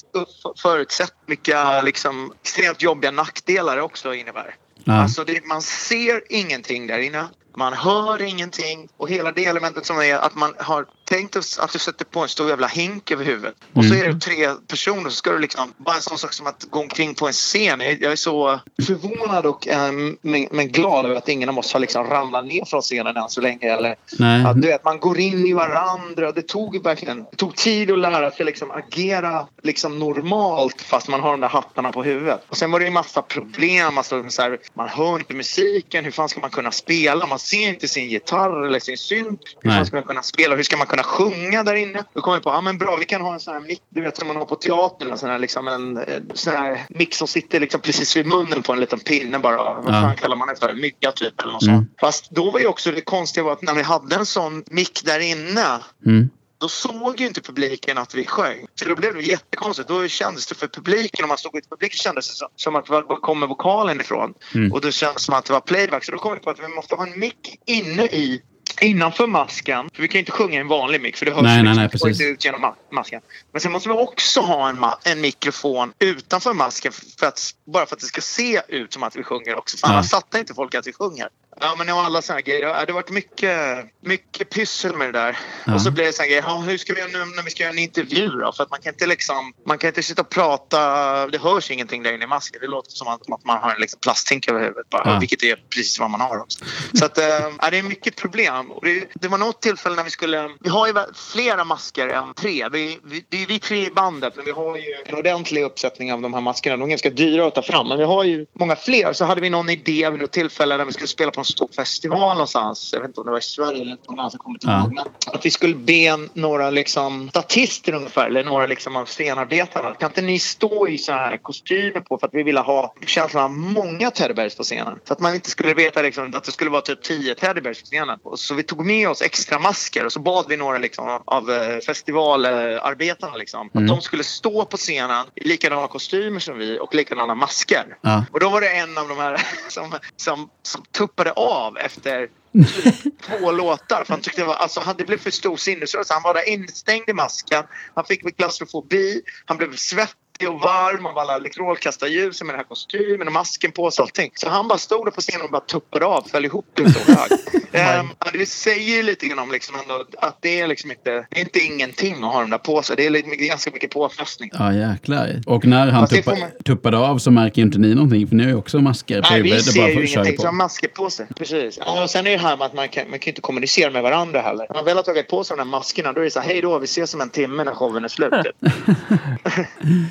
förutsett 0.61 1.13
vilka 1.25 1.81
liksom, 1.81 2.33
extremt 2.41 2.81
jobbiga 2.81 3.11
nackdelar 3.11 3.75
det 3.75 3.81
också 3.81 4.13
innebär. 4.13 4.55
Ja. 4.83 4.93
Alltså 4.93 5.23
det, 5.23 5.45
man 5.45 5.61
ser 5.61 6.21
ingenting 6.29 6.87
där 6.87 6.99
inne. 6.99 7.27
Man 7.57 7.73
hör 7.73 8.21
ingenting 8.21 8.87
och 8.97 9.09
hela 9.09 9.31
det 9.31 9.45
elementet 9.45 9.85
som 9.85 10.01
är 10.01 10.15
att 10.15 10.35
man 10.35 10.53
har 10.57 10.85
tänkt 11.13 11.35
oss 11.35 11.59
att 11.59 11.73
du 11.73 11.79
sätter 11.79 12.05
på 12.05 12.19
en 12.19 12.29
stor 12.29 12.49
jävla 12.49 12.67
hink 12.67 13.11
över 13.11 13.25
huvudet. 13.25 13.55
Och 13.73 13.85
så 13.85 13.93
är 13.93 14.13
det 14.13 14.19
tre 14.19 14.49
personer 14.67 15.09
så 15.09 15.15
ska 15.15 15.31
du 15.31 15.39
liksom, 15.39 15.73
bara 15.77 15.95
en 15.95 16.01
sån 16.01 16.17
sak 16.17 16.33
som 16.33 16.47
att 16.47 16.65
gå 16.69 16.79
omkring 16.79 17.15
på 17.15 17.27
en 17.27 17.33
scen. 17.33 17.79
Jag, 17.79 18.11
är 18.11 18.15
så 18.15 18.59
förvånad 18.85 19.45
och 19.45 19.67
eh, 19.67 19.91
men, 20.21 20.47
men 20.51 20.67
glad 20.67 21.05
över 21.05 21.15
att 21.15 21.29
ingen 21.29 21.49
av 21.49 21.59
oss 21.59 21.73
har 21.73 21.79
liksom 21.79 22.07
ramlat 22.07 22.45
ner 22.45 22.65
från 22.65 22.81
scenen 22.81 23.17
än 23.17 23.29
så 23.29 23.41
länge. 23.41 23.67
Eller 23.73 23.95
Nej. 24.19 24.45
att 24.45 24.61
du 24.61 24.67
vet, 24.67 24.85
man 24.85 24.99
går 24.99 25.19
in 25.19 25.47
i 25.47 25.53
varandra. 25.53 26.31
Det 26.31 26.41
tog 26.41 26.83
verkligen 26.83 27.25
det 27.31 27.37
tog 27.37 27.55
tid 27.55 27.91
att 27.91 27.99
lära 27.99 28.31
sig 28.31 28.45
liksom 28.45 28.71
agera 28.71 29.47
liksom 29.63 29.99
normalt 29.99 30.81
fast 30.81 31.07
man 31.07 31.19
har 31.19 31.31
de 31.31 31.41
där 31.41 31.49
hattarna 31.49 31.91
på 31.91 32.03
huvudet. 32.03 32.41
Och 32.49 32.57
sen 32.57 32.71
var 32.71 32.79
det 32.79 32.85
ju 32.85 32.91
massa 32.91 33.21
problem. 33.21 33.97
Alltså, 33.97 34.29
så 34.29 34.41
här, 34.41 34.57
man 34.73 34.89
hör 34.89 35.15
inte 35.15 35.33
musiken. 35.33 36.05
Hur 36.05 36.11
fan 36.11 36.29
ska 36.29 36.39
man 36.39 36.49
kunna 36.49 36.71
spela? 36.71 37.27
Man 37.27 37.39
ser 37.39 37.69
inte 37.69 37.87
sin 37.87 38.09
gitarr 38.09 38.65
eller 38.67 38.79
sin 38.79 38.97
synt. 38.97 39.41
Hur 39.61 39.69
Nej. 39.69 39.77
fan 39.77 39.85
ska 39.85 39.95
man 39.95 40.03
kunna 40.03 40.23
spela? 40.23 40.55
Hur 40.55 40.63
ska 40.63 40.77
man 40.77 40.87
kunna 40.87 41.02
sjunga 41.03 41.63
där 41.63 41.75
inne? 41.75 42.03
Då 42.13 42.21
kom 42.21 42.33
vi 42.33 42.39
på, 42.39 42.49
ja 42.49 42.61
men 42.61 42.77
bra, 42.77 42.95
vi 42.95 43.05
kan 43.05 43.21
ha 43.21 43.33
en 43.33 43.39
sån 43.39 43.53
här 43.53 43.61
mick, 43.61 43.81
du 43.89 44.01
vet 44.01 44.17
som 44.17 44.27
man 44.27 44.35
har 44.37 44.45
på 44.45 44.55
teatern. 44.55 45.11
En 45.11 45.17
sån 45.17 45.29
här, 45.29 45.39
liksom 45.39 45.67
en, 45.67 45.97
eh, 45.97 46.19
sån 46.33 46.53
här 46.53 46.85
mick 46.89 47.15
som 47.15 47.27
sitter 47.27 47.59
liksom 47.59 47.81
precis 47.81 48.17
vid 48.17 48.25
munnen 48.27 48.63
på 48.63 48.73
en 48.73 48.79
liten 48.79 48.99
pinne 48.99 49.39
bara. 49.39 49.57
Vad 49.57 49.95
Ja. 49.95 50.01
fan 50.01 50.15
kallar 50.15 50.35
man 50.35 50.47
det 50.47 50.55
för? 50.55 50.73
Mygga 50.73 51.11
typ 51.11 51.41
eller 51.41 51.53
något 51.53 51.63
Mm. 51.63 51.75
sånt. 51.75 51.89
Fast 51.99 52.29
då 52.31 52.51
var 52.51 52.59
ju 52.59 52.67
också 52.67 52.91
det 52.91 53.01
konstiga 53.01 53.43
var 53.43 53.51
att 53.53 53.61
när 53.61 53.73
vi 53.73 53.81
hade 53.81 54.15
en 54.15 54.25
sån 54.25 54.63
mick 54.67 55.01
där 55.05 55.19
inne 55.19 55.79
Mm. 56.05 56.29
då 56.57 56.67
såg 56.69 57.19
ju 57.19 57.27
inte 57.27 57.41
publiken 57.41 57.97
att 57.97 58.15
vi 58.15 58.25
sjöng. 58.25 58.65
Så 58.75 58.85
då 58.85 58.95
blev 58.95 59.13
det 59.15 59.21
jättekonstigt. 59.21 59.87
Då 59.89 60.07
kändes 60.07 60.47
det 60.47 60.55
för 60.55 60.67
publiken, 60.67 61.25
om 61.25 61.29
man 61.29 61.37
stod 61.37 61.55
ute 61.55 61.65
i 61.65 61.69
publiken 61.69 61.97
kändes 61.97 62.27
det 62.29 62.35
som, 62.35 62.47
som 62.55 62.75
att 62.75 62.89
var 62.89 63.01
kommer 63.21 63.47
vokalen 63.47 64.01
ifrån? 64.01 64.33
Mm. 64.55 64.71
Och 64.71 64.81
då 64.81 64.91
kändes 64.91 65.15
det 65.15 65.21
som 65.25 65.35
att 65.35 65.45
det 65.45 65.53
var 65.53 65.59
playback. 65.61 66.03
Så 66.05 66.11
då 66.11 66.17
kom 66.17 66.33
vi 66.33 66.39
på 66.39 66.49
att 66.49 66.59
vi 66.59 66.67
måste 66.67 66.95
ha 66.95 67.07
en 67.07 67.19
mick 67.19 67.59
inne 67.65 68.03
i 68.05 68.41
Innanför 68.81 69.27
masken, 69.27 69.89
för 69.93 70.01
vi 70.01 70.07
kan 70.07 70.13
ju 70.13 70.19
inte 70.19 70.31
sjunga 70.31 70.53
i 70.53 70.57
en 70.57 70.67
vanlig 70.67 71.01
mick 71.01 71.17
för 71.17 71.25
det 71.25 71.31
hörs 71.31 71.41
Nej, 71.43 71.57
liksom, 71.57 71.65
nej, 71.65 71.75
nej, 71.75 71.89
precis. 71.89 72.07
inte 72.07 72.23
ut 72.23 72.45
genom 72.45 72.61
ma- 72.65 72.75
masken. 72.91 73.21
Men 73.51 73.61
sen 73.61 73.71
måste 73.71 73.89
vi 73.89 73.95
också 73.95 74.41
ha 74.41 74.69
en, 74.69 74.85
en 75.03 75.21
mikrofon 75.21 75.93
utanför 75.99 76.53
masken 76.53 76.91
för 77.19 77.25
att, 77.25 77.39
bara 77.65 77.85
för 77.85 77.95
att 77.95 77.99
det 77.99 78.05
ska 78.05 78.21
se 78.21 78.61
ut 78.67 78.93
som 78.93 79.03
att 79.03 79.15
vi 79.15 79.23
sjunger 79.23 79.55
också. 79.57 79.77
För 79.77 79.87
Ja. 79.87 79.93
annars 79.93 80.09
fattar 80.09 80.39
inte 80.39 80.53
folk 80.53 80.75
att 80.75 80.87
vi 80.87 80.93
sjunger. 80.93 81.27
Ja, 81.59 81.75
men 81.77 81.89
och 81.89 81.99
alla 81.99 82.21
här 82.29 82.41
grejer. 82.41 82.61
Det 82.61 82.67
har- 82.73 82.93
varit 82.93 83.09
mycket, 83.09 83.85
mycket 84.01 84.49
pyssel 84.49 84.95
med 84.95 85.07
det 85.07 85.19
där. 85.19 85.37
Ja. 85.65 85.73
Och 85.73 85.81
så 85.81 85.91
blir 85.91 86.05
det 86.05 86.19
här 86.19 86.27
grejer. 86.27 86.43
Ja, 86.47 86.57
hur 86.57 86.77
ska 86.77 86.93
vi 86.93 86.99
göra 86.99 87.11
nu 87.11 87.25
när 87.35 87.43
vi 87.43 87.51
ska 87.51 87.63
göra 87.63 87.73
en 87.73 87.79
intervju 87.79 88.27
då? 88.29 88.51
För 88.53 88.63
att 88.63 88.69
man 88.69 88.79
kan 88.81 88.93
inte 88.93 89.05
liksom... 89.07 89.53
Man 89.65 89.77
kan 89.77 89.87
inte 89.87 90.03
sitta 90.03 90.21
och 90.21 90.29
prata. 90.29 90.79
Det 91.27 91.37
hörs 91.37 91.71
ingenting 91.71 92.03
där 92.03 92.13
inne 92.13 92.23
i 92.23 92.27
masken. 92.27 92.61
Det 92.61 92.67
låter 92.67 92.91
som 92.91 93.07
att, 93.07 93.27
man 93.27 93.57
har 93.57 93.71
en 93.71 93.81
liksom 93.81 93.99
plasthink 93.99 94.49
över 94.49 94.59
huvudet 94.59 94.89
bara. 94.89 95.03
Ja. 95.05 95.19
Vilket 95.19 95.43
är 95.43 95.55
precis 95.69 95.99
vad 95.99 96.09
man 96.09 96.21
har 96.21 96.39
också. 96.39 96.65
Så 96.93 97.05
att, 97.05 97.17
äh, 97.17 97.23
det 97.71 97.77
är 97.77 97.83
mycket 97.83 98.15
problem. 98.15 98.71
Och 98.71 98.85
det, 98.85 99.07
det 99.13 99.27
var 99.27 99.37
något 99.37 99.61
tillfälle 99.61 99.95
när 99.95 100.03
vi 100.03 100.09
skulle... 100.09 100.49
Vi 100.59 100.69
har 100.69 100.87
ju 100.87 100.93
flera 101.33 101.63
masker 101.63 102.07
än 102.07 102.33
tre. 102.33 102.69
Vi, 102.71 102.99
vi, 103.03 103.25
det 103.29 103.43
är 103.43 103.47
vi 103.47 103.59
tre 103.59 103.85
i 103.87 103.91
bandet. 103.91 104.35
Men 104.35 104.45
vi 104.45 104.51
har 104.51 104.77
ju 104.77 104.83
en 105.05 105.15
ordentlig 105.15 105.63
uppsättning 105.63 106.13
av 106.13 106.21
de 106.21 106.33
här 106.33 106.41
maskerna. 106.41 106.77
De 106.77 106.83
är 106.83 106.89
ganska 106.89 107.09
dyra 107.09 107.47
att 107.47 107.55
ta 107.55 107.61
fram. 107.61 107.87
Men 107.87 107.97
vi 107.97 108.03
har 108.03 108.23
ju 108.23 108.45
många 108.59 108.75
fler. 108.75 109.13
Så 109.13 109.25
hade 109.25 109.41
vi 109.41 109.49
någon 109.49 109.69
idé 109.69 110.09
vid 110.09 110.21
något 110.21 110.31
tillfälle 110.31 110.77
när 110.77 110.85
vi 110.85 110.93
skulle 110.93 111.07
spela 111.07 111.31
på 111.31 111.42
en 111.43 111.45
stor 111.45 111.69
festival 111.75 112.29
någonstans. 112.35 112.89
Jag 112.93 112.99
vet 112.99 113.07
inte 113.07 113.19
om 113.19 113.25
det 113.25 113.31
var 113.31 113.39
i 113.39 113.41
Sverige 113.41 113.81
eller 113.81 113.97
någonstans. 114.07 114.33
Jag 114.33 114.41
kommer 114.41 114.55
inte 114.55 114.67
Ja. 114.67 114.79
ihåg. 114.81 114.93
Men 114.93 115.05
Att 115.35 115.45
vi 115.45 115.51
skulle 115.51 115.75
be 115.75 116.17
några 116.33 116.69
liksom 116.69 117.29
statister 117.29 117.93
ungefär. 117.93 118.27
Eller 118.27 118.43
några 118.43 118.65
liksom 118.67 118.95
av 118.95 119.05
scenarbetarna. 119.05 119.93
Kan 119.95 120.09
inte 120.09 120.21
ni 120.21 120.39
stå 120.39 120.87
i 120.87 120.97
så 120.97 121.11
här 121.11 121.37
kostymer 121.37 121.99
på? 122.01 122.17
För 122.17 122.27
att 122.27 122.33
vi 122.33 122.43
ville 122.43 122.59
ha 122.59 122.93
känslan 123.05 123.43
av 123.43 123.51
många 123.51 124.11
teddybears 124.11 124.55
på 124.55 124.63
scenen. 124.63 124.99
Så 125.07 125.13
att 125.13 125.19
man 125.19 125.35
inte 125.35 125.49
skulle 125.49 125.73
veta 125.73 126.01
liksom, 126.01 126.33
att 126.35 126.43
det 126.43 126.51
skulle 126.51 126.69
vara 126.69 126.81
typ 126.81 127.01
10 127.03 127.35
teddybears 127.35 127.79
på 127.81 127.85
scenen. 127.85 128.19
Och 128.23 128.39
Så 128.39 128.53
vi 128.53 128.63
tog 128.63 128.85
med 128.85 129.09
oss 129.09 129.21
extra 129.21 129.59
masker 129.59 130.05
och 130.05 130.11
så 130.13 130.19
bad 130.19 130.45
vi 130.49 130.57
några 130.57 130.77
liksom, 130.77 131.19
av 131.25 131.51
eh, 131.51 131.77
festivalarbetarna 131.79 133.35
liksom, 133.37 133.69
att 133.73 133.87
de 133.87 134.01
skulle 134.01 134.23
stå 134.23 134.65
på 134.65 134.77
scenen 134.77 135.25
i 135.35 135.47
likadana 135.47 135.87
kostymer 135.87 136.39
som 136.39 136.57
vi 136.57 136.79
och 136.79 136.95
likadana 136.95 137.35
masker. 137.35 137.97
Ja. 138.01 138.25
Och 138.31 138.39
då 138.39 138.49
var 138.49 138.61
det 138.61 138.69
en 138.69 138.97
av 138.97 139.07
de 139.07 139.17
här 139.17 139.41
som, 139.69 139.93
som, 140.15 140.49
som 140.63 140.83
tuppade 140.91 141.31
av 141.35 141.77
efter 141.77 142.29
två 143.39 143.51
låtar. 143.51 144.03
För 144.03 144.13
han 144.13 144.21
tyckte 144.21 144.41
det 144.41 144.45
var, 144.47 144.55
alltså, 144.55 144.79
han, 144.79 144.95
det 144.97 145.03
blev 145.03 145.17
för 145.17 145.31
stor 145.31 145.57
sinnesrörelse. 145.57 146.13
Han 146.13 146.23
var 146.23 146.33
där 146.33 146.49
instängd 146.49 147.09
i 147.09 147.13
masken. 147.13 147.63
Han 147.95 148.05
fick 148.05 148.37
klaustrofobi. 148.37 149.21
Han 149.45 149.57
blev 149.57 149.75
svettig 149.75 150.17
och 150.47 150.59
varm 150.59 151.05
av 151.05 151.17
alla 151.17 151.35
elektronljusen 151.35 152.47
med 152.47 152.53
den 152.53 152.59
här 152.59 152.67
kostymen 152.67 153.27
och 153.27 153.33
masken 153.33 153.71
på 153.71 153.91
sig 153.91 154.03
och 154.03 154.07
allting. 154.07 154.31
Så 154.35 154.49
han 154.49 154.67
bara 154.67 154.77
stod 154.77 155.05
där 155.05 155.11
på 155.11 155.21
scenen 155.21 155.41
och 155.45 155.51
bara 155.51 155.61
tuppade 155.61 156.05
av, 156.05 156.27
föll 156.31 156.45
ihop 156.45 156.65
blev 156.75 156.93
så 156.93 157.11
hög. 157.11 157.31
Ehm, 157.75 158.07
det 158.33 158.45
säger 158.45 158.97
ju 158.97 159.03
lite 159.03 159.25
grann 159.27 159.39
om 159.39 159.51
liksom 159.51 159.75
ändå 159.81 160.05
att 160.17 160.37
det 160.41 160.59
är 160.59 160.67
liksom 160.67 160.91
inte, 160.91 161.09
det 161.29 161.37
är 161.37 161.39
inte 161.39 161.59
ingenting 161.59 162.23
att 162.23 162.33
ha 162.33 162.41
dem 162.41 162.49
där 162.49 162.57
på 162.57 162.81
sig. 162.81 162.95
Det 162.95 163.05
är 163.05 163.09
lite, 163.09 163.29
ganska 163.29 163.71
mycket 163.71 163.91
påfrestning. 163.91 164.49
Ja, 164.53 164.73
jäklar. 164.73 165.41
Och 165.45 165.65
när 165.65 165.87
han 165.87 166.07
tuppa, 166.07 166.31
man- 166.31 166.49
tuppade 166.65 166.97
av 166.97 167.17
så 167.17 167.31
märker 167.31 167.57
ju 167.57 167.65
inte 167.65 167.77
ni 167.79 167.95
någonting, 167.95 168.27
för 168.27 168.35
ni 168.35 168.43
har 168.43 168.49
ju 168.49 168.57
också 168.57 168.79
masker 168.79 169.21
på 169.21 169.27
Nej, 169.31 169.41
vi 169.41 169.49
huvudet. 169.49 169.65
Det 169.65 169.69
är 169.69 169.73
ser 169.73 169.81
bara 169.81 170.01
ju 170.01 170.07
ingenting. 170.07 170.37
Så 170.37 170.47
har 170.47 170.51
masker 170.51 170.87
på 170.87 171.09
sig. 171.09 171.27
Precis. 171.35 171.79
Ja, 171.85 172.03
och 172.03 172.09
sen 172.09 172.27
är 172.27 172.31
det 172.31 172.37
här 172.37 172.57
med 172.57 172.65
att 172.65 172.73
man 172.73 172.89
kan, 172.89 173.09
man 173.09 173.19
kan 173.19 173.31
inte 173.31 173.41
kommunicera 173.41 173.91
med 173.91 174.03
varandra 174.03 174.41
heller. 174.41 174.65
När 174.69 174.75
man 174.75 174.85
väl 174.85 174.95
har 174.95 175.03
tagit 175.03 175.27
på 175.27 175.43
sig 175.43 175.57
de 175.57 175.63
här 175.63 175.69
maskerna 175.69 176.13
då 176.13 176.19
är 176.19 176.25
det 176.25 176.31
så 176.31 176.39
här, 176.39 176.47
hej 176.47 176.61
då, 176.61 176.79
vi 176.79 176.85
ses 176.85 177.13
om 177.13 177.21
en 177.21 177.29
timme 177.29 177.63
när 177.63 177.73
showen 177.73 178.03
är 178.03 178.07
slut. 178.07 178.33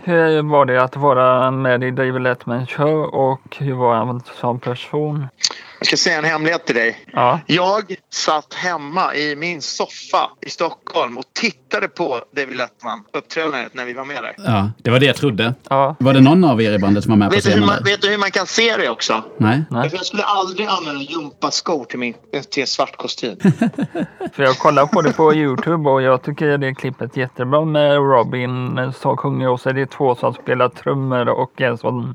var 0.42 0.64
det 0.64 0.82
att 0.82 0.96
vara 0.96 1.50
med 1.50 1.84
i 1.84 1.90
David 1.90 2.22
Letman 2.22 2.66
show 2.66 3.04
och 3.04 3.56
hur 3.58 3.74
var 3.74 3.94
han 3.94 4.20
som 4.20 4.60
person? 4.60 5.26
Jag 5.82 5.86
ska 5.86 5.96
säga 5.96 6.18
en 6.18 6.24
hemlighet 6.24 6.66
till 6.66 6.74
dig. 6.74 7.04
Ja, 7.12 7.40
Jag 7.46 7.94
satt 8.10 8.54
hemma 8.54 9.14
i 9.14 9.36
min 9.36 9.62
soffa 9.62 10.30
i 10.40 10.50
Stockholm 10.50 11.18
och 11.18 11.24
tittade 11.32 11.88
på 11.88 12.20
David 12.36 12.56
Letman 12.56 13.04
uppträdandet 13.12 13.74
när 13.74 13.84
vi 13.84 13.92
var 13.92 14.04
med 14.04 14.22
där. 14.22 14.34
Ja, 14.36 14.70
det 14.82 14.90
var 14.90 15.00
det 15.00 15.06
jag 15.06 15.16
trodde. 15.16 15.54
ja, 15.68 15.96
Var 15.98 16.12
det 16.14 16.20
någon 16.20 16.44
av 16.44 16.62
er 16.62 16.72
i 16.72 16.78
bandet 16.78 17.04
som 17.04 17.10
var 17.10 17.16
med 17.16 17.28
på 17.30 17.34
Vet 17.34 17.44
du, 17.44 17.50
hur 17.50 17.56
scenen? 17.56 17.66
man, 17.66 17.84
vet 17.84 18.02
du 18.02 18.08
hur 18.08 18.18
man 18.18 18.30
kan 18.30 18.46
se 18.46 18.76
det 18.76 18.88
också? 18.88 19.24
Nej? 19.38 19.64
nej. 19.70 19.90
Jag 19.92 20.06
skulle 20.06 20.22
aldrig 20.22 20.66
använda 20.66 21.00
gympaskor 21.02 21.84
till, 21.84 21.98
min, 21.98 22.14
till 22.50 22.60
en 22.60 22.66
svart 22.66 22.96
kostym. 22.96 23.36
För 24.32 24.42
jag 24.42 24.58
kollar 24.58 24.86
på 24.86 25.02
det 25.02 25.12
på 25.12 25.34
Youtube 25.34 25.90
och 25.90 26.02
jag 26.02 26.22
tycker 26.22 26.58
det 26.58 26.74
klippet 26.74 27.16
jättebra 27.16 27.64
med 27.64 27.94
Robin 27.96 28.92
som 29.00 29.16
sjunger 29.16 29.48
och 29.48 29.60
så 29.60 29.68
är 29.68 29.72
det 29.72 29.86
två 29.90 30.14
som 30.14 30.34
spelar 30.34 30.68
trummor 30.68 31.28
och 31.28 31.60
en 31.60 31.78
som 31.78 32.14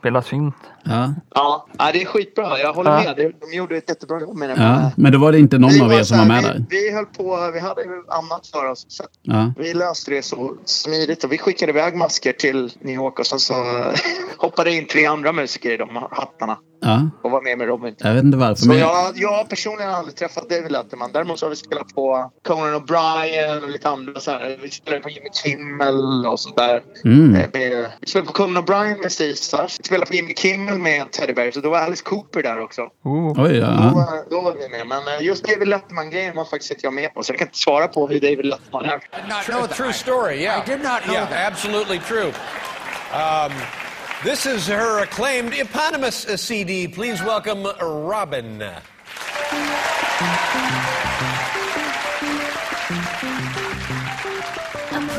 spelar 0.00 0.20
synt. 0.20 0.56
Ja. 0.88 1.14
Ja, 1.34 1.66
det 1.92 2.02
är 2.02 2.06
skitbra. 2.06 2.58
Jag 2.58 2.72
håller 2.72 2.90
Ja. 3.04 3.14
med. 3.16 3.32
De 3.50 3.56
gjorde 3.56 3.76
ett 3.76 3.88
jättebra 3.88 4.20
jobb 4.20 4.36
med 4.36 4.48
det. 4.50 4.54
ja. 4.58 4.90
Men 4.96 5.12
då 5.12 5.18
var 5.18 5.32
det 5.32 5.38
inte 5.38 5.58
någon 5.58 5.70
Vi 5.70 5.80
av 5.80 5.92
er 5.92 6.02
som 6.02 6.18
var 6.18 6.24
med 6.24 6.42
vi, 6.42 6.48
där? 6.48 6.64
Vi 6.70 6.90
höll 6.94 7.06
på, 7.06 7.50
vi 7.54 7.60
hade 7.60 7.82
ju 7.82 8.04
annat 8.08 8.46
för 8.46 8.70
oss. 8.70 8.84
Så 8.88 9.04
Ja. 9.22 9.52
vi 9.58 9.74
löste 9.74 10.10
det 10.10 10.22
så 10.22 10.56
smidigt 10.64 11.24
och 11.24 11.32
vi 11.32 11.38
skickade 11.38 11.72
iväg 11.72 11.96
masker 11.96 12.32
till 12.32 12.72
New 12.80 12.94
York 12.94 13.18
och 13.18 13.26
sen 13.26 13.38
så 13.38 13.54
hoppade 14.38 14.72
in 14.74 14.86
tre 14.86 15.06
andra 15.06 15.32
musiker 15.32 15.70
i 15.70 15.76
de 15.76 15.88
hattarna 16.10 16.58
ja. 16.80 17.10
och 17.22 17.30
var 17.30 17.42
med 17.42 17.58
med 17.58 17.66
Robin. 17.66 17.94
Jag 17.98 18.14
vet 18.14 18.24
inte 18.24 18.36
varför, 18.38 18.54
Så 18.62 18.68
men... 18.68 18.78
jag, 18.78 19.12
jag 19.14 19.48
personligen 19.48 19.90
har 19.90 19.98
aldrig 19.98 20.16
träffat 20.16 20.48
David 20.50 20.72
Letterman. 20.72 21.10
Däremot 21.12 21.38
så 21.38 21.46
har 21.46 21.50
vi 21.50 21.56
spelat 21.56 21.94
på 21.94 22.30
Conan 22.46 22.74
O'Brien 22.74 23.62
och 23.62 23.70
lite 23.70 23.88
andra 23.88 24.20
så 24.20 24.30
här. 24.30 24.58
Vi 24.62 24.70
spelade 24.70 25.02
på 25.02 25.08
Jimmy 25.10 25.28
Kimmel 25.32 26.26
och 26.26 26.40
sånt 26.40 26.56
där. 26.56 26.82
Mm. 27.04 27.34
Eh, 27.34 27.50
vi 28.00 28.06
spelade 28.06 28.26
på 28.26 28.32
Conan 28.32 28.64
O'Brien 28.64 29.02
med 29.02 29.18
Caesar. 29.18 29.66
Vi 29.78 29.84
spelade 29.84 30.06
på 30.06 30.14
Jimmy 30.14 30.34
Kimmel 30.34 30.75
med 30.78 31.12
Teddy 31.12 31.32
Bear. 31.32 31.50
Så 31.50 31.60
då 31.60 31.70
var 31.70 31.78
Alice 31.78 32.04
Cooper 32.04 32.42
där 32.42 32.60
också. 32.60 32.82
Oh. 33.04 33.44
Oj, 33.44 33.52
Då, 33.52 33.56
ja. 33.56 33.92
var- 33.94 34.30
då 34.30 34.40
var 34.40 34.52
vi 34.52 34.68
med. 34.68 34.86
Men 34.86 35.08
eh, 35.08 35.22
just 35.26 35.44
David 35.44 35.68
Letterman-grejen 35.68 36.36
var 36.36 36.44
faktiskt 36.44 36.70
inte 36.70 36.86
jag 36.86 36.92
med 36.94 37.14
på. 37.14 37.22
Så 37.22 37.32
jag 37.32 37.38
kan 37.38 37.48
inte 37.48 37.58
svara 37.58 37.88
på 37.88 38.06
hur 38.08 38.20
David 38.20 38.46
Letterman 38.46 38.84
är. 38.84 38.98
True, 39.44 39.66
true 39.68 39.92
story, 39.92 40.42
yeah. 40.42 40.62
I 40.62 40.70
did 40.70 40.78
not 40.82 41.02
know 41.02 41.14
yeah, 41.14 41.28
that. 41.28 41.52
absolutely 41.52 41.98
true. 41.98 42.32
Um, 43.12 43.52
this 44.24 44.46
is 44.46 44.68
her 44.68 45.02
acclaimed 45.02 45.52
eponymous 45.54 46.26
uh, 46.28 46.36
CD. 46.36 46.88
Please 46.88 47.24
welcome 47.24 47.66
Robin. 47.80 48.62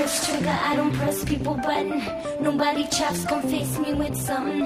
Push 0.07 0.27
trigger, 0.27 0.57
I 0.63 0.75
don't 0.77 0.93
press 0.93 1.25
people 1.25 1.55
button. 1.55 2.01
Nobody 2.39 2.87
chops 2.87 3.25
gon' 3.25 3.41
face 3.41 3.77
me 3.77 3.93
with 3.93 4.15
something. 4.15 4.61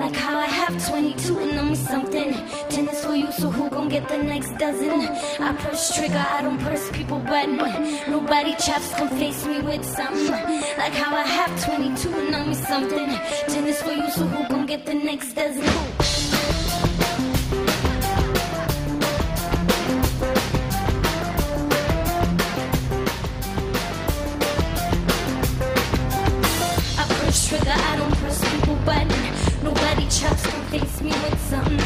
Like 0.00 0.16
how 0.16 0.38
I 0.38 0.46
have 0.46 0.74
22 0.88 1.38
and 1.38 1.68
me 1.68 1.74
something. 1.74 2.32
Tennis 2.70 3.04
for 3.04 3.14
you, 3.14 3.30
so 3.30 3.50
who 3.50 3.68
gon' 3.68 3.90
get 3.90 4.08
the 4.08 4.16
next 4.16 4.56
dozen? 4.56 5.00
I 5.38 5.52
push 5.58 5.96
trigger, 5.96 6.24
I 6.36 6.40
don't 6.40 6.58
press 6.58 6.90
people 6.92 7.18
button. 7.18 7.56
Nobody 8.08 8.54
chops 8.56 8.90
gon' 8.98 9.10
face 9.20 9.44
me 9.44 9.60
with 9.60 9.84
something. 9.84 10.30
Like 10.78 10.94
how 10.94 11.14
I 11.14 11.26
have 11.38 11.52
22 11.64 12.08
and 12.14 12.48
me 12.48 12.54
something. 12.54 13.08
Tennis 13.52 13.82
for 13.82 13.92
you, 13.92 14.10
so 14.10 14.24
who 14.24 14.48
gon' 14.48 14.64
get 14.64 14.86
the 14.86 14.94
next 14.94 15.34
dozen? 15.34 16.25
Chops 30.20 30.46
can 30.46 30.62
face 30.72 31.00
me 31.02 31.10
with 31.10 31.40
something. 31.50 31.76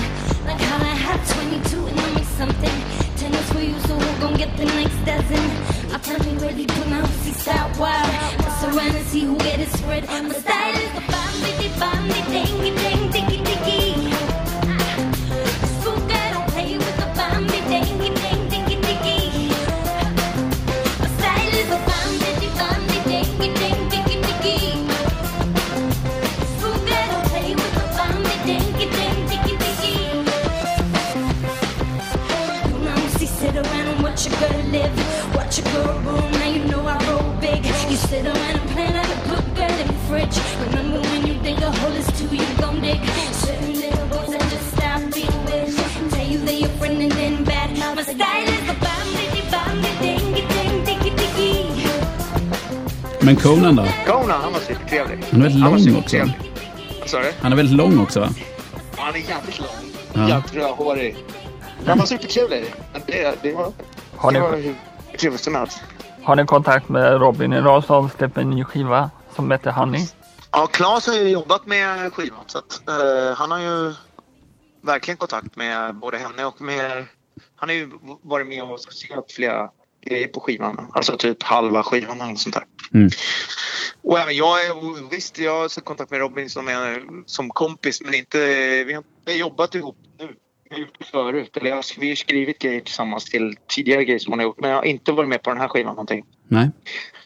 Like 0.47 0.61
how 0.61 0.77
I 0.77 0.95
have 1.07 1.21
22 1.35 1.87
and 1.87 2.01
I 2.01 2.15
make 2.15 2.31
something. 2.39 2.77
Tennis 3.17 3.53
for 3.53 3.61
you, 3.61 3.79
so 3.81 3.99
who 3.99 4.21
gon' 4.21 4.37
get 4.37 4.57
the 4.57 4.67
next 4.67 4.99
dozen? 5.05 5.45
I 5.93 5.99
tell 5.99 6.17
probably 6.17 6.37
ready 6.47 6.67
to 6.67 6.89
my 6.89 7.05
see 7.23 7.33
style 7.33 7.71
wild. 7.79 8.09
Mess 8.39 8.65
around 8.65 8.95
and 8.95 9.07
see 9.07 9.25
who 9.25 9.37
get 9.39 9.59
it 9.59 9.69
spread. 9.71 10.07
My 10.07 10.31
style 10.31 10.75
is 10.75 10.93
the 10.95 11.05
bomb, 11.11 11.35
bitty 11.43 11.69
bomb, 11.81 12.07
the 12.09 12.21
dingy 12.31 12.71
ding, 12.83 13.03
diggy 13.11 13.39
diggy. 13.45 14.10
Men 53.31 53.37
Conan 53.37 53.77
då? 53.77 53.87
Conan, 54.07 54.41
han 54.41 54.53
var 54.53 54.61
supertrevlig. 54.61 55.25
Han 55.31 55.41
är 55.41 55.45
väldigt 55.45 55.63
Han 55.63 55.73
lång 55.85 55.97
också. 55.97 56.19
Vad 57.01 57.09
sa 57.09 57.21
du? 57.21 57.33
Han 57.41 57.53
är 57.53 57.57
väldigt 57.57 57.77
lång 57.77 58.01
också, 58.01 58.21
va? 58.21 58.29
Han 58.97 59.15
är 59.15 59.19
jävligt 59.19 59.59
lång. 59.59 59.69
Ja. 60.13 60.29
Jävligt 60.29 60.55
rödhårig. 60.55 61.17
Han 61.87 61.99
var 61.99 62.07
supertrevlig. 62.07 62.75
Det, 63.07 63.43
det 63.43 63.53
var, 63.55 63.73
Har 64.17 64.33
det 64.33 64.41
var 64.41 64.57
ni, 64.57 64.63
hur 64.63 64.75
trevligt 65.19 65.41
som 65.41 65.55
helst. 65.55 65.83
har 66.23 66.37
ni 66.37 66.47
kontakt 66.47 66.89
med 66.89 67.21
Robin 67.21 67.53
idag 67.53 67.85
som 67.85 68.11
släpper 68.11 68.41
en 68.41 68.51
ny 68.51 68.65
skiva 68.65 69.11
som 69.37 69.51
heter 69.51 69.71
Honey? 69.71 70.07
Ja, 70.51 70.67
Claes 70.67 71.07
har 71.07 71.15
ju 71.15 71.29
jobbat 71.29 71.67
med 71.67 72.13
skivan 72.13 72.45
så 72.47 72.59
att, 72.59 72.89
eh, 72.89 73.37
han 73.37 73.51
har 73.51 73.59
ju 73.59 73.95
verkligen 74.83 75.19
kontakt 75.19 75.57
med 75.57 75.95
både 75.95 76.19
henne 76.19 76.45
och 76.45 76.61
med... 76.61 77.07
Han 77.57 77.69
har 77.69 77.77
ju 77.77 77.91
varit 78.23 78.47
med 78.49 78.63
och 78.63 78.81
skrivit 78.81 79.33
flera 79.33 79.71
grejer 80.01 80.29
på 80.29 80.41
skivan. 80.41 80.91
Alltså 80.93 81.17
typ 81.17 81.43
halva 81.43 81.83
skivan 81.83 82.21
eller 82.21 82.35
sånt 82.35 82.55
där. 82.55 82.65
Mm. 82.95 83.11
Och 84.03 84.19
även 84.19 84.37
jag 84.37 84.67
är, 84.67 85.11
visst 85.11 85.39
jag 85.39 85.61
har 85.61 85.69
så 85.69 85.81
kontakt 85.81 86.11
med 86.11 86.21
Robin 86.21 86.51
som, 86.51 86.69
är, 86.69 87.03
som 87.27 87.51
kompis 87.51 88.03
men 88.05 88.15
inte, 88.15 88.39
vi 88.85 88.93
har 88.93 89.05
inte 89.19 89.39
jobbat 89.39 89.75
ihop 89.75 89.97
nu. 90.19 90.29
Vi 90.71 90.77
har 90.77 90.81
gjort 90.81 90.99
det 90.99 91.05
förut. 91.05 91.57
Eller 91.57 91.71
jag, 91.71 91.85
vi 91.99 92.09
har 92.09 92.15
skrivit 92.15 92.59
grejer 92.59 92.81
tillsammans 92.81 93.25
till 93.25 93.57
tidigare 93.67 94.05
grejer 94.05 94.19
som 94.19 94.33
han 94.33 94.39
har 94.39 94.45
gjort. 94.45 94.61
Men 94.61 94.71
jag 94.71 94.77
har 94.77 94.85
inte 94.85 95.13
varit 95.13 95.29
med 95.29 95.43
på 95.43 95.51
den 95.51 95.61
här 95.61 95.69
skivan 95.69 95.93
någonting. 95.93 96.25
Nej. 96.49 96.71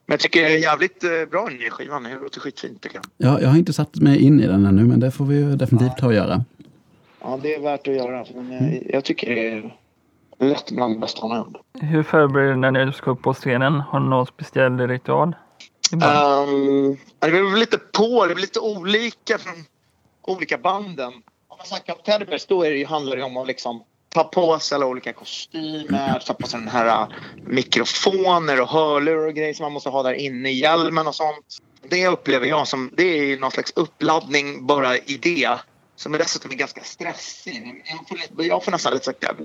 Men 0.06 0.12
jag 0.12 0.20
tycker 0.20 0.42
det 0.42 0.54
är 0.54 0.58
jävligt 0.58 1.04
eh, 1.04 1.10
bra 1.30 1.46
den 1.48 1.58
nya 1.58 1.70
skivan. 1.70 2.02
Det 2.02 2.14
låter 2.14 2.40
skitfint 2.40 2.82
tycker 2.82 2.96
jag. 2.96 3.04
Ja, 3.16 3.40
jag 3.40 3.48
har 3.48 3.56
inte 3.56 3.72
satt 3.72 3.96
mig 3.96 4.22
in 4.22 4.40
i 4.40 4.46
den 4.46 4.66
ännu, 4.66 4.84
men 4.84 5.00
det 5.00 5.10
får 5.10 5.24
vi 5.24 5.36
ju 5.36 5.56
definitivt 5.56 5.96
ta 5.98 6.06
och 6.06 6.14
göra. 6.14 6.44
Ja, 7.20 7.38
det 7.42 7.54
är 7.54 7.60
värt 7.60 7.88
att 7.88 7.94
göra. 7.94 8.24
Men 8.34 8.52
eh, 8.52 8.82
jag 8.86 9.04
tycker 9.04 9.34
det 9.34 9.48
är 9.48 9.76
lätt 10.48 10.70
bland 10.70 10.96
det 10.96 11.00
bästa 11.00 11.20
han 11.20 11.30
har 11.30 11.38
gjort. 11.38 11.56
Hur 11.80 12.02
förbereder 12.02 12.54
du 12.54 12.70
när 12.70 12.86
du 12.86 12.92
ska 12.92 13.10
upp 13.10 13.22
på 13.22 13.34
scenen? 13.34 13.80
Har 13.80 14.00
du 14.00 14.06
någon 14.06 14.26
speciell 14.26 14.88
ritual? 14.88 15.36
Um, 15.92 16.98
det 17.20 17.30
väl 17.30 17.54
lite 17.54 17.78
på, 17.78 18.26
det 18.26 18.32
är 18.32 18.34
väl 18.34 18.40
lite 18.40 18.60
olika 18.60 19.38
från 19.38 19.64
olika 20.22 20.58
banden. 20.58 21.12
Om 21.48 21.56
man 21.58 21.66
snackar 21.66 21.92
om 21.92 21.98
Teddy 22.04 22.24
Bears 22.24 22.46
då 22.46 22.62
är 22.62 22.70
det 22.70 22.76
ju, 22.76 22.86
handlar 22.86 23.16
det 23.16 23.22
om 23.22 23.36
att 23.36 23.46
liksom 23.46 23.82
ta 24.08 24.24
på 24.24 24.58
sig 24.58 24.76
alla 24.76 24.86
olika 24.86 25.12
kostymer, 25.12 26.22
ta 26.26 26.34
på 26.34 26.46
sig 26.46 26.60
den 26.60 26.68
här 26.68 27.02
uh, 27.02 27.14
mikrofoner 27.46 28.60
och 28.60 28.68
hörlurar 28.68 29.26
och 29.26 29.34
grejer 29.34 29.54
som 29.54 29.64
man 29.64 29.72
måste 29.72 29.88
ha 29.88 30.02
där 30.02 30.14
inne 30.14 30.50
i 30.50 30.60
hjälmen 30.60 31.06
och 31.06 31.14
sånt. 31.14 31.58
Det 31.88 32.08
upplever 32.08 32.46
jag 32.46 32.68
som, 32.68 32.90
det 32.96 33.02
är 33.02 33.38
någon 33.38 33.50
slags 33.50 33.72
uppladdning 33.76 34.66
bara 34.66 34.96
i 34.96 35.18
det. 35.22 35.58
Som 35.96 36.14
är 36.14 36.18
dessutom 36.18 36.50
är 36.50 36.54
ganska 36.54 36.80
stressig. 36.84 37.82
Jag 37.86 38.08
får, 38.08 38.16
lite, 38.16 38.42
jag 38.42 38.64
får 38.64 38.72
nästan 38.72 38.94
lite 38.94 39.14
här- 39.22 39.36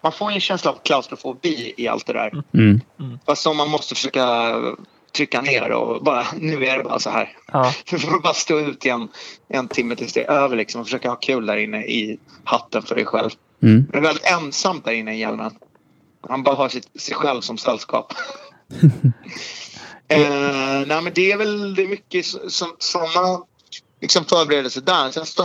man 0.00 0.12
får 0.12 0.30
en 0.30 0.40
känsla 0.40 0.70
av 0.70 0.78
klaustrofobi 0.84 1.74
i 1.76 1.88
allt 1.88 2.06
det 2.06 2.12
där. 2.12 2.42
Mm. 2.54 2.80
Fast 3.26 3.42
som 3.42 3.56
man 3.56 3.70
måste 3.70 3.94
försöka 3.94 4.54
trycka 5.12 5.40
ner 5.40 5.72
och 5.72 6.04
bara, 6.04 6.26
nu 6.38 6.66
är 6.66 6.78
det 6.78 6.84
bara 6.84 6.98
så 6.98 7.10
här. 7.10 7.36
Ja. 7.52 7.74
Du 7.90 7.98
får 7.98 8.20
bara 8.20 8.34
stå 8.34 8.58
ut 8.60 8.86
i 8.86 8.88
en, 8.88 9.08
en 9.48 9.68
timme 9.68 9.96
tills 9.96 10.12
det 10.12 10.24
är 10.24 10.30
över 10.30 10.56
liksom 10.56 10.80
och 10.80 10.86
försöka 10.86 11.08
ha 11.08 11.16
kul 11.16 11.46
där 11.46 11.56
inne 11.56 11.84
i 11.84 12.18
hatten 12.44 12.82
för 12.82 12.94
dig 12.94 13.04
själv. 13.04 13.30
Mm. 13.62 13.86
Det 13.92 13.98
är 13.98 14.02
väldigt 14.02 14.26
ensamt 14.26 14.84
där 14.84 14.92
inne 14.92 15.14
i 15.14 15.18
hjälmen. 15.18 15.50
Man 16.28 16.42
bara 16.42 16.54
har 16.56 16.68
sitt, 16.68 17.00
sig 17.00 17.14
själv 17.14 17.40
som 17.40 17.58
sällskap. 17.58 18.12
eh, 20.08 20.20
nej 20.86 21.02
men 21.02 21.12
det 21.14 21.32
är 21.32 21.36
väl 21.36 21.74
det 21.74 21.82
är 21.82 21.88
mycket 21.88 22.26
sådana 22.78 23.44
liksom 24.00 24.24
förberedelser 24.24 24.80
där. 24.80 25.10
Sen 25.10 25.26
så 25.26 25.44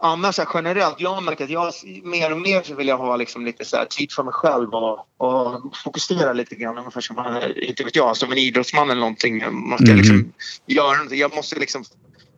annars 0.00 0.34
så 0.34 0.42
här, 0.42 0.50
generellt, 0.54 1.00
jag 1.00 1.10
har 1.14 1.20
märkt 1.20 1.40
att 1.40 1.50
jag 1.50 1.72
mer 2.04 2.32
och 2.32 2.38
mer 2.40 2.62
så 2.62 2.74
vill 2.74 2.88
jag 2.88 2.98
ha 2.98 3.16
liksom 3.16 3.44
lite 3.44 3.64
så 3.64 3.76
här, 3.76 3.84
tid 3.84 4.12
för 4.12 4.22
mig 4.22 4.32
själv 4.32 4.74
och, 4.74 4.98
och 5.16 5.76
fokusera 5.84 6.32
lite 6.32 6.54
grann. 6.54 6.78
Ungefär 6.78 7.00
som, 7.00 7.18
eh, 7.18 7.68
inte 7.68 7.84
vet 7.84 7.96
jag, 7.96 8.16
som 8.16 8.32
en 8.32 8.38
idrottsman 8.38 8.90
eller 8.90 9.00
någonting. 9.00 9.44
Man 9.68 9.78
ska 9.78 9.86
Mhm. 9.88 9.96
liksom 9.96 10.32
göra 10.66 10.92
någonting. 10.92 11.18
Jag 11.18 11.34
måste 11.34 11.58
liksom 11.58 11.84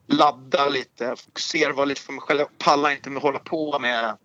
ladda 0.09 0.69
lite, 0.69 1.15
fokusera, 1.27 1.73
vara 1.73 1.85
lite 1.85 2.01
för 2.01 2.13
mig 2.13 2.21
själv. 2.23 2.41
Jag 2.41 2.59
pallar 2.59 2.91
inte 2.91 3.11
med 3.11 3.17
att 3.17 3.23
hålla 3.23 3.39
på 3.39 3.79
med 3.79 4.17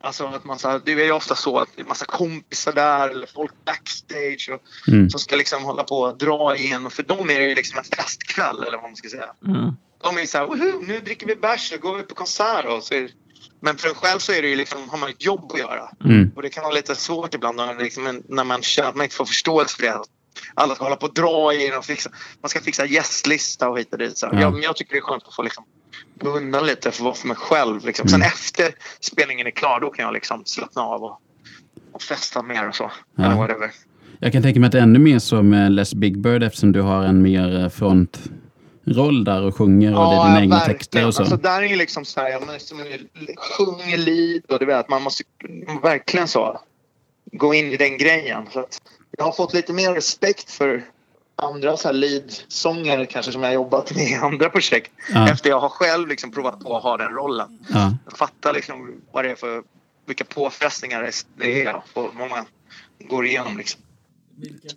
Alltså 0.00 0.26
att 0.26 0.44
man 0.44 0.58
så 0.58 0.68
här, 0.68 0.80
det 0.84 0.92
är 0.92 1.04
ju 1.04 1.12
ofta 1.12 1.34
så 1.34 1.58
att 1.58 1.68
det 1.76 1.82
är 1.82 1.86
massa 1.86 2.04
kompisar 2.04 2.72
där 2.72 3.08
eller 3.08 3.26
folk 3.26 3.52
backstage 3.64 4.50
och, 4.54 4.88
Mm. 4.92 5.10
som 5.10 5.20
ska 5.20 5.36
liksom 5.36 5.64
hålla 5.64 5.84
på 5.84 6.00
och 6.00 6.18
dra 6.18 6.56
igen. 6.56 6.86
Och 6.86 6.92
för 6.92 7.02
dem 7.02 7.30
är 7.30 7.40
det 7.40 7.48
ju 7.48 7.54
liksom 7.54 7.78
en 7.78 7.84
festkväll 7.84 8.62
eller 8.62 8.76
vad 8.76 8.82
man 8.82 8.96
ska 8.96 9.08
säga. 9.08 9.32
Mm. 9.46 9.76
De 10.04 10.18
är 10.18 10.26
så 10.26 10.38
här, 10.38 10.46
"Woho, 10.46 10.80
nu 10.86 11.00
dricker 11.00 11.26
vi 11.26 11.36
bärs 11.36 11.72
och 11.72 11.80
går 11.80 11.96
vi 11.96 12.02
på 12.02 12.14
konsert. 12.14 12.64
Och 12.64 12.82
så 12.82 12.94
är 12.94 13.08
men 13.60 13.76
för 13.76 13.88
en 13.88 13.94
själv 13.94 14.18
så 14.18 14.32
är 14.32 14.42
det 14.42 14.48
ju 14.48 14.56
liksom, 14.56 14.88
har 14.88 14.98
man 14.98 15.10
ett 15.10 15.24
jobb 15.24 15.52
att 15.52 15.58
göra. 15.58 15.88
Mm. 16.04 16.30
Och 16.36 16.42
det 16.42 16.48
kan 16.48 16.62
vara 16.62 16.74
lite 16.74 16.94
svårt 16.94 17.34
ibland 17.34 17.56
när, 17.56 17.74
liksom, 17.82 18.22
när 18.28 18.44
man 18.44 18.62
känner 18.62 18.88
att 18.88 18.94
man 18.94 19.04
inte 19.04 19.16
får 19.16 19.24
förståelse 19.24 19.76
för 19.76 19.82
det. 19.82 20.00
Alla 20.54 20.74
ska 20.74 20.84
hålla 20.84 20.96
på 20.96 21.06
och 21.06 21.14
dra 21.14 21.54
i 21.54 21.72
och 21.78 21.84
fixa. 21.84 22.10
Man 22.42 22.48
ska 22.48 22.60
fixa 22.60 22.86
gästlista 22.86 23.68
och 23.68 23.78
hit 23.78 23.92
och 23.92 23.98
dit. 23.98 24.18
Så. 24.18 24.28
Ja. 24.32 24.40
Jag, 24.40 24.62
jag 24.64 24.76
tycker 24.76 24.92
det 24.92 24.98
är 24.98 25.02
skönt 25.02 25.22
att 25.28 25.34
få 25.34 25.42
liksom, 25.42 25.64
gå 26.20 26.28
undan 26.30 26.66
lite 26.66 26.90
för 26.90 26.98
att 26.98 27.04
vara 27.04 27.14
för 27.14 27.28
mig 27.28 27.36
själv. 27.36 27.86
Liksom. 27.86 28.08
Sen 28.08 28.20
Mm. 28.20 28.26
efter 28.26 28.74
spelningen 29.00 29.46
är 29.46 29.50
klar 29.50 29.80
då 29.80 29.90
kan 29.90 30.04
jag 30.04 30.14
liksom 30.14 30.42
slappna 30.44 30.82
av 30.82 31.02
och, 31.04 31.20
och 31.92 32.02
festa 32.02 32.42
mer 32.42 32.68
och 32.68 32.74
så. 32.74 32.90
Ja. 33.16 33.24
Eller 33.24 33.36
whatever. 33.36 33.70
Jag 34.20 34.32
kan 34.32 34.42
tänka 34.42 34.60
mig 34.60 34.66
att 34.66 34.72
det 34.72 34.78
är 34.78 34.82
ännu 34.82 34.98
mer 34.98 35.42
med 35.42 35.72
Les 35.72 35.94
Big 35.94 36.18
Bird 36.18 36.42
eftersom 36.42 36.72
du 36.72 36.80
har 36.80 37.04
en 37.04 37.22
mer 37.22 37.60
eh, 37.60 37.68
frontroll 38.84 39.24
där 39.24 39.42
och 39.42 39.56
sjunger 39.56 39.98
och 39.98 40.10
det 40.10 40.16
är 40.16 40.24
dina 40.26 40.40
egna 40.42 40.56
verkligen. 40.56 40.78
texter 40.78 41.06
och 41.06 41.14
så. 41.14 41.22
Alltså, 41.22 41.36
där 41.36 41.62
är 41.62 41.66
ju 41.66 41.76
liksom 41.76 42.04
så 42.04 42.20
här, 42.20 42.28
ja, 42.30 42.40
men 42.46 42.60
som 42.60 42.80
en- 42.80 42.86
sjunger 43.58 43.98
lead 43.98 44.42
och 44.48 44.58
du 44.58 44.66
vet, 44.66 44.88
man 44.88 45.02
måste 45.02 45.24
verkligen 45.82 46.28
så 46.28 46.60
gå 47.32 47.54
in 47.54 47.72
i 47.72 47.76
den 47.76 47.98
grejen. 47.98 48.42
Så 48.52 48.60
att 48.60 48.80
jag 49.18 49.24
har 49.24 49.32
fått 49.32 49.54
lite 49.54 49.72
mer 49.72 49.94
respekt 49.94 50.50
för 50.50 50.84
andra 51.36 51.76
så 51.76 51.88
här 51.88 51.92
lead-sångare 51.92 53.06
kanske 53.06 53.32
som 53.32 53.42
jag 53.42 53.48
har 53.48 53.54
jobbat 53.54 53.94
med 53.94 54.08
i 54.10 54.14
andra 54.14 54.50
projekt. 54.50 54.90
Ja. 55.14 55.28
Efter 55.28 55.50
jag 55.50 55.60
har 55.60 55.68
själv 55.68 56.08
liksom 56.08 56.30
provat 56.32 56.60
på 56.60 56.76
att 56.76 56.82
ha 56.82 56.96
den 56.96 57.08
rollen. 57.12 57.58
Ja. 57.72 57.92
Jag 58.04 58.18
fattar 58.18 58.52
liksom 58.52 58.94
vad 59.12 59.24
det 59.24 59.30
är 59.30 59.34
för, 59.34 59.62
vilka 60.06 60.24
påfrestningar 60.24 61.10
det 61.36 61.62
är 61.64 61.74
och 61.76 61.82
vad 62.14 62.30
man 62.30 62.44
går 63.08 63.26
igenom 63.26 63.58
liksom. 63.58 63.80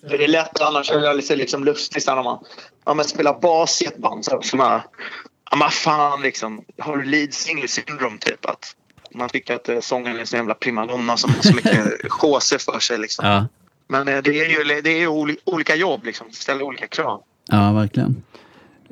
För 0.10 0.18
det 0.18 0.24
är 0.24 0.28
lätt 0.28 0.62
annars 0.62 0.92
att 0.92 1.02
göra 1.02 1.14
lite 1.14 1.36
liksom 1.36 1.66
här 1.66 2.16
när 2.16 2.24
man, 2.24 2.40
ja, 2.86 2.94
men 2.94 3.06
spelar 3.06 3.40
bas 3.40 3.82
i 3.82 3.86
ett 3.86 3.98
band. 3.98 4.26
Så, 4.26 4.42
så 4.42 4.58
man, 4.58 4.82
ja 5.52 5.58
men 5.58 5.70
fan 5.70 6.22
liksom, 6.22 6.64
har 6.80 6.98
du 6.98 7.04
lead 7.04 7.34
single 7.34 7.68
syndrome 7.68 8.18
typ? 8.18 8.46
Att 8.46 8.76
man 9.12 9.30
tycker 9.30 9.56
att 9.56 9.70
eh, 9.70 9.80
sången 9.80 10.20
är 10.20 10.26
så 10.26 10.36
jävla 10.36 10.54
primadonna 10.54 11.18
som 11.18 11.34
har 11.34 11.42
så 11.42 11.56
mycket 11.56 12.12
chauser 12.12 12.58
för 12.58 12.80
sig 12.80 12.98
liksom. 12.98 13.28
Ja. 13.28 13.48
Men 13.88 14.08
eh, 14.08 14.22
det 14.22 14.40
är 14.40 14.50
ju, 14.50 14.82
det 14.82 14.90
är 14.90 15.08
olika 15.46 15.76
jobb 15.76 16.04
liksom, 16.04 16.32
ställer 16.32 16.64
olika 16.64 16.88
krav. 16.88 17.24
ja, 17.46 17.72
verkligen. 17.72 18.24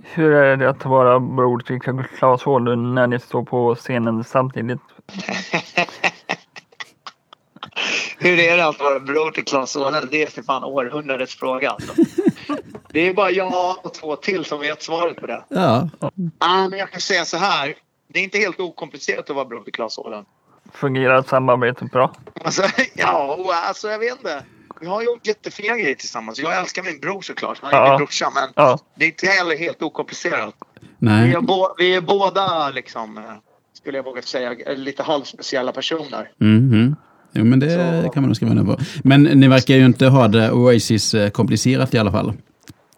Hur 0.04 0.32
är 0.32 0.58
det 0.58 0.70
att 0.70 0.86
vara 0.86 1.20
bror 1.20 1.60
till 1.60 1.80
Claes 2.18 2.44
Hårdlund 2.44 2.94
när 2.94 3.08
ni 3.08 3.20
står 3.20 3.44
på 3.44 3.76
scenen 3.76 4.24
samtidigt? 4.24 4.80
Hur 8.18 8.40
är 8.40 8.58
det 8.58 8.66
att 8.68 8.80
vara 8.80 9.00
bror 9.00 9.32
till 9.32 9.46
Claes 9.46 9.76
Åhlund? 9.76 10.08
Det 10.12 10.24
är 10.24 10.28
för 10.28 10.42
fan 10.42 10.64
århundradets 10.64 11.36
fråga 11.36 11.70
alltså. 11.70 11.94
Det 12.92 13.00
är 13.00 13.14
bara 13.14 13.32
jag 13.32 13.76
och 13.86 13.94
två 13.94 14.16
till 14.16 14.46
som 14.46 14.60
vet 14.60 14.84
svaret 14.84 15.16
på 15.18 15.28
det. 15.28 15.44
Ja. 15.50 15.90
Ah, 16.38 16.68
men 16.70 16.80
jag 16.80 16.92
kan 16.92 17.02
säga 17.02 17.26
så 17.26 17.38
här. 17.38 17.76
Det 18.08 18.20
är 18.20 18.24
inte 18.24 18.38
helt 18.38 18.60
okomplicerat 18.60 19.30
att 19.30 19.36
vara 19.36 19.46
bror 19.46 19.64
till 19.64 19.74
Claes 19.74 19.98
Åhlund. 19.98 20.26
Fungerar 20.74 21.24
samarbetet 21.24 21.92
bra? 21.92 22.14
Alltså, 22.44 22.64
ja, 22.96 23.38
alltså 23.68 23.88
jag 23.88 24.00
vet 24.00 24.12
inte. 24.18 24.44
Vi 24.82 24.88
har 24.88 25.02
gjort 25.02 25.28
jättefina 25.28 25.76
grejer 25.78 25.96
tillsammans. 25.96 26.40
Jag 26.40 26.58
älskar 26.60 26.84
min 26.84 27.00
bror 27.00 27.22
såklart. 27.22 27.60
Han 27.62 27.74
är 27.74 27.78
Ja. 27.78 27.90
min 27.90 27.98
brorsa. 27.98 28.32
Men 28.36 28.50
Ja. 28.56 28.80
det 28.96 29.06
är 29.06 29.08
inte 29.10 29.28
heller 29.28 29.58
helt 29.58 29.82
okomplicerat. 29.82 30.56
Vi 30.80 30.88
Nej. 30.98 31.34
är, 31.34 31.42
bo- 31.42 31.76
vi 31.78 31.96
är 31.96 32.02
båda, 32.02 32.70
liksom, 32.70 33.40
skulle 33.74 33.98
jag 33.98 34.04
våga 34.04 34.22
säga, 34.22 34.56
lite 34.76 35.04
halvspeciella 35.04 35.72
personer. 35.72 36.32
Mhm. 36.38 36.96
Jo, 37.36 37.44
men 37.44 37.60
det 37.60 38.04
Så- 38.04 38.10
kan 38.10 38.24
man 38.24 38.30
nog 38.30 38.36
skriva 38.36 38.52
under 38.52 38.76
på. 38.76 38.82
Men 39.04 39.24
ni 39.24 39.48
verkar 39.48 39.74
ju 39.76 39.86
inte 39.86 40.06
ha 40.08 40.28
det 40.28 40.52
Oasis-komplicerat 40.52 41.94
i 41.94 41.98
alla 41.98 42.12
fall. 42.12 42.34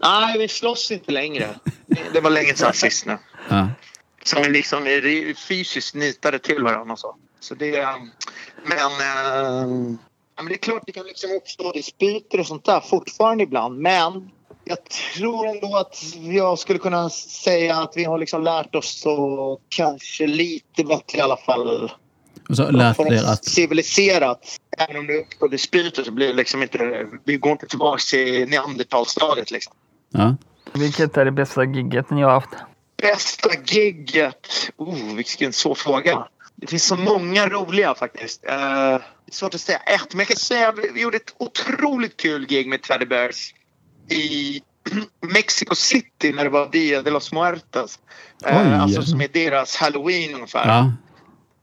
Nej, 0.01 0.37
vi 0.39 0.47
slåss 0.47 0.91
inte 0.91 1.11
längre. 1.11 1.49
Det- 2.13 2.21
var 2.21 2.29
länge 2.29 2.53
sedan 2.53 2.73
sist 2.73 3.05
nu. 3.05 3.17
Ja. 3.49 3.67
Som 4.23 4.41
vi 4.43 4.49
liksom 4.49 4.87
fysiskt 5.47 5.95
nitade 5.95 6.39
till 6.39 6.63
varandra 6.63 6.93
och 6.93 6.99
så. 6.99 7.15
Så 7.39 7.55
det... 7.55 7.77
eh, 7.77 7.89
Men... 8.65 8.77
eh, 8.77 9.97
men 10.39 10.45
det 10.47 10.53
är 10.53 10.57
klart 10.57 10.83
det 10.85 10.91
kan 10.91 11.05
liksom 11.05 11.29
uppstå 11.31 11.71
dispyter 11.71 12.39
och 12.39 12.47
sånt 12.47 12.65
där 12.65 12.79
fortfarande 12.79 13.43
ibland. 13.43 13.79
Men 13.79 14.29
jag 14.65 14.77
tror 15.15 15.47
ändå 15.47 15.77
att 15.77 15.97
jag 16.21 16.59
skulle 16.59 16.79
kunna 16.79 17.09
säga 17.09 17.75
att 17.77 17.93
vi 17.95 18.03
har 18.03 18.17
liksom 18.17 18.43
lärt 18.43 18.75
oss 18.75 18.99
så 19.01 19.59
kanske 19.69 20.27
lite 20.27 20.83
bättre 20.83 21.17
i 21.17 21.21
alla 21.21 21.37
fall. 21.37 21.91
Och 22.49 22.55
så 22.55 22.93
För 22.95 23.13
er 23.13 23.23
att 23.23 23.45
civiliserat. 23.45 24.59
Även 24.77 24.97
om 24.97 25.07
det 25.07 25.17
uppstår 25.17 25.49
dispyter 25.49 26.03
så 26.03 26.11
blir 26.11 26.27
det 26.27 26.33
liksom 26.33 26.63
inte... 26.63 27.07
Vi 27.23 27.37
går 27.37 27.51
inte 27.51 27.67
tillbaka 27.67 28.01
till 28.09 28.49
neandertalstadiet 28.49 29.51
liksom. 29.51 29.73
Ja. 30.09 30.35
Vilket 30.73 31.17
är 31.17 31.25
det 31.25 31.31
bästa 31.31 31.63
gigget 31.63 32.09
ni 32.09 32.21
har 32.21 32.31
haft? 32.31 32.49
Bästa 33.01 33.49
gigget? 33.65 34.71
Oh, 34.77 35.15
vilken 35.15 35.53
svår 35.53 35.75
fråga. 35.75 36.27
Det 36.55 36.67
finns 36.67 36.85
så 36.85 36.95
många 36.95 37.49
roliga 37.49 37.95
faktiskt. 37.95 38.45
Eh, 38.45 38.53
det 38.53 39.31
är 39.31 39.31
svårt 39.31 39.55
att 39.55 39.61
säga 39.61 39.77
ett, 39.77 40.13
men 40.13 40.19
jag 40.19 40.27
kan 40.27 40.37
säga 40.37 40.69
att 40.69 40.75
vi 40.93 41.01
gjorde 41.01 41.17
ett 41.17 41.33
otroligt 41.37 42.17
kul 42.17 42.45
gig 42.45 42.67
med 42.67 42.81
Teddy 42.81 43.05
Bears 43.05 43.53
i 44.09 44.61
Mexico 45.33 45.75
City 45.75 46.33
när 46.33 46.43
det 46.43 46.49
var 46.49 46.69
Dia 46.71 47.01
de 47.01 47.11
los 47.11 47.33
Muertos. 47.33 47.99
Oj. 48.45 48.51
alltså 48.51 49.01
som 49.01 49.21
är 49.21 49.27
deras 49.27 49.75
halloween 49.75 50.35
ungefär. 50.35 50.67
Ja. 50.67 50.91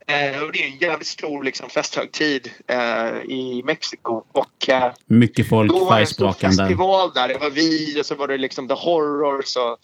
Eh, 0.07 0.43
och 0.43 0.51
det 0.51 0.63
är 0.63 0.67
en 0.67 0.77
jävligt 0.77 1.07
stor 1.07 1.43
liksom, 1.43 1.69
festhögtid 1.69 2.51
eh, 2.67 3.17
i 3.25 3.61
Mexiko. 3.65 4.23
Och, 4.31 4.69
eh, 4.69 4.91
Mycket 5.05 5.49
folk, 5.49 5.71
då 5.71 5.85
var 5.85 5.95
det 5.95 6.01
en 6.01 6.07
stor 6.07 6.25
färgsprakande. 6.25 6.63
festival 6.63 7.11
där. 7.15 7.27
Det 7.27 7.37
var 7.37 7.49
vi 7.49 8.01
och 8.01 8.05
så 8.05 8.15
var 8.15 8.27
det 8.27 8.37
liksom 8.37 8.67
The 8.67 8.73
Horrors 8.73 9.55
och 9.55 9.77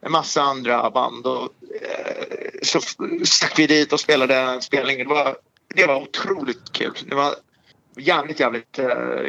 en 0.00 0.12
massa 0.12 0.42
andra 0.42 0.90
band. 0.90 1.26
Och, 1.26 1.42
eh, 1.82 2.24
så 2.62 2.80
stack 3.24 3.58
vi 3.58 3.66
dit 3.66 3.92
och 3.92 4.00
spelade 4.00 4.34
en 4.36 4.62
spelning. 4.62 4.98
Det 4.98 5.04
var 5.04 5.36
det 5.74 5.86
var 5.86 6.02
otroligt 6.02 6.72
kul. 6.72 6.94
Det 7.06 7.14
var 7.14 7.34
jävligt, 7.96 8.40
jävligt 8.40 8.78
eh, 8.78 8.86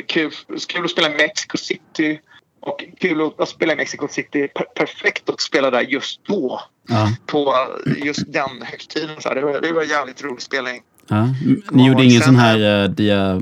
kul. 0.07 0.31
Kul 0.67 0.85
att 0.85 0.91
spela 0.91 1.11
i 1.11 1.17
Mexico 1.17 1.57
City. 1.57 2.19
Och 2.60 2.84
kul 2.99 3.32
att, 3.38 3.49
spela 3.49 3.74
i 3.74 3.76
Mexico 3.76 4.07
City. 4.07 4.47
Per 4.47 4.64
perfekt 4.64 5.30
att 5.30 5.41
spela 5.41 5.72
där 5.72 5.82
just 5.82 6.26
då. 6.26 6.62
Ja. 6.89 7.12
På 7.26 7.68
just 8.05 8.34
den 8.34 8.62
högtiden. 8.62 9.22
Så 9.22 9.30
här. 9.30 9.36
Det, 9.36 9.41
var, 9.41 9.62
det 9.62 9.74
var 9.74 9.82
en 9.82 9.89
jävligt 9.89 10.24
rolig 10.24 10.41
spelning. 10.41 10.82
Ja. 11.07 11.28
Ni 11.72 11.88
gjorde 11.88 12.03
ingen 12.03 12.22
sen- 12.22 12.26
sån 12.26 12.36
här 12.36 12.84
uh, 12.84 12.89
dia, 12.89 13.41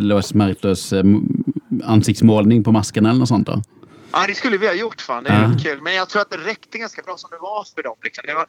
los 0.00 0.34
Muertos 0.34 0.92
eh, 0.92 1.04
ansiktsmålning 1.84 2.64
på 2.64 2.72
maskerna 2.72 3.10
eller 3.10 3.18
något 3.20 3.28
sånt 3.28 3.46
då? 3.46 3.62
Ja, 4.12 4.24
det 4.26 4.34
skulle 4.34 4.56
vi 4.58 4.66
ha 4.66 4.74
gjort 4.74 5.00
fan. 5.00 5.24
Det 5.24 5.30
är 5.30 5.42
Ja. 5.42 5.58
kul. 5.62 5.80
Men 5.82 5.94
jag 5.94 6.08
tror 6.08 6.22
att 6.22 6.30
det 6.30 6.36
räckte 6.36 6.78
ganska 6.78 7.02
bra 7.02 7.16
som 7.16 7.30
det 7.30 7.38
var 7.40 7.66
för 7.74 7.82
dem. 7.82 7.96
Liksom. 8.02 8.24
Det 8.26 8.34
var, 8.34 8.46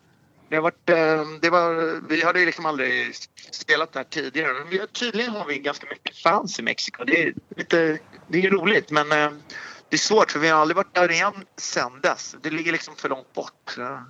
det 0.50 0.60
varit, 0.60 0.90
eh, 0.90 1.22
det 1.42 1.50
var, 1.50 2.00
vi 2.10 2.24
hade 2.24 2.40
ju 2.40 2.46
liksom 2.46 2.66
aldrig 2.66 3.16
spelat 3.52 3.94
där 3.94 4.04
tidigare. 4.04 4.54
Men 4.70 4.88
tydligen 4.88 5.32
har 5.32 5.46
vi 5.46 5.60
ganska 5.60 5.88
mycket 5.90 6.18
fans 6.18 6.60
i 6.60 6.62
Mexiko. 6.62 7.04
Det 7.04 7.24
är, 7.24 7.34
lite, 7.58 7.98
det 8.28 8.46
är 8.46 8.50
roligt 8.50 8.92
men 8.92 9.12
eh, 9.12 9.30
det 9.94 9.96
är 9.96 10.00
svårt 10.00 10.32
för 10.32 10.40
vi 10.40 10.50
har 10.50 10.60
aldrig 10.62 10.76
varit 10.76 10.96
där 10.96 11.12
igen 11.12 11.34
sen 11.58 12.02
dess. 12.02 12.36
Det 12.44 12.50
ligger 12.50 12.72
liksom 12.72 12.96
för 12.96 13.10
långt 13.10 13.34
bort. 13.34 13.76
Ja. 13.78 14.04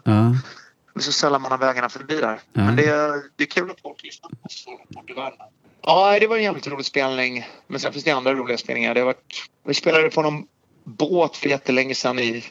Det 0.94 1.00
är 1.00 1.02
så 1.02 1.12
sällan 1.12 1.42
man 1.42 1.52
har 1.52 1.58
vägarna 1.58 1.90
förbi 1.90 2.16
där. 2.16 2.40
Ja. 2.54 2.62
Men 2.66 2.76
det, 2.76 2.86
är- 2.86 3.22
det 3.36 3.44
är 3.44 3.48
kul 3.48 3.72
att 3.72 3.82
folk 3.82 4.04
lyssnar 4.04 4.30
på 4.30 4.36
oss 4.46 4.66
i 5.08 5.14
världen. 5.14 5.38
Ja, 5.82 6.20
det 6.20 6.28
var 6.28 6.38
en 6.38 6.44
jävligt 6.44 6.68
rolig 6.68 6.86
spelning. 6.86 7.48
Men 7.68 7.80
sen 7.80 7.94
finns 7.94 8.06
det 8.06 8.12
andra 8.12 8.34
roliga 8.34 8.58
spelningar. 8.58 8.94
Det 8.94 9.00
har 9.00 9.06
varit, 9.06 9.44
vi 9.66 9.74
spelade 9.74 10.10
på 10.10 10.22
någon 10.22 10.44
båt 10.84 11.38
för 11.38 11.50
jättelänge 11.50 11.96
sedan 11.96 12.20
i 12.20 12.44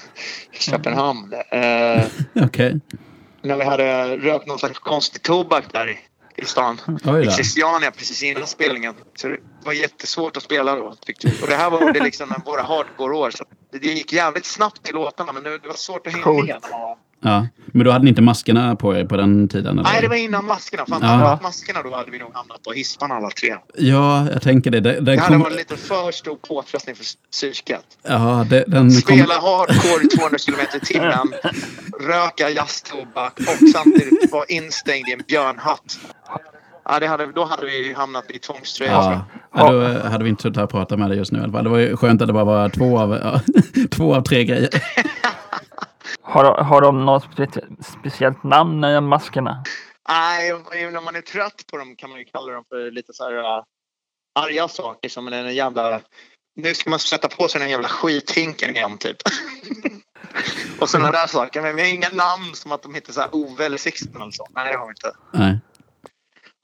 Köpenhamn. 0.52 1.32
Eh, 1.50 2.04
Okej. 2.44 2.80
när 3.42 3.56
vi 3.56 3.64
hade 3.64 4.16
rökt 4.16 4.46
någon 4.46 4.58
slags 4.58 4.78
konstig 4.78 5.22
tobak 5.22 5.64
där 5.72 6.00
i, 6.36 6.44
stan. 6.44 6.80
I. 7.22 7.30
Christiania 7.30 7.90
precis 7.90 8.22
innan 8.22 8.46
spelningen. 8.46 8.94
Så 9.14 9.28
det 9.28 9.38
var 9.64 9.72
jättesvårt 9.72 10.36
att 10.36 10.42
spela 10.42 10.76
då. 10.76 10.94
tyckte 10.94 11.28
vi. 11.28 11.42
Och 11.42 11.48
det 11.48 11.56
här 11.56 11.70
var 11.70 11.92
det 11.92 12.00
liksom 12.00 12.34
våra 12.44 12.62
hardcore-år. 12.62 13.30
Så 13.30 13.44
det 13.72 13.86
gick 13.86 14.12
jävligt 14.12 14.44
snabbt 14.44 14.88
i 14.88 14.92
låtarna 14.92 15.32
men 15.32 15.42
det, 15.42 15.58
det 15.58 15.68
var 15.68 15.74
svårt 15.74 16.06
att 16.06 16.12
hänga 16.12 16.42
med. 16.42 16.62
Ja. 17.24 17.46
Men 17.66 17.84
då 17.84 17.90
hade 17.90 18.04
ni 18.04 18.08
inte 18.08 18.22
maskerna 18.22 18.76
på 18.76 18.96
er 18.96 19.04
på 19.04 19.16
den 19.16 19.48
tiden? 19.48 19.78
Eller? 19.78 19.90
Nej, 19.90 20.02
det 20.02 20.08
var 20.08 20.16
innan 20.16 20.44
maskerna. 20.44 20.84
Ja. 20.88 20.94
hade 20.96 21.24
haft 21.24 21.42
maskerna 21.42 21.82
då 21.82 21.94
hade 21.94 22.10
vi 22.10 22.18
nog 22.18 22.34
hamnat 22.34 22.62
på 22.62 22.72
hisparna 22.72 23.14
alla 23.14 23.30
tre. 23.30 23.56
Ja, 23.78 24.26
jag 24.32 24.42
tänker 24.42 24.70
det. 24.70 24.80
Den, 24.80 24.94
den 24.94 25.04
Det 25.04 25.20
hade 25.20 25.34
kom... 25.34 25.42
varit 25.42 25.56
lite 25.56 25.76
för 25.76 26.12
stor 26.12 26.36
påfrestning 26.36 26.96
för 26.96 27.04
psyket. 27.32 27.84
Ja, 28.02 28.46
det, 28.50 28.64
den 28.66 28.90
kom... 28.90 29.00
Spela 29.00 29.34
hardcore 29.34 30.04
i 30.04 30.16
200 30.16 30.38
km 30.46 30.60
i 30.82 30.86
timmen, 30.86 31.34
röka 32.00 32.50
jazztobak 32.50 33.38
och 33.38 33.68
samtidigt 33.72 34.32
vara 34.32 34.44
instängd 34.48 35.08
i 35.08 35.12
en 35.12 35.22
björnhatt. 35.28 35.98
Ja, 36.84 37.00
det 37.00 37.06
hade, 37.06 37.32
då 37.32 37.44
hade 37.44 37.66
vi 37.66 37.92
hamnat 37.92 38.30
i 38.30 38.38
tvångströja. 38.38 38.92
Ja, 38.92 39.24
ja, 39.54 39.72
då 39.72 40.08
hade 40.08 40.24
vi 40.24 40.30
inte 40.30 40.42
suttit 40.42 40.56
här 40.56 40.64
och 40.64 40.70
pratat 40.70 40.98
med 40.98 41.10
dig 41.10 41.18
just 41.18 41.32
nu 41.32 41.38
i 41.38 41.42
alla 41.42 41.52
fall. 41.52 41.64
Det 41.64 41.70
var 41.70 41.78
ju 41.78 41.96
skönt 41.96 42.22
att 42.22 42.26
det 42.26 42.32
bara 42.32 42.44
var 42.44 42.68
två 42.68 42.98
av, 42.98 43.18
ja, 43.22 43.40
två 43.90 44.14
av 44.14 44.22
tre 44.22 44.44
grejer. 44.44 44.68
Har, 46.24 46.64
har 46.64 46.80
de 46.80 47.06
något 47.06 47.24
spe- 47.24 47.82
speciellt 47.82 48.42
namn, 48.42 48.84
eh, 48.84 49.00
maskerna? 49.00 49.64
Nej, 50.08 50.52
när 50.92 51.00
man 51.00 51.16
är 51.16 51.20
trött 51.20 51.64
på 51.70 51.76
dem 51.76 51.96
kan 51.96 52.10
man 52.10 52.18
ju 52.18 52.24
kalla 52.24 52.52
dem 52.52 52.64
för 52.68 52.90
lite 52.90 53.12
så 53.12 53.24
här 53.24 53.32
uh, 53.32 53.64
arga 54.40 54.68
saker 54.68 55.08
som 55.08 55.28
en 55.28 55.54
jävla... 55.54 56.00
Nu 56.56 56.74
ska 56.74 56.90
man 56.90 56.98
sätta 56.98 57.28
på 57.28 57.48
sig 57.48 57.60
den 57.60 57.70
jävla 57.70 57.88
skithinken 57.88 58.76
igen 58.76 58.98
typ. 58.98 59.16
och 60.80 60.90
sådana 60.90 61.10
där 61.10 61.26
saker. 61.26 61.62
Men 61.62 61.76
vi 61.76 61.82
har 61.82 61.88
inga 61.88 62.08
namn 62.08 62.54
som 62.54 62.72
att 62.72 62.82
de 62.82 62.94
heter 62.94 63.12
så 63.12 63.20
här 63.20 63.34
Ove 63.34 63.66
eller 63.66 63.78
Sixten 63.78 64.22
eller 64.22 64.30
så. 64.30 64.46
Nej, 64.50 64.72
det 64.72 64.78
har 64.78 64.86
vi 64.86 64.90
inte. 64.90 65.12
Nej. 65.32 65.60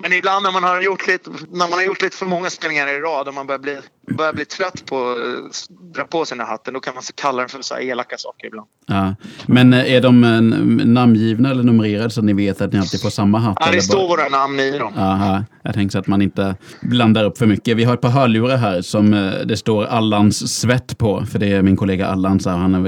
Men 0.02 0.12
ibland 0.12 0.42
när 0.42 0.52
man 0.52 0.64
har 0.64 0.80
gjort 0.82 1.06
lite, 1.06 1.30
när 1.50 1.68
man 1.68 1.72
har 1.72 1.82
gjort 1.82 2.02
lite 2.02 2.16
för 2.16 2.26
många 2.26 2.50
spelningar 2.50 2.88
i 2.88 3.00
rad 3.00 3.28
och 3.28 3.34
man 3.34 3.46
börjar 3.46 3.58
bli, 3.58 3.78
börjar 4.16 4.32
bli 4.32 4.44
trött 4.44 4.86
på 4.86 5.10
att 5.10 5.94
dra 5.94 6.04
på 6.04 6.24
sig 6.24 6.38
den 6.38 6.46
här 6.46 6.52
hatten, 6.52 6.74
då 6.74 6.80
kan 6.80 6.94
man 6.94 7.02
så 7.02 7.12
kalla 7.12 7.38
den 7.40 7.48
för 7.48 7.62
så 7.62 7.74
här 7.74 7.80
elaka 7.82 8.16
saker 8.18 8.46
ibland. 8.46 8.68
Ja. 8.86 9.14
Men 9.46 9.72
eh, 9.74 9.92
är 9.92 10.00
de 10.00 10.24
eh, 10.24 10.40
namngivna 10.86 11.50
eller 11.50 11.62
numrerade 11.62 12.10
så 12.10 12.20
att 12.20 12.24
ni 12.26 12.32
vet 12.32 12.60
att 12.60 12.72
ni 12.72 12.78
alltid 12.78 13.02
får 13.02 13.10
samma 13.10 13.38
hatt? 13.38 13.56
Ja, 13.60 13.72
det 13.72 13.82
står 13.82 13.96
bara- 13.96 14.08
våra 14.08 14.28
namn 14.28 14.60
i 14.60 14.78
dem. 14.78 14.92
Aha, 14.98 15.44
jag 15.62 15.92
så 15.92 15.98
att 15.98 16.06
man 16.06 16.22
inte 16.22 16.56
blandar 16.82 17.24
upp 17.24 17.38
för 17.38 17.46
mycket. 17.46 17.76
Vi 17.76 17.84
har 17.84 17.94
ett 17.94 18.00
par 18.00 18.08
hörlurar 18.08 18.56
här 18.56 18.82
som 18.82 19.14
eh, 19.14 19.32
det 19.44 19.56
står 19.56 19.84
Allans 19.84 20.60
svett 20.60 20.98
på. 20.98 21.26
För 21.32 21.38
det 21.38 21.52
är 21.52 21.62
min 21.62 21.76
kollega 21.76 22.06
Allan, 22.06 22.40
så 22.40 22.50
han 22.50 22.74
eh, 22.74 22.80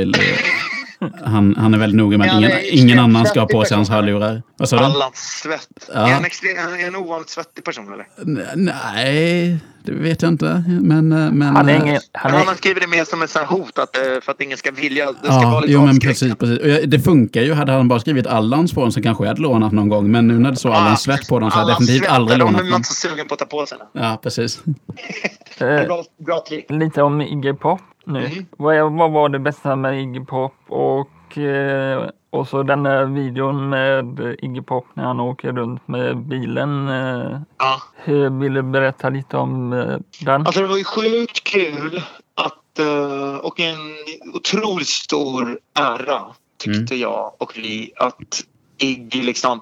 Han, 1.24 1.56
han 1.58 1.74
är 1.74 1.78
väldigt 1.78 1.96
noga 1.96 2.18
med 2.18 2.30
att 2.30 2.36
ingen, 2.38 2.50
ingen 2.64 2.98
annan 2.98 3.26
ska 3.26 3.40
ha 3.40 3.46
på 3.46 3.64
sig 3.64 3.76
hans 3.76 3.88
hörlurar. 3.90 4.42
Vad 4.56 4.68
sa 4.68 4.76
du? 4.76 4.84
Allans 4.84 5.16
svett. 5.42 5.90
Ja. 5.94 6.08
Är 6.08 6.12
han 6.12 6.24
extre- 6.24 6.56
är 6.58 6.62
han 6.70 6.80
en 6.80 6.96
ovanligt 6.96 7.28
svettig 7.30 7.64
person 7.64 7.92
eller? 7.92 8.06
N- 8.40 8.70
Nej, 8.94 9.58
det 9.84 9.92
vet 9.92 10.22
jag 10.22 10.28
inte. 10.28 10.64
Men... 10.80 11.12
eh, 11.12 11.30
men 11.32 11.56
Han 11.56 11.68
är 11.68 11.74
eh, 11.74 11.80
ingen... 11.82 12.00
Han 12.12 12.30
Han 12.32 12.40
är, 12.40 12.46
har 12.46 12.54
skrivit 12.54 12.82
det 12.82 12.88
mer 12.88 13.04
som 13.04 13.22
ett 13.22 13.36
hot 13.36 13.78
att, 13.78 13.96
eh, 13.96 14.02
för 14.22 14.32
att 14.32 14.40
ingen 14.40 14.58
ska 14.58 14.70
vilja. 14.70 15.06
Det 15.06 15.12
ska 15.18 15.28
vara 15.32 15.42
Ja, 15.42 15.60
lite 15.60 15.72
jo 15.72 15.86
men 15.86 16.00
precis. 16.00 16.34
precis. 16.34 16.58
Jag- 16.64 16.88
Det 16.90 17.00
funkar 17.00 17.40
ju. 17.42 17.52
Hade 17.54 17.72
han 17.72 17.88
bara 17.88 18.00
skrivit 18.00 18.26
Allans 18.26 18.72
på 18.74 18.82
den 18.82 18.92
så 18.92 19.02
kanske 19.02 19.24
jag 19.24 19.28
hade 19.28 19.40
lånat 19.42 19.72
någon 19.72 19.88
gång. 19.88 20.10
Men 20.10 20.28
nu 20.28 20.38
när 20.38 20.50
det 20.50 20.56
står 20.56 20.70
Allans 20.72 21.02
svett 21.02 21.28
på 21.28 21.38
den 21.38 21.50
så 21.50 21.56
har 21.56 21.60
jag 21.62 21.66
Allans 21.66 21.78
definitivt 21.78 22.04
svett, 22.04 22.12
aldrig 22.16 22.38
lånat 22.38 22.54
är 22.54 22.56
man 22.62 22.70
någon. 22.70 22.76
inte 22.76 22.88
så 22.88 23.08
sugen 23.08 23.28
på 23.28 23.34
att 23.34 23.40
ta 23.40 23.46
på 23.46 23.66
sig 23.66 23.78
den. 23.78 24.02
Ja, 24.02 24.20
precis. 24.22 24.62
Bra, 25.58 26.04
bra 26.26 26.44
trick. 26.48 26.66
lite 26.70 27.02
om 27.02 27.20
Iggy 27.20 27.52
Pop 27.52 27.80
nu. 28.04 28.26
Mm. 28.26 28.46
Vad, 28.58 28.92
vad 28.92 29.10
var 29.10 29.28
det 29.28 29.38
bästa 29.38 29.76
med 29.76 30.00
Iggy 30.00 30.20
Pop? 30.20 30.54
Och, 30.68 31.38
eh, 31.38 32.08
och 32.30 32.48
så 32.48 32.62
den 32.62 32.82
där 32.82 33.04
videon 33.04 33.68
med 33.68 34.36
Iggy 34.42 34.62
Pop 34.62 34.86
när 34.94 35.04
han 35.04 35.20
åker 35.20 35.52
runt 35.52 35.88
med 35.88 36.16
bilen. 36.16 36.88
Eh, 36.88 37.40
Ja. 37.58 37.82
hur 37.96 38.30
vill 38.40 38.54
du 38.54 38.62
berätta 38.62 39.08
lite 39.08 39.36
om 39.36 39.72
eh, 39.72 39.96
den? 40.24 40.46
Alltså 40.46 40.60
det 40.60 40.66
var 40.66 40.76
ju 40.76 40.84
sjukt 40.84 41.44
kul 41.44 42.02
att, 42.34 42.78
eh, 42.78 43.36
och 43.36 43.60
en 43.60 43.76
otroligt 44.34 44.88
stor 44.88 45.58
ära 45.78 46.22
tyckte 46.58 46.96
jag 46.96 47.32
och 47.38 47.52
vi 47.56 47.92
att 47.96 48.42
Iggy 48.78 49.22
liksom 49.22 49.60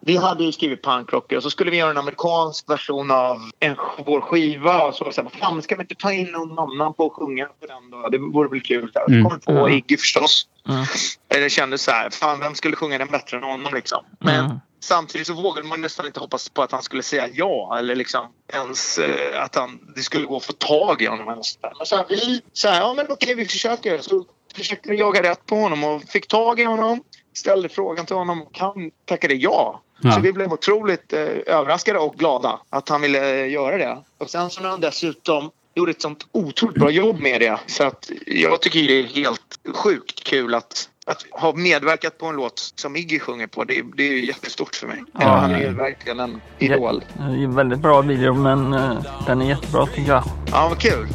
vi 0.00 0.16
hade 0.16 0.44
ju 0.44 0.52
skrivit 0.52 0.82
punkrocker 0.82 1.36
och 1.36 1.42
så 1.42 1.50
skulle 1.50 1.70
vi 1.70 1.76
göra 1.76 1.90
en 1.90 1.98
amerikansk 1.98 2.70
version 2.70 3.10
av 3.10 3.38
en, 3.60 3.76
vår 4.06 4.20
skiva. 4.20 4.82
Och 4.82 4.94
så 4.94 5.04
var 5.04 5.12
det 5.12 5.38
fan 5.38 5.62
ska 5.62 5.76
vi 5.76 5.80
inte 5.82 5.94
ta 5.94 6.12
in 6.12 6.26
någon 6.32 6.58
annan 6.58 6.94
på 6.94 7.06
att 7.06 7.12
sjunga 7.12 7.46
på 7.46 7.66
den 7.66 7.90
då? 7.90 8.08
Det 8.08 8.18
vore 8.18 8.48
väl 8.48 8.60
kul. 8.62 8.90
Så 8.92 9.12
Mm. 9.12 9.30
kom 9.30 9.40
på. 9.40 9.70
Iggy 9.70 9.96
förstås. 9.96 10.46
Mm. 10.68 10.84
Eller 11.28 11.48
kändes 11.48 11.82
så 11.82 11.90
här, 11.90 12.10
fan 12.10 12.40
vem 12.40 12.54
skulle 12.54 12.76
sjunga 12.76 12.98
den 12.98 13.08
bättre 13.08 13.36
än 13.36 13.42
honom 13.42 13.74
liksom? 13.74 14.04
Men 14.18 14.44
Mm. 14.44 14.56
samtidigt 14.80 15.26
så 15.26 15.34
vågade 15.34 15.68
man 15.68 15.80
nästan 15.80 16.06
inte 16.06 16.20
hoppas 16.20 16.48
på 16.48 16.62
att 16.62 16.72
han 16.72 16.82
skulle 16.82 17.02
säga 17.02 17.28
ja 17.32 17.76
eller 17.78 17.96
liksom 17.96 18.26
ens 18.54 18.98
eh, 18.98 19.42
att 19.44 19.54
han, 19.54 19.78
det 19.96 20.02
skulle 20.02 20.26
gå 20.26 20.36
att 20.36 20.44
få 20.44 20.52
tag 20.52 21.02
i 21.02 21.06
honom. 21.06 21.28
Eller 21.28 21.42
så 21.42 21.58
där. 21.60 21.72
Men 21.78 21.86
så 21.86 21.96
här, 21.96 22.04
vi 22.08 22.42
så 22.52 22.68
här, 22.68 22.80
ja 22.80 22.94
men 22.94 23.06
okej 23.08 23.34
vi 23.34 23.46
försöker. 23.46 23.98
Så 23.98 24.24
försökte 24.54 24.90
vi 24.90 24.98
jaga 24.98 25.22
rätt 25.22 25.46
på 25.46 25.54
honom 25.56 25.84
och 25.84 26.02
fick 26.02 26.28
tag 26.28 26.60
i 26.60 26.64
honom. 26.64 27.02
Ställde 27.34 27.68
frågan 27.68 28.06
till 28.06 28.16
honom 28.16 28.42
och 28.42 28.58
han 28.58 28.90
tackade 29.04 29.34
ja. 29.34 29.82
Ja. 30.02 30.12
Så 30.12 30.20
vi 30.20 30.32
blev 30.32 30.52
otroligt 30.52 31.12
eh, 31.12 31.20
överraskade 31.46 31.98
och 31.98 32.14
glada 32.14 32.60
att 32.70 32.88
han 32.88 33.00
ville 33.00 33.44
eh, 33.44 33.52
göra 33.52 33.76
det. 33.76 33.98
Och 34.18 34.30
sen 34.30 34.50
så 34.50 34.62
när 34.62 34.68
han 34.68 34.80
dessutom 34.80 35.50
gjorde 35.74 35.90
ett 35.90 36.02
sånt 36.02 36.26
otroligt 36.32 36.76
bra 36.76 36.90
jobb 36.90 37.20
med 37.20 37.40
det. 37.40 37.58
Så 37.66 37.84
att 37.84 38.10
jag 38.26 38.60
tycker 38.60 38.80
det 38.80 39.00
är 39.00 39.04
helt 39.04 39.58
sjukt 39.74 40.24
kul 40.24 40.54
att, 40.54 40.88
att 41.06 41.24
ha 41.30 41.52
medverkat 41.52 42.18
på 42.18 42.26
en 42.26 42.36
låt 42.36 42.72
som 42.74 42.96
Iggy 42.96 43.18
sjunger 43.18 43.46
på. 43.46 43.64
Det, 43.64 43.82
det 43.96 44.02
är 44.02 44.18
jättestort 44.18 44.74
för 44.74 44.86
mig. 44.86 45.02
Ja, 45.12 45.28
han 45.28 45.54
är 45.54 45.70
verkligen 45.70 46.20
en 46.20 46.40
idol. 46.58 47.04
Det 47.16 47.22
är 47.22 47.44
en 47.44 47.54
väldigt 47.54 47.78
bra 47.78 48.00
video 48.00 48.34
men 48.34 48.72
eh, 48.72 49.02
den 49.26 49.42
är 49.42 49.48
jättebra 49.48 49.86
tycker 49.86 50.12
jag. 50.12 50.24
Ja, 50.52 50.68
vad 50.68 50.80
kul. 50.80 51.08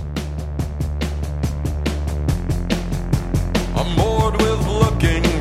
I'm 3.75 3.95
bored 3.97 4.41
with 4.41 4.67
looking 4.67 5.34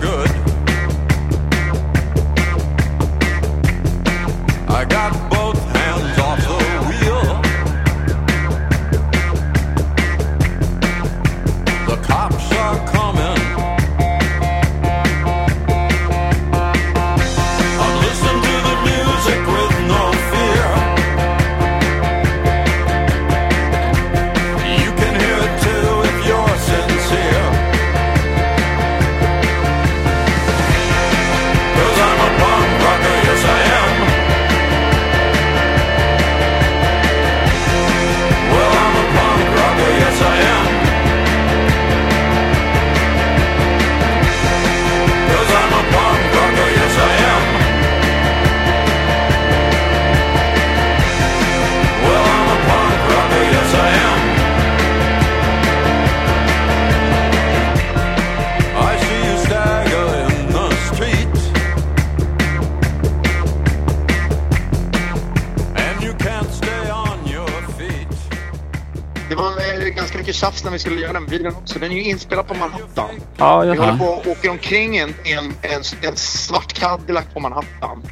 vi 70.74 70.78
skulle 70.78 71.00
göra 71.00 71.12
den 71.12 71.26
videon 71.26 71.54
också. 71.56 71.78
Den 71.78 71.90
är 71.90 71.94
ju 71.94 72.02
inspelad 72.02 72.46
på 72.46 72.54
Manhattan. 72.54 73.10
Ja, 73.36 73.60
Vi 73.60 73.68
håller 73.68 73.96
på 73.96 74.04
och 74.04 74.26
åker 74.26 74.50
omkring 74.50 74.96
en, 74.96 75.14
en, 75.24 75.44
en, 75.62 75.82
en 76.02 76.16
svart 76.16 76.72
Cadillac 76.72 77.24
på 77.34 77.40
Manhattan. 77.40 78.02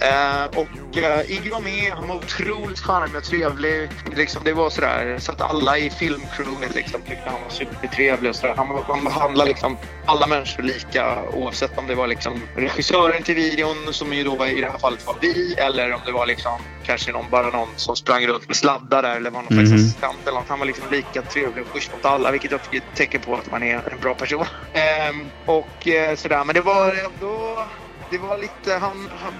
Eh, 0.00 0.58
och 0.60 0.66
eh, 1.04 1.30
Iggy 1.30 1.50
var 1.50 1.60
med. 1.60 1.92
Han 1.92 2.08
var 2.08 2.16
otroligt 2.16 2.80
charmig 2.80 3.16
och 3.16 3.24
trevlig. 3.24 3.88
Liksom, 4.16 4.42
det 4.44 4.52
var 4.52 4.70
sådär 4.70 5.18
så 5.18 5.32
att 5.32 5.40
alla 5.40 5.78
i 5.78 5.90
filmcrewet 5.90 6.74
liksom, 6.74 7.00
tyckte 7.02 7.30
han 7.30 7.42
var 7.42 7.50
supertrevlig. 7.50 8.30
Och 8.30 8.36
sådär. 8.36 8.54
Han, 8.56 8.84
han 8.88 9.04
behandlade 9.04 9.48
liksom 9.50 9.76
alla 10.06 10.26
människor 10.26 10.62
lika 10.62 11.22
oavsett 11.32 11.78
om 11.78 11.86
det 11.86 11.94
var 11.94 12.06
liksom 12.06 12.40
regissören 12.56 13.22
till 13.22 13.34
videon 13.34 13.76
som 13.92 14.12
ju 14.12 14.24
då 14.24 14.34
var, 14.36 14.46
i 14.46 14.60
det 14.60 14.70
här 14.70 14.78
fallet 14.78 15.06
var 15.06 15.16
vi 15.20 15.54
eller 15.54 15.92
om 15.92 16.00
det 16.06 16.12
var 16.12 16.26
liksom 16.26 16.58
kanske 16.84 17.12
någon, 17.12 17.30
bara 17.30 17.50
någon 17.50 17.68
som 17.76 17.96
sprang 17.96 18.26
runt 18.26 18.46
med 18.46 18.56
sladdar 18.56 19.02
där 19.02 19.16
eller 19.16 19.30
var 19.30 19.42
någon 19.42 19.52
slags 19.52 19.70
Mhm. 19.70 19.74
assistent 19.78 20.18
eller 20.22 20.38
något. 20.38 20.48
Han 20.48 20.58
var 20.58 20.66
liksom 20.66 20.84
lika 20.90 21.22
trevlig 21.22 21.64
och 21.64 21.70
schysst 21.74 21.92
mot 21.92 22.04
alla 22.04 22.30
vilket 22.30 22.50
jag 22.50 22.62
tycker 22.62 22.76
är 22.76 22.80
ett 22.80 22.96
tecken 22.96 23.20
på 23.20 23.34
att 23.34 23.50
man 23.50 23.62
är 23.62 23.74
en 23.74 24.00
bra 24.00 24.14
person. 24.14 24.44
Ehm, 24.72 25.26
och 25.46 25.88
eh, 25.88 26.16
sådär. 26.16 26.44
Men 26.44 26.54
det 26.54 26.60
var 26.60 26.86
ändå... 26.88 27.64
Det 28.10 28.18
var 28.18 28.38
lite... 28.38 28.72
Han, 28.72 29.10
han, 29.22 29.32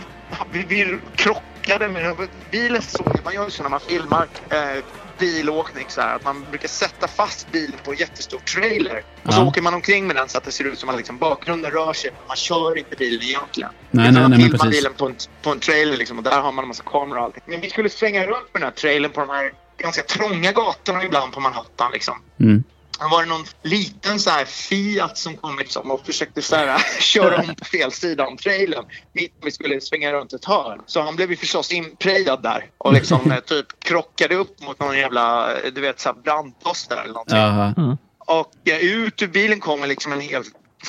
vi, 0.52 0.64
vi 0.68 0.98
krockade 1.16 1.88
med... 1.88 2.16
Bilen 2.50 2.82
såg 2.82 3.20
Man 3.24 3.34
gör 3.34 3.48
så 3.48 3.62
när 3.62 3.70
man 3.70 3.80
filmar 3.80 4.28
eh, 4.50 4.84
bilåkning 5.18 5.84
så 5.88 6.00
här, 6.00 6.16
att 6.16 6.24
man 6.24 6.44
brukar 6.50 6.68
sätta 6.68 7.08
fast 7.08 7.52
bilen 7.52 7.78
på 7.84 7.90
en 7.92 7.96
jättestor 7.96 8.38
trailer. 8.38 9.02
Och 9.22 9.34
så 9.34 9.40
Ja. 9.40 9.46
åker 9.46 9.62
man 9.62 9.74
omkring 9.74 10.06
med 10.06 10.16
den 10.16 10.28
så 10.28 10.38
att 10.38 10.44
det 10.44 10.52
ser 10.52 10.64
ut 10.64 10.78
som 10.78 10.88
att 10.88 10.96
liksom, 10.96 11.18
bakgrunden 11.18 11.70
rör 11.70 11.92
sig. 11.92 12.10
Men 12.16 12.26
man 12.26 12.36
kör 12.36 12.78
inte 12.78 12.96
bilen 12.96 13.22
egentligen. 13.22 13.70
Nej, 13.90 14.12
nej, 14.12 14.22
man 14.22 14.30
nej, 14.30 14.40
men 14.40 14.50
filmar 14.50 14.70
bilen 14.70 14.92
på 14.94 15.06
en, 15.06 15.16
på 15.42 15.50
en 15.50 15.60
trailer 15.60 15.96
liksom, 15.96 16.18
och 16.18 16.24
där 16.24 16.40
har 16.40 16.52
man 16.52 16.64
en 16.64 16.68
massa 16.68 16.82
kameror 16.82 17.18
och 17.18 17.24
allting. 17.24 17.42
Men 17.46 17.60
vi 17.60 17.70
skulle 17.70 17.88
svänga 17.90 18.26
runt 18.26 18.52
med 18.52 18.62
den 18.62 18.62
här 18.62 18.70
trailern 18.70 19.12
på 19.12 19.20
de 19.20 19.28
här 19.30 19.52
ganska 19.78 20.02
trånga 20.02 20.52
gatorna 20.52 21.04
ibland 21.04 21.32
på 21.32 21.40
Manhattan. 21.40 21.92
Liksom. 21.92 22.14
Mm. 22.40 22.64
Var 23.00 23.22
det 23.22 23.28
någon 23.28 23.44
liten 23.62 24.20
så 24.20 24.30
här 24.30 24.44
Fiat 24.44 25.18
som 25.18 25.36
kom 25.36 25.58
liksom 25.58 25.90
och 25.90 26.06
försökte 26.06 26.42
så 26.42 26.56
här, 26.56 26.78
köra 27.00 27.36
om 27.36 27.54
på 27.54 27.64
fel 27.64 27.92
sida 27.92 28.26
om 28.26 28.36
trailern. 28.36 28.84
Mitt 29.12 29.34
vi 29.42 29.50
skulle 29.50 29.80
svänga 29.80 30.12
runt 30.12 30.32
ett 30.32 30.44
hörn. 30.44 30.80
Så 30.86 31.02
han 31.02 31.16
blev 31.16 31.30
ju 31.30 31.36
förstås 31.36 31.72
inprejad 31.72 32.42
där 32.42 32.64
och 32.78 32.92
liksom 32.92 33.30
eh, 33.32 33.40
typ 33.40 33.66
krockade 33.80 34.34
upp 34.34 34.62
mot 34.62 34.80
någon 34.80 34.98
jävla, 34.98 35.54
eh, 35.54 35.72
du 35.72 35.80
vet, 35.80 36.00
så 36.00 36.08
här 36.08 36.16
brandpost 36.22 36.92
eller 36.92 37.06
någonting. 37.06 37.36
Jaha. 37.36 37.96
Och 38.18 38.68
eh, 38.68 38.78
ut 38.78 39.22
ur 39.22 39.28
bilen 39.28 39.60
kommer 39.60 39.86
liksom 39.86 40.12
en 40.12 40.20
hel 40.20 40.42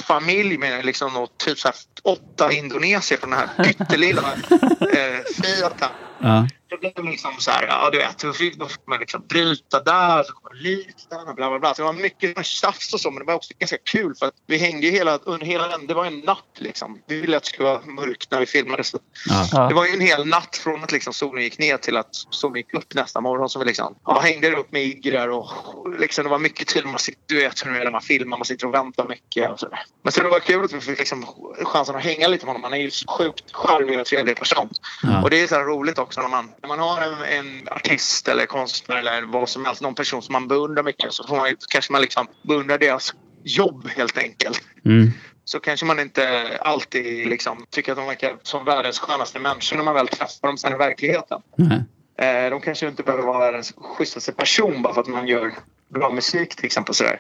familj 0.04 0.58
med 0.58 0.86
liksom 0.86 1.14
något, 1.14 1.38
typ 1.38 1.60
så 1.60 1.70
åtta 2.04 2.52
indonesier 2.52 3.20
från 3.20 3.30
den 3.30 3.40
här 3.40 3.64
pyttelilla 3.64 4.34
eh, 4.82 5.44
Fiaten. 5.44 5.90
Ja. 6.20 6.48
Det 6.70 6.78
blev 6.78 7.06
liksom 7.06 7.32
så 7.40 7.52
här, 7.52 7.68
ja 7.68 7.90
du 7.92 7.98
vet, 7.98 8.18
då 8.18 8.34
fick, 8.34 8.58
man 8.88 9.00
liksom 9.00 9.24
bryta 9.28 9.84
där, 9.84 10.24
så 10.24 10.34
kom 10.34 10.58
liften 10.58 11.28
och 11.28 11.36
bla 11.36 11.50
bla 11.50 11.60
bla. 11.60 11.74
Så 11.74 11.82
det 11.82 11.86
var 11.86 11.94
mycket 11.94 12.46
tjafs 12.46 12.94
och 12.94 13.00
så, 13.00 13.12
men 13.12 13.20
det 13.20 13.26
var 13.26 13.34
också 13.34 13.54
ganska 13.60 13.78
kul 13.78 14.16
för 14.16 14.26
att 14.26 14.34
vi 14.48 14.58
hängde 14.58 14.88
ju 14.88 14.92
hela, 14.92 15.18
under 15.18 15.46
hela 15.46 15.68
den, 15.68 15.88
det 15.88 15.94
var 15.94 16.06
en 16.06 16.20
natt 16.20 16.58
liksom. 16.58 17.02
Vi 17.08 17.22
ville 17.22 17.38
att 17.38 17.44
det 17.44 17.50
skulle 17.50 17.70
vara 17.70 17.86
mörkt 17.86 18.32
när 18.32 18.40
vi 18.40 18.46
filmade. 18.46 18.84
Så 18.84 19.00
Ja. 19.52 19.68
Det 19.68 19.74
var 19.74 19.86
ju 19.86 19.94
en 19.94 20.02
hel 20.02 20.28
natt 20.28 20.58
från 20.58 20.84
att 20.84 20.92
liksom 20.92 21.14
solen 21.14 21.44
gick 21.44 21.58
ner 21.58 21.78
till 21.78 21.98
att 21.98 22.16
solen 22.30 22.56
gick 22.58 22.74
upp 22.74 22.94
nästa 22.94 23.22
morgon. 23.22 23.50
Så 23.50 23.60
vi 23.60 23.66
liksom, 23.66 23.96
ja, 24.06 24.20
hängde 24.20 24.56
upp 24.56 24.72
med 24.72 24.82
Iggy 24.82 25.12
där 25.12 25.30
och 25.30 25.50
liksom, 26.00 26.24
det 26.24 26.30
var 26.30 26.40
mycket 26.40 26.68
tid. 26.68 26.86
Man 26.86 27.00
sitter, 27.00 27.22
du 27.26 27.36
vet 27.36 27.66
hur 27.66 27.72
det 27.72 27.80
är 27.80 27.84
när 27.84 27.92
man 27.92 28.02
filmar, 28.02 28.38
man 28.38 28.46
sitter 28.46 28.68
och 28.68 28.74
väntar 28.74 29.08
mycket. 29.08 29.52
Och 29.52 29.60
så 29.60 29.68
där. 29.68 29.80
Men 30.04 30.12
så 30.12 30.24
det 30.24 30.30
var 30.30 30.40
kul 30.40 30.66
att 30.66 30.74
vi 30.74 30.82
fick 30.82 31.00
liksom 31.00 31.26
chansen 31.64 31.96
att 31.96 32.04
hänga 32.04 32.28
lite 32.28 32.46
med 32.46 32.56
honom. 32.56 32.64
Han 32.64 32.74
är 32.74 32.84
ju 32.84 32.92
sjukt 33.18 33.52
charmig 33.52 34.00
och 34.00 34.06
trevlig 34.06 34.36
person. 34.36 34.70
Ja. 35.04 35.24
Och 35.24 35.30
det 35.30 35.42
är 35.42 35.48
så 35.48 35.56
här 35.56 35.64
roligt 35.64 36.00
också 36.00 36.22
när 36.22 36.30
man, 36.30 36.50
när 36.62 36.68
man 36.68 36.80
har 36.80 37.02
en, 37.02 37.24
en 37.40 37.68
artist 37.72 38.28
eller 38.28 38.46
konstnär 38.46 38.96
eller 38.96 39.22
vad 39.22 39.50
som 39.50 39.66
helst, 39.66 39.82
någon 39.82 39.96
person 39.96 40.22
som 40.22 40.34
man 40.34 40.48
beundrar 40.48 40.84
mycket 40.84 41.14
så 41.14 41.28
får 41.28 41.36
man, 41.36 41.56
kanske 41.70 41.92
man 41.92 42.02
liksom 42.02 42.28
beundrar 42.42 42.78
deras 42.78 43.14
jobb 43.44 43.88
helt 43.88 44.18
enkelt 44.18 44.64
Mm. 44.86 45.12
så 45.46 45.60
kanske 45.60 45.86
man 45.86 46.00
inte 46.00 46.58
alltid 46.62 47.28
liksom 47.28 47.66
tycker 47.70 47.92
att 47.92 47.98
de 47.98 48.08
verkar 48.08 48.38
som 48.44 48.66
världens 48.66 49.00
skönaste 49.00 49.40
människor 49.40 49.78
när 49.78 49.84
man 49.84 49.94
väl 49.94 50.08
träffar 50.08 50.48
dem 50.48 50.58
sen 50.58 50.74
i 50.74 50.78
verkligheten. 50.78 51.42
Nej. 51.56 51.84
Eh, 52.20 52.50
de 52.50 52.62
kanske 52.62 52.88
inte 52.88 53.04
behöver 53.04 53.24
vara 53.24 53.40
världens 53.40 53.74
schysstaste 53.78 54.32
person 54.32 54.82
bara 54.82 54.94
för 54.94 55.02
att 55.02 55.08
man 55.08 55.28
gör 55.28 55.54
bra 55.90 56.12
musik 56.12 56.56
till 56.56 56.66
exempel. 56.66 56.96
Sådär. 56.96 57.20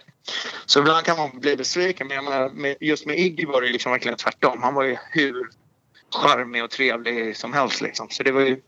Så 0.66 0.80
ibland 0.80 1.06
kan 1.06 1.18
man 1.18 1.40
bli 1.40 1.56
besviken 1.56 2.08
men 2.08 2.16
jag 2.16 2.24
menar, 2.24 2.50
med, 2.50 2.76
just 2.80 3.06
med 3.06 3.20
Iggy 3.20 3.46
var 3.46 3.62
det 3.62 3.70
liksom 3.70 3.92
verkligen 3.92 4.18
tvärtom. 4.18 4.64
Han 4.64 4.74
var 4.74 4.84
ju 4.84 4.98
hur 5.12 5.50
charmig 6.16 6.64
och 6.64 6.70
trevlig 6.70 7.38
som 7.38 7.54
helst. 7.54 7.82
Liksom. 7.82 8.08
Så 8.10 8.24
det 8.24 8.32
var 8.32 8.42
ju 8.42 8.62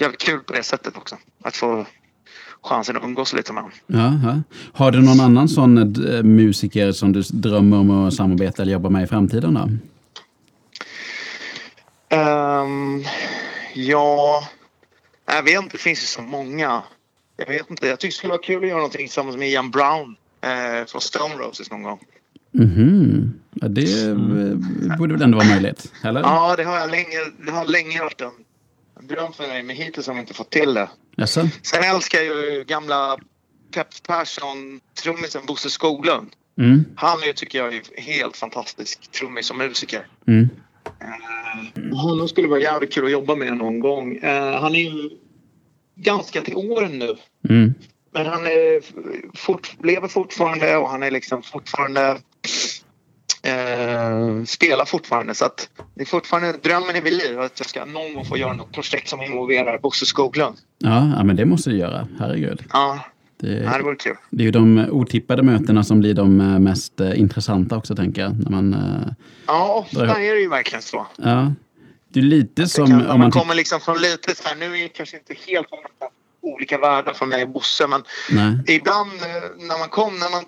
jävligt 0.00 0.20
kul 0.20 0.40
på 0.40 0.52
det 0.52 0.62
sättet 0.62 0.96
också. 0.96 1.16
Att 1.42 1.56
få 1.56 1.86
chansen 2.62 2.96
att 2.96 3.04
umgås 3.04 3.32
lite 3.32 3.52
med 3.52 3.62
honom. 3.62 3.78
Ja. 3.86 4.40
Har 4.72 4.90
du 4.90 5.02
någon 5.02 5.20
annan 5.20 5.48
sån 5.48 5.78
eh, 5.78 6.22
musiker 6.22 6.92
som 6.92 7.12
du 7.12 7.22
drömmer 7.22 7.76
om 7.76 7.90
att 7.90 8.14
samarbeta 8.14 8.62
eller 8.62 8.72
jobba 8.72 8.90
med 8.90 9.02
i 9.02 9.06
framtiden? 9.06 9.54
Då? 9.54 9.68
Ehm, 12.16 13.04
ja, 13.74 14.48
jag 15.26 15.42
vet 15.42 15.62
inte. 15.62 15.76
Det 15.76 15.82
finns 15.82 16.02
ju 16.02 16.06
så 16.06 16.22
många. 16.22 16.82
Jag 17.36 17.46
vet 17.46 17.70
inte. 17.70 17.86
Jag 17.86 18.00
tycker 18.00 18.12
det 18.12 18.16
skulle 18.16 18.30
vara 18.30 18.42
kul 18.42 18.62
att 18.62 18.68
göra 18.68 18.78
någonting 18.78 19.06
tillsammans 19.06 19.36
med 19.36 19.48
Ian 19.48 19.70
Brown 19.70 20.16
eh, 20.40 20.86
från 20.86 21.00
Stone 21.00 21.34
Roses 21.34 21.70
någon 21.70 21.82
gång. 21.82 22.00
Mhm. 22.52 23.32
Ja, 23.54 23.68
det 23.68 24.08
eh, 24.08 24.96
borde 24.98 25.14
väl 25.14 25.22
ändå 25.22 25.38
vara 25.38 25.48
möjligt? 25.48 25.92
Eller? 26.04 26.20
Ja, 26.20 26.54
det 26.56 26.64
har 26.64 26.78
jag 26.78 26.90
länge, 26.90 27.16
det 27.46 27.50
har 27.52 27.64
länge 27.64 28.02
varit 28.02 28.20
en 28.20 28.30
dröm 29.00 29.32
för 29.32 29.48
mig, 29.48 29.62
men 29.62 29.76
hittills 29.76 30.06
har 30.06 30.14
jag 30.14 30.22
inte 30.22 30.34
fått 30.34 30.50
till 30.50 30.74
det. 30.74 30.88
Jaså? 31.16 31.48
Sen 31.62 31.84
älskar 31.84 32.18
jag 32.18 32.26
ju 32.26 32.64
gamla 32.64 33.18
Peps 33.74 34.00
Persson, 34.00 34.80
trummisen 35.02 35.46
Bosse 35.46 35.70
Skoglund. 35.70 36.28
Mm. 36.58 36.84
Han 36.96 37.22
är 37.22 37.32
tycker 37.32 37.58
jag, 37.58 37.74
är 37.74 37.82
helt 37.96 38.36
fantastisk 38.36 39.10
trummis 39.10 39.50
och 39.50 39.56
musiker. 39.56 40.06
Mm. 40.26 40.48
Eh, 41.00 41.96
honom 41.96 42.28
skulle 42.28 42.48
vara 42.48 42.60
jävligt 42.60 42.92
kul 42.92 43.04
att 43.04 43.10
jobba 43.10 43.34
med 43.34 43.56
någon 43.56 43.80
gång. 43.80 44.16
Eh, 44.16 44.60
han 44.60 44.74
är 44.74 44.90
ju 44.90 45.10
ganska 45.94 46.40
till 46.40 46.56
åren 46.56 46.98
nu. 46.98 47.16
Mm. 47.48 47.74
Men 48.10 48.26
han 48.26 48.46
är 48.46 48.82
fort, 49.36 49.76
lever 49.84 50.08
fortfarande 50.08 50.76
och 50.76 50.90
han 50.90 51.02
är 51.02 51.10
liksom 51.10 51.42
fortfarande 51.42 52.18
eh, 53.42 54.44
spelar 54.44 54.84
fortfarande. 54.84 55.34
Så 55.34 55.44
att 55.44 55.68
det 55.94 56.02
är 56.02 56.06
fortfarande 56.06 56.52
drömmen 56.52 57.04
vid 57.04 57.12
liv 57.12 57.40
att 57.40 57.60
jag 57.60 57.68
ska 57.68 57.84
någon 57.84 58.14
gång 58.14 58.24
få 58.24 58.36
göra 58.36 58.52
något 58.52 58.72
projekt 58.72 59.08
som 59.08 59.22
involverar 59.22 59.78
Bosse 59.78 60.06
Skoglund. 60.06 60.56
Ja, 60.78 61.12
ja, 61.16 61.24
men 61.24 61.36
det 61.36 61.44
måste 61.44 61.70
du 61.70 61.76
göra. 61.76 62.08
Herregud. 62.20 62.64
Ja, 62.72 63.00
Det, 63.40 63.48
det 63.48 63.82
vore 63.82 63.96
kul. 63.96 64.16
det 64.30 64.42
är 64.42 64.44
ju 64.44 64.50
de 64.50 64.86
otippade 64.90 65.42
mötena 65.42 65.84
som 65.84 66.00
blir 66.00 66.14
de 66.14 66.40
eh, 66.40 66.58
mest 66.58 67.00
eh, 67.00 67.20
intressanta 67.20 67.76
också, 67.76 67.96
tänker 67.96 68.22
jag. 68.22 68.42
När 68.42 68.50
man, 68.50 68.74
eh, 68.74 69.12
Ja, 69.46 69.74
ofta 69.74 70.06
Där- 70.06 70.20
är 70.20 70.34
det 70.34 70.40
ju 70.40 70.48
verkligen 70.48 70.82
så. 70.82 71.06
ja. 71.16 71.52
Det 72.12 72.20
är 72.20 72.24
lite 72.24 72.62
Det 72.62 72.68
som 72.68 72.86
kan, 72.86 73.00
om 73.00 73.06
man 73.06 73.18
man 73.18 73.30
kommer 73.30 73.54
liksom 73.54 73.80
från 73.80 73.98
lite 73.98 74.34
så 74.34 74.48
här, 74.48 74.56
nu 74.56 74.64
är 74.78 74.82
det 74.82 74.88
kanske 74.88 75.16
inte 75.16 75.34
helt 75.46 75.66
olika 76.40 76.78
världar 76.78 77.12
för 77.12 77.26
mig 77.26 77.42
och 77.42 77.48
Bosse 77.48 77.86
men 77.86 78.02
Nej. 78.30 78.76
ibland 78.76 79.10
när 79.58 79.78
man 79.78 79.88
kom, 79.88 80.18
när 80.18 80.30
man 80.30 80.44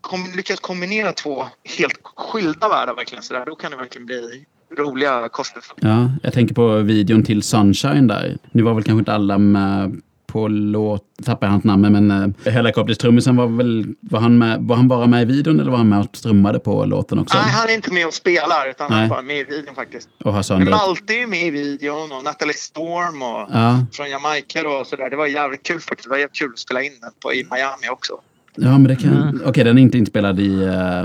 kom, 0.00 0.26
lyckas 0.36 0.60
kombinera 0.60 1.12
två 1.12 1.46
helt 1.78 2.00
skilda 2.16 2.68
världar 2.68 2.94
verkligen 2.94 3.22
så 3.22 3.34
där, 3.34 3.46
då 3.46 3.54
kan 3.54 3.70
det 3.70 3.76
verkligen 3.76 4.06
bli 4.06 4.44
roliga 4.78 5.28
koster. 5.28 5.62
Ja, 5.76 6.10
jag 6.22 6.32
tänker 6.32 6.54
på 6.54 6.76
videon 6.76 7.22
till 7.22 7.42
Sunshine 7.42 8.06
där. 8.06 8.38
Nu 8.52 8.62
var 8.62 8.74
väl 8.74 8.84
kanske 8.84 8.98
inte 8.98 9.12
alla 9.12 9.38
med 9.38 10.00
på 10.26 10.48
låt, 10.48 11.04
tappar 11.24 11.46
jag 11.46 11.52
hans 11.52 11.64
namn, 11.64 11.92
men 11.92 12.10
uh, 12.10 12.52
Helicopters-trummisen 12.52 13.36
var 13.36 13.46
väl, 13.46 13.94
var 14.00 14.20
han, 14.20 14.38
med, 14.38 14.60
var 14.60 14.76
han 14.76 14.88
bara 14.88 15.06
med 15.06 15.22
i 15.22 15.24
videon 15.24 15.60
eller 15.60 15.70
var 15.70 15.78
han 15.78 15.88
med 15.88 16.00
och 16.00 16.12
trummade 16.12 16.58
på 16.58 16.84
låten 16.84 17.18
också? 17.18 17.38
Nej, 17.38 17.52
han 17.52 17.68
är 17.68 17.74
inte 17.74 17.92
med 17.92 18.06
och 18.06 18.14
spelar 18.14 18.70
utan 18.70 18.90
han 18.90 18.98
Nej. 18.98 19.04
är 19.04 19.10
bara 19.10 19.22
med 19.22 19.38
i 19.38 19.44
videon 19.44 19.74
faktiskt. 19.74 20.08
Och 20.18 20.32
har 20.32 20.38
Men 20.38 20.44
söndrat? 20.44 20.70
Malte 20.70 21.14
är 21.14 21.26
med 21.26 21.46
i 21.46 21.50
videon 21.50 22.12
och 22.12 22.24
Natalie 22.24 22.54
Storm 22.54 23.22
och 23.22 23.48
Ja. 23.52 23.86
från 23.92 24.10
Jamaica 24.10 24.62
då 24.62 24.70
och 24.70 24.86
sådär. 24.86 25.10
Det 25.10 25.16
var 25.16 25.26
jävligt 25.26 25.62
kul 25.62 25.80
faktiskt. 25.80 26.04
Det 26.04 26.10
var 26.10 26.18
jävligt 26.18 26.38
kul 26.38 26.50
att 26.52 26.58
spela 26.58 26.82
in 26.82 26.92
den 27.00 27.12
på, 27.22 27.32
i 27.32 27.46
Miami 27.50 27.88
också. 27.90 28.20
Ja, 28.54 28.70
men 28.78 28.84
det 28.84 28.96
kan... 28.96 29.42
Okej, 29.46 29.64
den 29.64 29.78
är 29.78 29.82
inte 29.82 29.98
inspelad 29.98 30.40
i, 30.40 30.62
eh, 30.64 31.04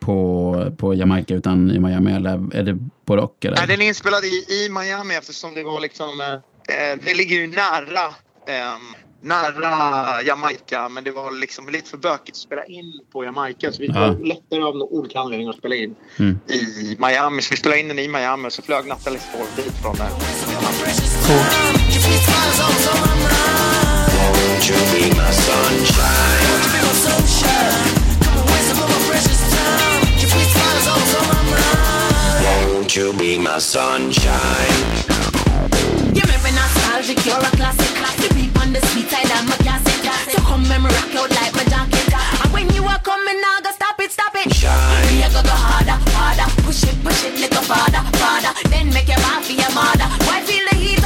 på, 0.00 0.72
på 0.76 0.94
Jamaica 0.94 1.34
utan 1.34 1.70
i 1.70 1.78
Miami, 1.78 2.12
eller 2.12 2.56
är 2.56 2.62
det 2.62 2.78
både 3.06 3.22
och? 3.22 3.44
Eller? 3.44 3.56
Nej, 3.56 3.66
den 3.66 3.80
är 3.82 3.86
inspelad 3.88 4.24
i, 4.24 4.44
i 4.54 4.68
Miami 4.70 5.14
eftersom 5.14 5.54
det 5.54 5.62
var 5.62 5.80
liksom... 5.80 6.20
Eh, 6.20 6.32
eh, 6.76 6.98
det 7.04 7.14
ligger 7.14 7.36
ju 7.36 7.46
nära, 7.46 8.04
eh, 8.46 8.78
nära 9.20 10.22
Jamaica 10.22 10.88
men 10.88 11.04
det 11.04 11.10
var 11.10 11.40
liksom 11.40 11.68
lite 11.68 11.90
för 11.90 11.96
bökigt 11.98 12.30
att 12.30 12.36
spela 12.36 12.64
in 12.64 12.92
på 13.12 13.24
Jamaica 13.24 13.72
så 13.72 13.82
vi 13.82 13.86
Ja. 13.86 14.00
var 14.00 14.26
lättare 14.26 14.62
av 14.62 14.76
några 14.76 14.92
olika 14.92 15.20
anledningar 15.20 15.50
att 15.52 15.58
spela 15.58 15.74
in 15.74 15.94
Mm. 16.16 16.38
i 16.48 16.96
Miami. 16.98 17.42
Så 17.42 17.48
vi 17.50 17.56
spelade 17.56 17.80
in 17.80 17.88
den 17.88 17.98
i 17.98 18.08
Miami 18.08 18.48
och 18.48 18.52
så 18.52 18.62
flög 18.62 18.86
Natalie 18.86 19.18
Storm 19.18 19.46
dit 19.56 19.72
från 19.82 19.96
där. 19.96 20.08
Won't 22.44 23.33
Then 48.70 48.92
make 48.92 49.08
your 49.08 49.18
mouth 49.20 49.44
for 49.46 49.52
your 49.52 49.72
mother. 49.74 50.06
Why 50.26 50.40
feel 50.42 50.64
the 50.70 50.76
heat 50.76 51.03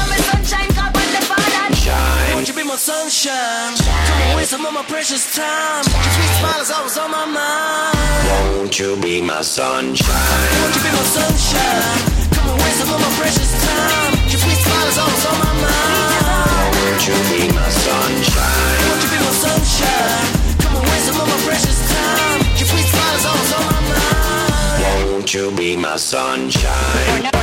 my 2.69 2.77
sunshine? 2.77 3.75
Come 3.81 4.33
away 4.33 4.45
some 4.45 4.67
of 4.67 4.75
my 4.75 4.85
precious 4.85 5.25
time. 5.35 5.85
Your 5.89 6.13
sweet 6.13 6.33
smile 6.37 6.61
is 6.61 6.71
always 6.71 6.99
on 6.99 7.11
my 7.11 7.25
mind. 7.25 7.97
Won't 8.29 8.79
you 8.79 8.95
be 9.01 9.23
my 9.23 9.41
sunshine? 9.41 10.53
Won't 10.61 10.77
you 10.77 10.83
be 10.85 10.93
my 10.93 11.07
sunshine? 11.17 12.29
Come 12.37 12.49
away 12.53 12.73
some 12.77 12.93
of 12.93 13.01
my 13.01 13.13
precious 13.17 13.53
time. 13.65 14.13
Your 14.29 14.41
sweet 14.45 14.61
smile 14.61 14.87
is 14.93 14.99
always 15.01 15.25
on 15.31 15.37
my 15.45 15.55
mind. 15.65 16.77
Won't 16.85 17.03
you 17.09 17.17
be 17.33 17.41
my 17.57 17.69
sunshine? 17.73 18.81
Won't 18.85 19.03
you 19.03 19.11
be 19.17 19.19
my 19.25 19.33
sunshine? 19.33 20.29
Come 20.61 20.77
away 20.77 20.99
some 21.09 21.19
of 21.23 21.27
my 21.33 21.39
precious 21.49 21.79
time. 21.89 22.39
Your 22.61 22.69
sweet 22.69 22.89
smile 22.93 23.15
is 23.17 23.25
always 23.33 23.53
on 23.57 23.65
my 23.73 23.81
mind. 23.97 25.09
Won't 25.09 25.33
you 25.33 25.51
be 25.57 25.77
my 25.77 25.97
sunshine? 25.97 27.38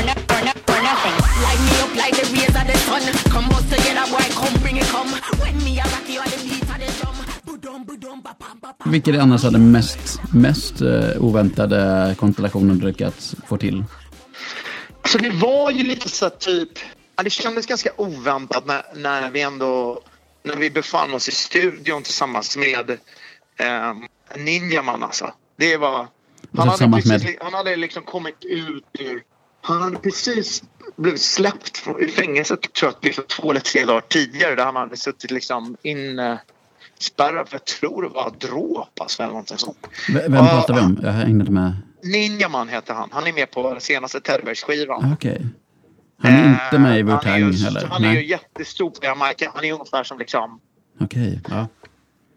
Light 0.86 1.62
me 1.66 1.74
up 1.84 1.96
like 1.96 2.16
the 2.20 2.26
rays 2.34 2.56
of 2.62 2.66
the 2.68 2.78
sun. 2.78 3.02
Come 3.34 3.46
out 3.56 3.66
together, 3.74 4.06
boy, 4.12 4.26
come 4.40 4.62
bring 4.62 4.78
it, 4.78 4.88
come. 4.94 5.10
When 5.42 5.58
me 5.64 5.80
a 5.80 5.84
rock 5.84 6.08
you 6.08 6.20
on 6.20 6.30
the 6.30 6.38
beat 6.46 6.62
of 6.62 6.78
the 6.80 6.90
drum. 7.00 7.16
Budum, 7.46 7.86
budum, 7.86 8.22
ba, 8.22 8.34
pam, 8.40 8.60
ba, 8.60 8.74
pam. 8.74 8.92
Vilken 8.92 9.16
är 9.16 9.20
annars 9.20 9.44
är 9.44 9.52
den 9.52 9.72
mest, 9.72 10.20
mest 10.34 10.82
eh, 10.82 11.18
oväntade 11.20 12.16
konstellationen 12.20 12.80
du 12.80 12.88
lyckats 12.88 13.36
få 13.48 13.58
till? 13.58 13.84
Så 15.06 15.18
det 15.18 15.30
var 15.30 15.72
ju 15.72 15.84
lite 15.84 16.10
så 16.10 16.30
typ... 16.30 16.70
Ja, 17.16 17.24
det 17.24 17.30
kändes 17.30 17.66
ganska 17.66 17.90
oväntat 17.98 18.66
när, 18.66 18.84
när 18.96 19.30
vi 19.30 19.42
ändå... 19.42 20.02
När 20.44 20.56
vi 20.56 20.70
befann 20.70 21.14
oss 21.14 21.28
i 21.28 21.32
studion 21.32 22.04
tillsammans 22.04 22.58
med 22.58 22.90
eh, 23.58 23.94
Ninjaman 24.38 25.04
alltså. 25.04 25.34
Det 25.58 25.78
var... 25.78 26.08
Han 26.58 26.70
hade, 26.70 26.92
precis, 26.92 27.24
med? 27.24 27.36
han 27.42 27.54
hade 27.54 27.76
liksom 27.76 28.04
kommit 28.04 28.46
ut 28.46 28.84
ur... 29.00 29.24
Han 29.66 29.82
hade 29.82 29.98
precis 29.98 30.64
blivit 30.96 31.22
släppt 31.22 31.78
från, 31.78 32.08
fängelset 32.16 32.74
tror 32.74 32.92
jag 32.92 33.06
liksom 33.06 33.24
två 33.28 33.52
eller 33.52 33.60
tre 33.60 33.86
dagar 33.86 34.02
tidigare 34.02 34.56
där 34.56 34.66
han 34.66 34.76
hade 34.76 34.98
suttit 34.98 35.32
liksom 35.32 35.78
inspärrad 35.84 37.48
för 37.50 37.56
jag 37.56 37.66
tror 37.66 38.02
det 38.04 38.10
var 38.10 38.34
dråp 38.40 39.00
alltså, 39.00 39.24
eller 39.24 39.32
någonting 39.32 39.58
sånt. 39.58 39.78
V- 40.10 40.22
Vem 40.28 40.48
pratar 40.48 40.74
vi 40.74 40.80
om? 40.80 41.00
Jag 41.04 41.12
hängde 41.12 41.40
inte 41.40 41.52
med. 41.52 41.74
Ninjaman 42.04 42.70
heter 42.70 42.94
han. 42.94 43.10
Han 43.12 43.28
är 43.28 43.34
med 43.34 43.52
på 43.52 43.76
senaste 43.80 44.20
Terrorbergs-skivan. 44.20 45.06
Ah, 45.06 45.14
Okej. 45.14 45.46
Han 46.24 46.32
är 46.34 46.50
inte 46.50 46.80
med 46.80 46.98
i 46.98 47.02
Eh, 47.02 47.08
han 47.08 47.18
är 47.18 47.40
Wu-Tang 47.40 47.52
ju- 47.52 47.64
heller? 47.66 47.88
Han 47.90 48.04
är 48.04 48.14
ju 48.14 48.26
jättestor 48.28 48.90
på 48.90 49.06
Jamaica. 49.06 49.52
Han 49.56 49.64
är 49.66 49.74
ungefär 49.74 50.04
som 50.04 50.20
liksom... 50.20 50.60
Okej, 51.00 51.42
ja. 51.50 51.68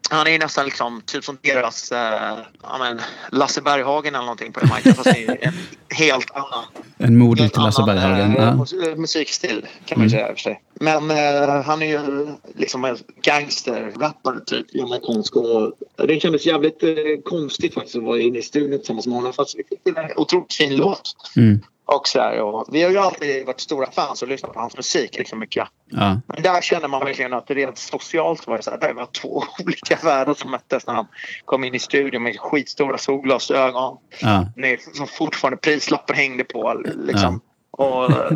Han 0.09 0.27
är 0.27 0.39
nästan 0.39 0.65
liksom 0.65 1.01
typ 1.05 1.23
som 1.23 1.37
deras 1.41 1.91
eh, 1.91 2.37
men, 2.79 3.01
Lasse 3.31 3.61
Berghagen 3.61 4.15
eller 4.15 4.25
någonting 4.25 4.53
på 4.53 4.59
Jamaica. 4.59 4.93
Fast 4.93 5.03
det 5.03 5.25
är 5.25 5.47
en 5.47 5.53
helt 5.89 6.31
annan, 6.31 6.63
En 6.97 7.17
modig 7.17 7.53
till 7.53 7.61
Lasse 7.61 7.81
annan 7.81 7.95
Berghagen. 7.95 8.57
mus- 8.59 8.87
eh, 8.87 8.95
musikstil 8.95 9.65
kan 9.85 9.99
man 9.99 10.07
ju 10.07 10.09
säga 10.09 10.29
i 10.29 10.33
och 10.33 10.37
för 10.37 10.41
sig. 10.43 10.61
Men 10.73 11.11
eh, 11.11 11.61
han 11.63 11.81
är 11.81 11.85
ju 11.85 12.27
liksom 12.55 12.85
en 12.85 12.97
gangster-rappare 13.21 14.39
typ. 14.45 14.65
Jamaicansk. 14.75 15.35
Och 15.35 15.71
det 16.07 16.19
kändes 16.19 16.45
jävligt 16.45 16.83
eh, 16.83 16.89
konstigt 17.25 17.73
faktiskt 17.73 17.95
att 17.95 18.03
vara 18.03 18.19
inne 18.19 18.39
i 18.39 18.41
studion 18.41 18.77
tillsammans 18.79 19.07
med 19.07 19.15
honom. 19.15 19.33
Fast 19.33 19.55
fick 19.55 19.83
till 19.83 19.97
en 19.97 20.09
otroligt 20.15 20.53
fin 20.53 20.75
låt. 20.75 21.15
Mm. 21.37 21.59
Och 21.95 22.07
så 22.07 22.19
här, 22.19 22.41
och 22.41 22.65
vi 22.71 22.83
har 22.83 22.89
ju 22.89 22.97
alltid 22.97 23.45
varit 23.45 23.59
stora 23.59 23.91
fans 23.91 24.21
och 24.21 24.27
lyssnat 24.27 24.53
på 24.53 24.59
hans 24.59 24.77
musik 24.77 25.17
liksom 25.17 25.39
mycket. 25.39 25.67
Ja. 25.85 26.21
Men 26.27 26.43
där 26.43 26.61
känner 26.61 26.87
man 26.87 27.05
verkligen 27.05 27.33
att 27.33 27.47
det 27.47 27.53
rent 27.53 27.77
socialt 27.77 28.47
var 28.47 28.57
det 28.57 28.63
så 28.63 28.71
här, 28.71 28.77
det 28.77 28.93
var 28.93 29.05
två 29.05 29.43
olika 29.65 29.99
världar 30.03 30.33
som 30.33 30.51
möttes 30.51 30.87
när 30.87 30.93
han 30.93 31.07
kom 31.45 31.63
in 31.63 31.75
i 31.75 31.79
studion 31.79 32.23
med 32.23 32.39
skitstora 32.39 32.97
solglasögon. 32.97 33.97
Ja. 34.21 34.45
Som 34.93 35.07
fortfarande 35.07 35.57
prislappen 35.57 36.15
hängde 36.15 36.43
på. 36.43 36.83
Liksom. 36.97 37.41
Och 37.79 38.11
eh, 38.11 38.31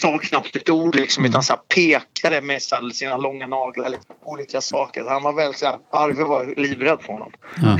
sa 0.00 0.18
knappt 0.18 0.56
ett 0.56 0.70
ord 0.70 0.94
liksom, 0.96 1.24
utan 1.24 1.42
så 1.42 1.52
här, 1.52 1.60
pekade 1.74 2.40
med 2.40 2.62
så 2.62 2.90
sina 2.94 3.16
långa 3.16 3.46
naglar. 3.46 3.88
Liksom, 3.88 4.14
olika 4.24 4.60
saker. 4.60 5.02
Så 5.02 5.08
han 5.10 5.22
var 5.22 5.32
väl 5.32 5.54
så 5.54 5.66
här, 5.66 5.76
Arve 5.92 6.24
var 6.24 6.54
livrädd 6.56 6.98
för 7.00 7.12
honom. 7.12 7.32
Ja. 7.62 7.78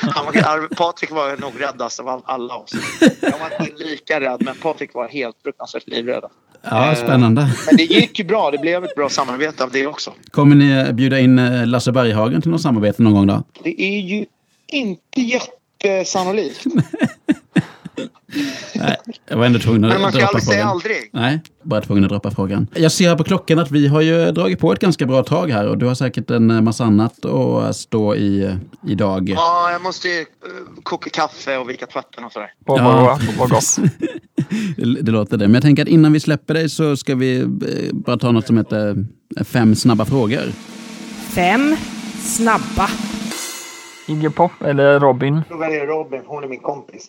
Han 0.14 0.24
var, 0.26 0.32
Arve, 0.36 0.68
Patrik 0.76 1.10
var 1.10 1.36
nog 1.36 1.52
räddast 1.60 2.00
av 2.00 2.08
all- 2.08 2.22
alla 2.24 2.54
oss. 2.54 2.72
Jag 3.20 3.30
var 3.38 3.66
inte 3.66 3.84
lika 3.84 4.20
rädd, 4.20 4.42
men 4.44 4.54
Patrik 4.56 4.94
var 4.94 5.08
helt 5.08 5.36
fruktansvärt 5.42 5.86
livrädd. 5.88 6.24
ja, 6.62 6.94
spännande. 6.94 7.48
Men 7.66 7.76
det 7.76 7.82
gick 7.84 8.18
ju 8.18 8.24
bra. 8.24 8.50
Det 8.50 8.58
blev 8.58 8.84
ett 8.84 8.94
bra 8.94 9.08
samarbete 9.08 9.64
av 9.64 9.70
det 9.70 9.86
också. 9.86 10.12
Kommer 10.30 10.56
ni 10.56 10.92
bjuda 10.92 11.18
in 11.18 11.38
eh, 11.38 11.66
Lasse 11.66 11.92
Berghagen 11.92 12.42
till 12.42 12.50
något 12.50 12.62
samarbete 12.62 13.02
någon 13.02 13.14
gång 13.14 13.26
då? 13.26 13.42
Det 13.62 13.82
är 13.82 14.00
ju 14.00 14.26
inte 14.66 15.20
jättesannolikt. 15.20 16.64
Nej, 18.74 18.96
jag 19.28 19.36
var 19.36 19.46
ändå 19.46 19.58
tvungen 19.58 19.84
att 19.84 19.90
Men 19.92 20.02
man 20.02 20.12
ska 20.12 20.26
aldrig 20.26 20.42
säga 20.44 20.64
aldrig. 20.64 21.10
Nej, 21.12 21.40
bara 21.62 21.80
tvungen 21.80 22.04
att 22.04 22.10
droppa 22.10 22.30
frågan. 22.30 22.66
Jag 22.74 22.92
ser 22.92 23.16
på 23.16 23.24
klockan 23.24 23.58
att 23.58 23.70
vi 23.70 23.86
har 23.88 24.00
ju 24.00 24.30
dragit 24.32 24.58
på 24.60 24.72
ett 24.72 24.78
ganska 24.80 25.06
bra 25.06 25.22
tag 25.22 25.50
här 25.50 25.68
och 25.68 25.78
du 25.78 25.86
har 25.86 25.94
säkert 25.94 26.30
en 26.30 26.64
massa 26.64 26.84
annat 26.84 27.24
att 27.24 27.76
stå 27.76 28.14
i 28.14 28.56
idag. 28.88 29.28
Ja, 29.28 29.70
jag 29.72 29.82
måste 29.82 30.08
ju 30.08 30.20
eh, 30.20 30.26
koka 30.82 31.10
kaffe 31.10 31.56
och 31.58 31.70
vika 31.70 31.86
tvätten 31.86 32.24
och 32.24 32.32
sådär. 32.32 32.50
Vad 32.66 32.80
Ja. 32.80 33.18
vad- 33.38 33.50
gott. 33.50 33.76
Det, 35.00 35.10
låter 35.10 35.36
det. 35.36 35.46
Men 35.48 35.54
jag 35.54 35.62
tänker 35.62 35.82
att 35.82 35.88
innan 35.88 36.12
vi 36.12 36.20
släpper 36.20 36.54
dig 36.54 36.68
så 36.68 36.96
ska 36.96 37.14
vi 37.14 37.40
eh, 37.40 37.46
bara 37.92 38.18
ta 38.18 38.32
något 38.32 38.46
som 38.46 38.56
heter 38.58 39.06
eh, 39.38 39.44
fem 39.44 39.74
snabba 39.74 40.04
frågor. 40.04 40.42
Fem 41.30 41.76
snabba. 42.22 42.90
Iggy 44.08 44.28
Pop 44.30 44.52
eller 44.64 45.00
Robin? 45.00 45.40
Då 45.48 45.56
väljer 45.56 45.78
jag 45.78 45.88
Robin, 45.88 46.20
hon 46.26 46.44
är 46.44 46.48
min 46.48 46.60
kompis. 46.60 47.08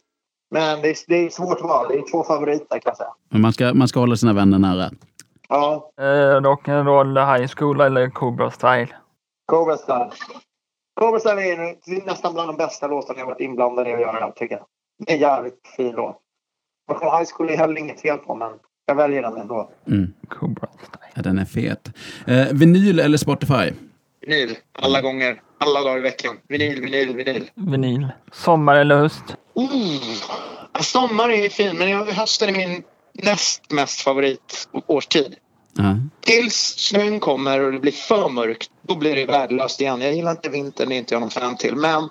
Men 0.51 0.81
det 0.81 0.89
är, 0.89 0.97
det 1.07 1.15
är 1.25 1.29
svårt 1.29 1.61
val. 1.61 1.85
Det 1.89 1.95
är 1.97 2.11
två 2.11 2.23
favoriter 2.23 2.79
kan 2.79 2.81
jag 2.85 2.97
säga. 2.97 3.13
Men 3.29 3.41
man 3.41 3.53
ska, 3.53 3.73
man 3.73 3.87
ska 3.87 3.99
hålla 3.99 4.15
sina 4.15 4.33
vänner 4.33 4.59
nära. 4.59 4.89
Ja, 5.49 5.91
Eh, 5.97 6.03
Rock'n'Roll 6.41 7.37
High 7.37 7.47
School 7.55 7.81
eller 7.81 8.09
Cobra 8.09 8.51
Style? 8.51 8.87
Cobra 9.45 9.77
Style. 9.77 10.09
Cobra 10.99 11.19
Style 11.19 11.41
är 11.41 12.05
nästan 12.05 12.33
bland 12.33 12.49
de 12.49 12.57
bästa 12.57 12.87
låtarna 12.87 13.19
jag 13.19 13.25
varit 13.25 13.39
inblandad 13.39 13.87
i 13.87 13.93
att 13.93 13.99
göra, 14.01 14.31
tycker 14.31 14.55
jag. 14.55 14.65
Det 15.05 15.11
är 15.11 15.15
en 15.15 15.21
jävligt 15.21 15.67
fin 15.77 15.91
låt. 15.95 16.17
Rock'n'Roll 16.91 17.17
High 17.19 17.29
School 17.35 17.49
är 17.49 17.57
heller 17.57 17.77
inget 17.77 18.01
fel 18.01 18.17
på, 18.17 18.35
men 18.35 18.51
jag 18.85 18.95
väljer 18.95 19.21
den 19.21 19.37
ändå. 19.37 19.69
Mm. 19.87 20.13
Cobra 20.29 20.67
Style. 20.67 21.11
Ja, 21.15 21.21
den 21.21 21.39
är 21.39 21.45
fet. 21.45 21.89
Eh, 22.27 22.47
vinyl 22.53 22.99
eller 22.99 23.17
Spotify? 23.17 23.71
Vinyl, 24.21 24.55
alla 24.81 25.01
gånger. 25.01 25.41
Alla 25.57 25.81
dagar 25.81 25.97
i 25.97 26.01
veckan. 26.01 26.37
Vinyl, 26.47 26.81
vinyl, 26.81 27.15
vinyl. 27.15 27.49
Vinyl. 27.55 28.07
Sommar 28.31 28.75
eller 28.75 28.97
höst? 28.97 29.37
Mm. 29.55 29.99
Sommar 30.81 31.29
är 31.29 31.43
ju 31.43 31.49
fin, 31.49 31.77
men 31.77 31.89
jag- 31.89 32.05
hösten 32.05 32.49
är 32.49 32.53
min 32.67 32.83
näst 33.13 33.71
mest 33.71 34.01
favorit 34.01 34.67
årstid. 34.87 35.35
Ja. 35.77 35.95
Tills 36.21 36.55
snön 36.77 37.19
kommer 37.19 37.59
och 37.59 37.71
det 37.71 37.79
blir 37.79 37.91
för 37.91 38.29
mörkt, 38.29 38.69
då 38.81 38.95
blir 38.95 39.15
det 39.15 39.25
värdelöst 39.25 39.81
igen. 39.81 40.01
Jag 40.01 40.13
gillar 40.15 40.31
inte 40.31 40.49
vintern, 40.49 40.89
det 40.89 40.95
är 40.95 40.97
inte 40.97 41.13
jag 41.15 41.21
någon 41.21 41.29
fan 41.29 41.57
till. 41.57 41.75
Men 41.75 42.09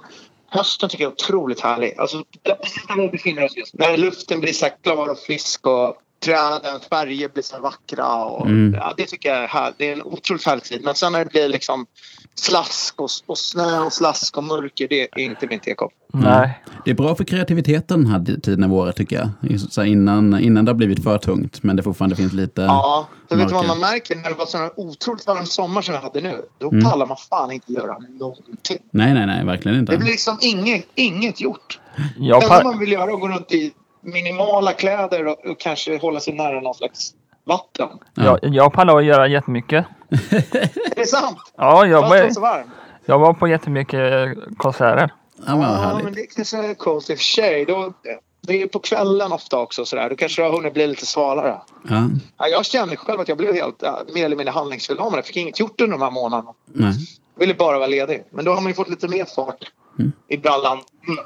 hösten 0.49 0.89
tycker 0.89 1.05
jag 1.05 1.11
är 1.11 1.15
otroligt 1.15 1.61
härlig. 1.61 1.95
Alltså, 1.99 2.25
precis 2.63 2.87
där 2.87 2.97
vi 2.97 3.09
befinner 3.09 3.45
oss 3.45 3.57
just 3.57 3.75
När 3.75 3.97
luften 3.97 4.41
blir 4.41 4.53
så 4.53 4.69
klar 4.83 5.09
och 5.09 5.19
frisk 5.19 5.67
och 5.67 5.97
trädens 6.25 6.87
färger 6.91 7.29
blir 7.29 7.43
så 7.43 7.61
vackra. 7.61 8.25
Och, 8.25 8.47
Mm. 8.47 8.75
ja, 8.75 8.95
det 8.97 9.07
tycker 9.07 9.29
jag 9.29 9.45
är 9.45 9.49
här. 9.49 9.73
Det 9.77 9.89
är 9.89 9.93
en 9.93 10.03
otroligt 10.03 10.47
härlig 10.47 10.65
tid. 10.65 10.81
Men 10.85 10.95
sen 10.95 11.13
när 11.13 11.25
det 11.25 11.31
blir 11.31 11.49
liksom 11.49 11.87
slask 12.35 13.01
och, 13.01 13.09
och 13.27 13.39
snö 13.39 13.79
och 13.81 13.93
slask 13.93 14.37
och 14.37 14.45
mörker, 14.45 14.89
det 14.89 15.03
är 15.13 15.19
inte 15.19 15.47
min 15.47 15.61
tekopp. 15.61 15.93
Nej. 16.13 16.63
Det 16.85 16.91
är 16.91 16.95
bra 16.95 17.15
för 17.15 17.25
kreativiteten 17.25 18.03
den 18.05 18.11
här 18.13 18.41
tiden 18.41 18.65
av 18.65 18.73
året 18.75 18.97
tycker 18.97 19.17
jag. 19.17 19.61
Så 19.61 19.85
innan, 19.85 20.39
innan 20.41 20.65
det 20.65 20.71
har 20.71 20.77
blivit 20.77 21.03
för 21.05 21.19
tungt, 21.19 21.63
men 21.63 21.77
det 21.77 21.83
fortfarande 21.83 22.17
finns 22.17 22.33
lite 22.33 22.63
Ja, 22.63 23.09
så 23.29 23.37
vet 23.37 23.49
du 23.49 23.55
vad 23.55 23.67
man 23.67 23.79
märker 23.81 24.17
när 24.17 24.29
det 24.29 24.35
var 24.35 24.47
sån 24.47 24.61
här 24.61 24.71
otroligt 24.77 25.27
varm 25.27 25.47
sommar 25.47 25.83
som 25.83 25.93
vi 25.95 25.99
hade 26.01 26.21
nu? 26.21 26.43
Då 26.59 26.71
Mm. 26.71 26.85
pallar 26.85 27.07
man 27.07 27.17
fan 27.31 27.51
inte 27.53 27.73
göra 27.73 27.99
någonting. 27.99 28.79
Nej, 28.91 29.15
nej, 29.15 29.27
nej, 29.27 29.45
verkligen 29.45 29.75
Det 29.77 29.81
inte. 29.81 29.97
blir 29.97 30.09
liksom 30.11 30.39
inget, 30.41 30.87
inget 30.95 31.41
gjort. 31.41 31.79
Jag, 32.19 32.41
Det 32.41 32.45
enda 32.45 32.65
man 32.65 32.79
vill 32.79 32.93
göra 32.93 33.11
är 33.11 33.15
att 33.15 33.21
gå 33.21 33.29
runt 33.29 33.53
i 33.53 33.73
minimala 34.01 34.73
kläder 34.73 35.27
och, 35.27 35.47
och 35.47 35.61
kanske 35.61 35.99
hålla 35.99 36.21
sig 36.21 36.35
nära 36.35 36.61
någon 36.61 36.75
slags 36.75 37.15
vatten. 37.45 37.89
Ja. 38.15 38.39
jag, 38.43 38.55
jag 38.55 38.73
pallar 38.73 38.99
att 38.99 39.05
göra 39.05 39.29
jättemycket. 39.29 39.87
Är 40.31 40.95
det 40.97 41.07
sant? 41.07 41.39
Ja, 41.57 41.87
jag 41.87 42.03
var 42.03 42.31
så 42.31 42.41
var, 42.41 42.49
varmt. 42.51 42.71
jag 43.05 43.19
var 43.19 43.33
på 43.35 43.49
jättemycket 43.49 44.37
konserter. 44.57 45.11
Ja, 45.47 45.57
men 45.57 45.63
Ja, 45.83 46.01
men 46.05 46.13
det 46.15 46.27
kanske 46.37 46.57
är 46.57 46.75
coolt 46.75 47.11
i 47.11 47.15
och 47.15 47.19
för 47.19 47.25
sig. 47.25 47.65
Då, 47.65 47.93
det 48.41 48.63
är 48.63 48.67
på 48.67 48.79
kvällen 48.79 49.33
ofta 49.33 49.59
också 49.59 49.85
sådär. 49.85 50.11
Då 50.11 50.17
kanske 50.17 50.43
det 50.43 50.49
har 50.49 50.57
hunnit 50.57 50.75
bli 50.75 50.87
lite 50.87 51.07
svalare. 51.07 51.61
Ja, 51.89 52.09
Ja, 52.39 52.47
jag 52.49 52.67
kände 52.67 52.97
själv 52.97 53.21
att 53.21 53.29
jag 53.29 53.39
blev 53.39 53.55
helt 53.55 53.77
ja, 53.83 54.01
mer 54.15 54.25
eller 54.25 54.37
mindre 54.37 54.53
handlingsförlamad. 54.53 55.19
Jag 55.19 55.27
fick 55.27 55.37
inget 55.37 55.61
gjort 55.61 55.81
under 55.81 55.99
de 55.99 56.03
här 56.05 56.11
månaderna. 56.11 56.53
nej. 56.67 56.93
Jag 57.35 57.41
ville 57.41 57.55
bara 57.55 57.79
vara 57.79 57.87
ledig. 57.89 58.25
Men 58.31 58.45
då 58.45 58.51
har 58.53 58.61
man 58.61 58.67
ju 58.71 58.75
fått 58.75 58.89
lite 58.89 59.09
mer 59.09 59.25
fart 59.25 59.73
Mm. 59.99 60.13
i 60.29 60.37
brallan. 60.37 60.79
Mm. 61.09 61.25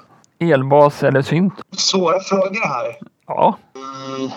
Elbas 0.52 1.02
eller 1.02 1.22
synt? 1.22 1.54
Svåra 1.76 2.20
frågor 2.20 2.50
det 2.60 2.66
här. 2.68 2.96
Ja. 3.26 3.58
Mm. 4.16 4.30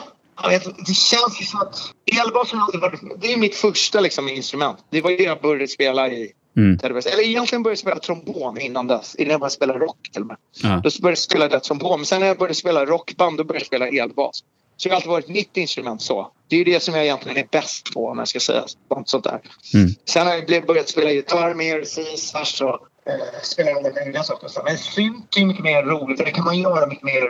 Vet, 0.50 0.64
det 0.88 0.94
känns 0.94 1.42
ju 1.42 1.46
som 1.46 1.62
att 1.62 1.80
Elbas 2.26 2.52
har 2.52 2.62
alltid 2.62 2.82
varit... 2.82 3.22
Det 3.22 3.34
är 3.34 3.38
mitt 3.38 3.56
första 3.56 4.00
liksom, 4.00 4.30
instrument. 4.30 4.78
Det 4.90 5.02
var 5.02 5.12
det 5.12 5.24
jag 5.24 5.42
började 5.42 5.68
spela 5.68 6.08
i. 6.08 6.32
Mm. 6.58 6.80
Eller 6.84 7.22
egentligen 7.24 7.64
började 7.64 7.72
jag 7.72 7.78
spela 7.80 8.00
trombon 8.00 8.62
innan 8.62 8.88
dess. 8.88 9.16
Innan 9.16 9.32
jag 9.32 9.40
började 9.40 9.54
spela 9.56 9.74
rock 9.74 10.10
till 10.12 10.22
och 10.22 10.28
med. 10.28 10.38
Ja. 10.64 10.70
Då 10.70 10.90
började 11.02 11.12
jag 11.12 11.18
spela 11.18 11.48
det 11.48 11.60
trombon. 11.60 12.00
Men 12.00 12.06
sen 12.06 12.20
när 12.20 12.28
jag 12.28 12.38
började 12.38 12.56
spela 12.56 12.86
rockband 12.86 13.38
då 13.38 13.44
började 13.44 13.60
jag 13.64 13.68
spela 13.68 13.88
elbas. 13.88 14.44
Så 14.78 14.90
det 14.90 14.94
har 14.94 14.96
alltid 14.96 15.10
varit 15.12 15.28
mitt 15.30 15.58
instrument 15.58 16.02
så. 16.02 16.32
Det 16.48 16.56
är 16.56 16.58
ju 16.58 16.64
det 16.64 16.80
som 16.80 16.96
jag 16.96 17.04
egentligen 17.04 17.38
är 17.38 17.48
bäst 17.52 17.94
på 17.94 18.08
om 18.08 18.18
jag 18.18 18.28
ska 18.28 18.40
säga 18.40 18.64
sånt 19.06 19.24
där. 19.24 19.40
Mm. 19.74 19.90
Sen 20.10 20.28
har 20.28 20.34
jag 20.34 20.46
blivit- 20.46 20.68
börjat 20.68 20.90
spela 20.90 21.12
gitarr 21.12 21.54
mer, 21.54 21.84
cisars 21.84 22.62
och 22.62 22.80
eh, 23.08 23.42
spela 23.44 23.72
alla 23.72 23.90
möjliga 23.94 24.24
saker. 24.24 24.48
Så. 24.48 24.62
Men 24.64 24.78
synt 24.78 25.38
är 25.38 25.46
mycket 25.46 25.64
mer 25.64 25.84
roligt. 25.84 26.18
Det 26.18 26.32
kan 26.32 26.46
man 26.46 26.60
göra 26.60 26.88
mycket 26.88 27.04
mer... 27.04 27.24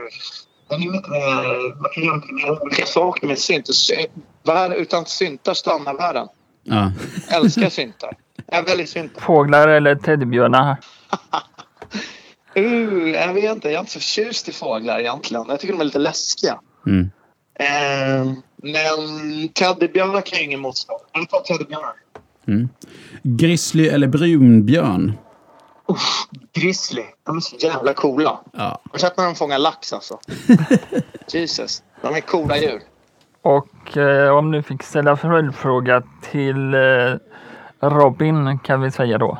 Den 0.69 0.83
är 0.83 0.91
mycket 0.91 1.09
mer, 1.09 1.81
man 1.81 1.91
kan 1.93 2.03
göra 2.03 2.15
mycket 2.15 2.35
mer 2.35 2.61
olika 2.63 2.85
saker 2.85 3.27
med 3.27 3.39
synt. 3.39 3.69
Värld- 4.43 4.73
Utan 4.73 5.05
syntar 5.05 5.53
stannar 5.53 5.93
världen. 5.93 6.27
Ja. 6.63 6.91
Älskar 7.29 7.69
syntar. 7.79 8.17
Jag 8.45 8.59
är 8.59 8.63
väldigt 8.63 8.89
syntar. 8.89 9.21
Fåglar 9.21 9.67
eller 9.67 9.95
teddybjörnar? 9.95 10.77
Uh, 12.57 13.09
jag 13.09 13.33
vet 13.33 13.51
inte. 13.55 13.67
Jag 13.67 13.75
är 13.75 13.79
inte 13.79 13.91
så 13.91 13.99
förtjust 13.99 14.49
i 14.49 14.51
fåglar 14.51 14.99
egentligen. 14.99 15.45
Jag 15.49 15.59
tycker 15.59 15.73
de 15.73 15.81
är 15.81 15.85
lite 15.85 15.99
läskiga. 15.99 16.59
Mm. 16.87 17.09
Eh, 17.59 18.33
men 18.55 19.49
teddybjörnar 19.49 20.21
kan 20.21 20.37
jag 20.37 20.43
ingen 20.43 20.59
motstå. 20.59 20.99
Jag 21.13 21.29
tar 21.29 21.39
teddybjörnar. 21.39 21.93
Mm. 22.47 22.69
Grizzly 23.23 23.87
eller 23.87 24.07
brunbjörn? 24.07 25.13
Grizzly. 26.53 27.05
De 27.23 27.37
är 27.37 27.41
så 27.41 27.55
jävla 27.55 27.93
coola. 27.93 28.39
Ja. 28.53 28.63
Har 28.63 28.79
du 28.93 28.99
sett 28.99 29.17
när 29.17 29.25
de 29.25 29.35
fångar 29.35 29.57
lax 29.57 29.93
alltså? 29.93 30.19
Jesus. 31.27 31.83
De 32.01 32.15
är 32.15 32.21
coola 32.21 32.57
djur. 32.57 32.81
Och 33.41 33.97
eh, 33.97 34.37
om 34.37 34.51
du 34.51 34.63
fick 34.63 34.83
ställa 34.83 35.15
följdfråga 35.15 36.03
till 36.31 36.73
eh, 36.73 37.15
Robin 37.79 38.59
kan 38.59 38.81
vi 38.81 38.91
säga 38.91 39.17
då. 39.17 39.37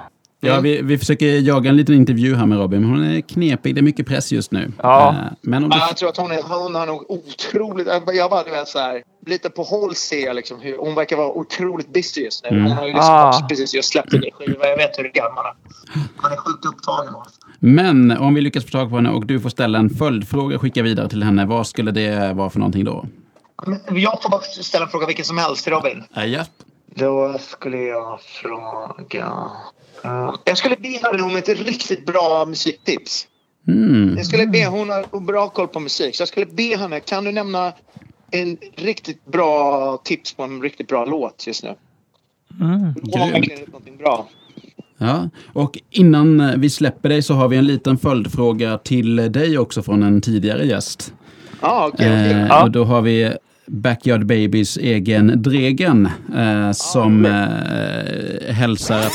Ja, 0.47 0.59
vi, 0.59 0.81
vi 0.81 0.97
försöker 0.97 1.25
jaga 1.27 1.69
en 1.69 1.77
liten 1.77 1.95
intervju 1.95 2.35
här 2.35 2.45
med 2.45 2.57
Robin, 2.57 2.81
men 2.81 2.89
hon 2.89 3.03
är 3.03 3.21
knepig. 3.21 3.75
Det 3.75 3.81
är 3.81 3.83
mycket 3.83 4.07
press 4.07 4.31
just 4.31 4.51
nu. 4.51 4.71
Ja. 4.83 5.09
Eh, 5.09 5.15
Men 5.41 5.63
om 5.63 5.69
du... 5.69 5.77
Ja, 5.77 5.85
jag 5.87 5.97
tror 5.97 6.09
att 6.09 6.17
hon, 6.17 6.31
är, 6.31 6.41
hon 6.41 6.75
har 6.75 6.85
nog 6.85 7.11
otroligt... 7.11 7.87
Jag 8.13 8.29
bara, 8.29 8.43
du 8.43 8.51
vet, 8.51 8.67
så 8.67 8.79
här, 8.79 9.03
lite 9.25 9.49
på 9.49 9.63
håll 9.63 9.95
ser 9.95 10.25
jag 10.25 10.35
liksom 10.35 10.59
hur... 10.59 10.77
Hon 10.77 10.95
verkar 10.95 11.17
vara 11.17 11.31
otroligt 11.31 11.93
busy 11.93 12.21
just 12.21 12.43
nu. 12.43 12.49
Mm. 12.49 12.63
Hon 12.63 12.71
har 12.77 12.87
ju 12.87 12.93
liksom 12.93 13.13
Ah. 13.13 13.47
precis 13.49 13.73
just 13.75 13.89
släppt 13.91 14.13
en 14.13 14.19
ny 14.19 14.31
skiva. 14.31 14.67
Jag 14.67 14.77
vet 14.77 14.97
hur 14.97 15.03
det 15.03 15.09
är 15.09 15.13
gammal. 15.13 15.45
Han 16.17 16.31
är 16.31 16.35
sjukt 16.37 16.65
upptagen. 16.65 17.13
Men 17.59 18.11
om 18.11 18.33
vi 18.33 18.41
lyckas 18.41 18.63
få 18.65 18.69
tag 18.69 18.89
på 18.89 18.95
henne 18.95 19.09
och 19.09 19.25
du 19.25 19.39
får 19.39 19.49
ställa 19.49 19.79
en 19.79 19.89
följdfråga 19.89 20.55
och 20.55 20.61
skicka 20.61 20.83
vidare 20.83 21.09
till 21.09 21.23
henne, 21.23 21.45
vad 21.45 21.67
skulle 21.67 21.91
det 21.91 22.33
vara 22.33 22.49
för 22.49 22.59
någonting 22.59 22.83
då? 22.85 23.05
Jag 23.91 24.21
får 24.21 24.29
bara 24.29 24.41
ställa 24.41 24.85
en 24.85 24.91
fråga 24.91 25.05
vilken 25.07 25.25
som 25.25 25.37
helst 25.37 25.63
till 25.63 25.73
Robin. 25.73 26.03
Ja, 26.13 26.25
ja. 26.25 26.43
Då 26.95 27.35
skulle 27.39 27.77
jag 27.77 28.19
fråga... 28.21 29.33
Eh, 30.03 30.35
jag 30.45 30.57
skulle 30.57 30.75
be 30.75 30.87
henne 30.87 31.23
om 31.23 31.35
ett 31.35 31.49
riktigt 31.49 32.05
bra 32.05 32.45
musiktips. 32.47 33.27
Mm. 33.67 34.17
Jag 34.17 34.25
skulle 34.25 34.47
be, 34.47 34.65
hon 34.65 34.89
har 34.89 35.19
bra 35.19 35.49
koll 35.49 35.67
på 35.67 35.79
musik, 35.79 36.15
så 36.15 36.21
jag 36.21 36.27
skulle 36.27 36.45
be 36.45 36.77
henne, 36.77 36.99
kan 36.99 37.23
du 37.23 37.31
nämna 37.31 37.73
en 38.31 38.57
riktigt 38.75 39.25
bra 39.25 40.01
tips 40.03 40.33
på 40.33 40.43
en 40.43 40.61
riktigt 40.61 40.87
bra 40.87 41.05
låt 41.05 41.47
just 41.47 41.63
nu? 41.63 41.75
Mm. 42.61 42.93
Hon 43.11 43.21
har 43.21 43.31
verkligen 43.31 43.59
gjort 43.59 43.71
någonting 43.71 43.97
bra. 43.97 44.29
Ja, 44.97 45.29
och 45.53 45.79
innan 45.89 46.39
eh, 46.39 46.55
vi 46.57 46.69
släpper 46.69 47.09
dig 47.09 47.21
så 47.21 47.33
har 47.33 47.47
vi 47.47 47.57
en 47.57 47.65
liten 47.65 47.97
följdfråga 47.97 48.77
till 48.77 49.15
dig 49.15 49.57
också 49.57 49.83
från 49.83 50.03
en 50.03 50.21
tidigare 50.21 50.65
gäst. 50.65 51.13
Ja, 51.61 51.89
okej. 51.93 52.07
okej. 52.07 52.31
Eh, 52.31 52.63
Och 52.63 52.71
då 52.71 52.83
har 52.83 53.01
vi 53.01 53.33
Backyard 53.65 54.25
Babies 54.25 54.77
egen 54.77 55.41
Dregen 55.41 56.09
eh, 56.37 56.71
som 56.71 57.25
eh, 57.25 58.53
hälsar 58.53 59.05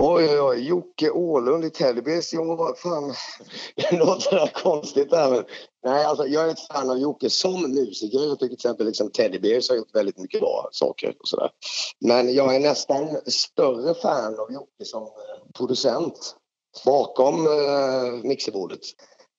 Oj, 0.00 0.28
oj, 0.28 0.40
oj. 0.40 0.68
Jocke 0.68 1.10
Åhlund 1.10 1.64
i 1.64 1.70
Teddybears. 1.70 2.32
Jo, 2.32 2.74
fan. 2.76 3.14
Det 3.76 3.96
låter 3.96 4.52
konstigt 4.62 5.10
där, 5.10 5.30
men... 5.30 5.44
Nej, 5.84 6.04
alltså, 6.04 6.26
jag 6.26 6.48
är 6.48 6.52
ett 6.52 6.66
fan 6.66 6.90
av 6.90 6.98
Jocke 6.98 7.30
som 7.30 7.62
musiker. 7.62 8.18
Jag 8.18 8.38
tycker 8.38 8.46
till 8.46 8.54
exempel 8.54 8.86
liksom 8.86 9.10
Teddybears 9.10 9.68
har 9.68 9.76
gjort 9.76 9.94
väldigt 9.94 10.18
mycket 10.18 10.40
bra 10.40 10.68
saker 10.72 11.16
och 11.20 11.28
sådär. 11.28 11.50
Men 12.00 12.34
jag 12.34 12.54
är 12.54 12.60
nästan 12.60 13.16
större 13.26 13.94
fan 13.94 14.38
av 14.38 14.52
Jocke 14.52 14.84
som 14.84 15.02
eh, 15.02 15.08
producent 15.54 16.36
bakom 16.84 17.46
eh, 17.46 18.12
mixerbordet. 18.22 18.80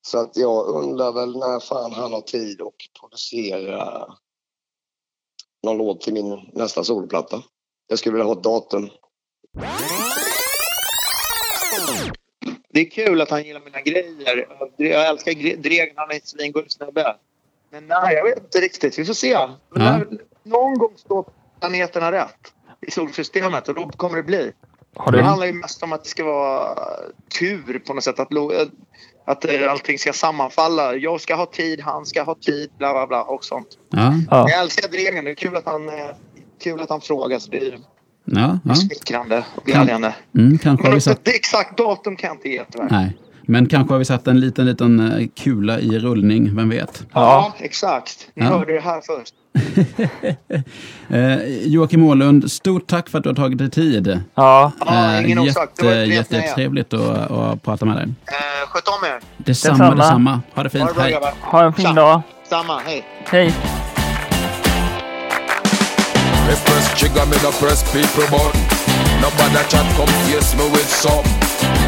Så 0.07 0.17
att 0.17 0.37
jag 0.37 0.67
undrar 0.67 1.11
väl 1.11 1.37
när 1.37 1.59
fan 1.59 1.91
han 1.91 2.13
har 2.13 2.21
tid 2.21 2.61
att 2.61 2.99
producera 2.99 4.07
någon 5.63 5.77
låt 5.77 6.01
till 6.01 6.13
min 6.13 6.49
nästa 6.53 6.83
solplatta. 6.83 7.43
Jag 7.87 7.99
skulle 7.99 8.13
vilja 8.13 8.25
ha 8.25 8.33
ett 8.33 8.43
datum. 8.43 8.89
Det 12.73 12.79
är 12.79 12.89
kul 12.89 13.21
att 13.21 13.29
han 13.29 13.43
gillar 13.43 13.61
mina 13.65 13.81
grejer. 13.81 14.47
Jag 14.77 15.07
älskar 15.07 15.57
Dregen, 15.57 15.93
han 15.95 16.09
är 16.11 16.15
en 16.15 16.21
svingod 16.23 16.71
snubbe. 16.71 17.15
Men 17.71 17.87
nej, 17.87 18.15
jag 18.15 18.23
vet 18.23 18.37
inte 18.37 18.61
riktigt. 18.61 18.99
Vi 18.99 19.05
får 19.05 19.13
se. 19.13 19.37
Men 19.69 19.83
Ja. 19.83 19.97
när, 19.97 20.07
någon 20.43 20.77
gång 20.77 20.93
står 20.97 21.25
planeterna 21.59 22.11
rätt 22.11 22.53
i 22.87 22.91
solsystemet 22.91 23.69
och 23.69 23.75
då 23.75 23.89
kommer 23.89 24.17
det 24.17 24.23
bli. 24.23 24.51
Har 24.95 25.11
Det 25.11 25.17
du, 25.17 25.23
handlar 25.23 25.47
ju 25.47 25.53
mest 25.53 25.83
om 25.83 25.93
att 25.93 26.03
det 26.03 26.09
ska 26.09 26.23
vara 26.23 26.75
tur 27.39 27.79
på 27.87 27.93
något 27.93 28.03
sätt. 28.03 28.19
Att, 28.19 28.29
att 29.25 29.45
eh, 29.45 29.71
allting 29.71 29.99
ska 29.99 30.13
sammanfalla. 30.13 30.95
Jag 30.95 31.21
ska 31.21 31.35
ha 31.35 31.45
tid, 31.45 31.81
han 31.81 32.05
ska 32.05 32.23
ha 32.23 32.35
tid, 32.35 32.71
bla 32.77 32.93
bla 32.93 33.07
bla 33.07 33.23
och 33.23 33.45
sånt. 33.45 33.77
Ja, 33.89 34.13
ja. 34.29 34.49
Jag 34.49 34.59
älskar 34.59 34.87
Dregen. 34.89 35.25
Det 35.25 35.31
är 35.31 35.35
kul 35.35 35.55
att 35.55 35.65
han, 35.65 35.89
eh, 35.89 36.09
kul 36.59 36.81
att 36.81 36.89
han 36.89 37.01
frågar. 37.01 37.39
Så 37.39 37.51
det 37.51 37.57
är 37.57 37.79
ja, 38.25 38.59
ja. 38.63 38.75
smickrande 38.75 39.43
och 39.55 39.63
glädjande. 39.65 40.15
Mm, 40.37 40.57
kanske 40.57 40.83
Men 40.87 40.95
vi 40.95 41.01
satt... 41.01 41.25
det 41.25 41.31
exakt 41.35 41.77
datum 41.77 42.15
kan 42.15 42.27
jag 42.27 42.37
inte 42.37 42.49
ge 42.49 42.61
tyvärr. 42.71 42.87
Nej, 42.91 43.17
men 43.45 43.65
kanske 43.65 43.93
har 43.93 43.99
vi 43.99 44.05
satt 44.05 44.27
en 44.27 44.39
liten, 44.39 44.65
liten 44.65 45.11
eh, 45.11 45.27
kula 45.43 45.79
i 45.79 45.99
rullning, 45.99 46.55
vem 46.55 46.69
vet? 46.69 47.05
Ja, 47.13 47.53
exakt. 47.59 48.27
Ni 48.35 48.43
Ja. 48.45 48.49
hörde 48.49 48.73
det 48.73 48.79
här 48.81 49.01
först. 49.01 49.33
Eh, 51.09 51.37
Joakim 51.67 52.03
Åhlund, 52.03 52.51
stort 52.51 52.87
tack 52.87 53.09
för 53.09 53.17
att 53.17 53.23
du 53.23 53.29
har 53.29 53.35
tagit 53.35 53.57
dig 53.57 53.69
tid. 53.69 54.19
ja. 54.35 54.71
Ja, 54.85 55.21
ingen 55.21 55.37
Eh, 55.37 55.43
orsak. 55.43 55.69
Det 55.75 55.85
var 55.85 55.93
jättetrevligt 55.93 56.93
att, 56.93 57.31
att 57.31 57.63
prata 57.63 57.85
med 57.85 57.95
dig. 57.97 58.05
Eh, 58.27 58.69
sköt 58.69 58.87
om 58.87 58.93
er. 59.07 59.19
Detsamma, 59.37 59.73
Detsamma. 59.77 59.95
detsamma. 59.95 60.41
Ha 60.53 60.63
det 60.63 60.69
Ha 60.79 60.87
fint. 60.87 60.87
det 60.87 60.93
bra 60.93 61.03
Hej. 61.03 61.33
Ha 61.41 61.63
en 61.63 61.73
fin 61.73 61.85
Tja. 61.85 61.93
dag. 61.93 62.21
Samma, 62.49 62.79
hej. 62.79 63.03
Hej. 63.25 63.53
Me 66.47 66.55
press 66.67 66.87
trigger, 66.99 67.25
me 67.25 67.37
no 67.41 67.51
press 67.55 67.83
people 67.91 68.27
button. 68.27 68.59
Nobody 69.23 69.63
chat 69.71 69.87
come 69.95 70.11
face 70.27 70.51
me 70.59 70.65
with 70.75 70.89
some. 70.91 71.23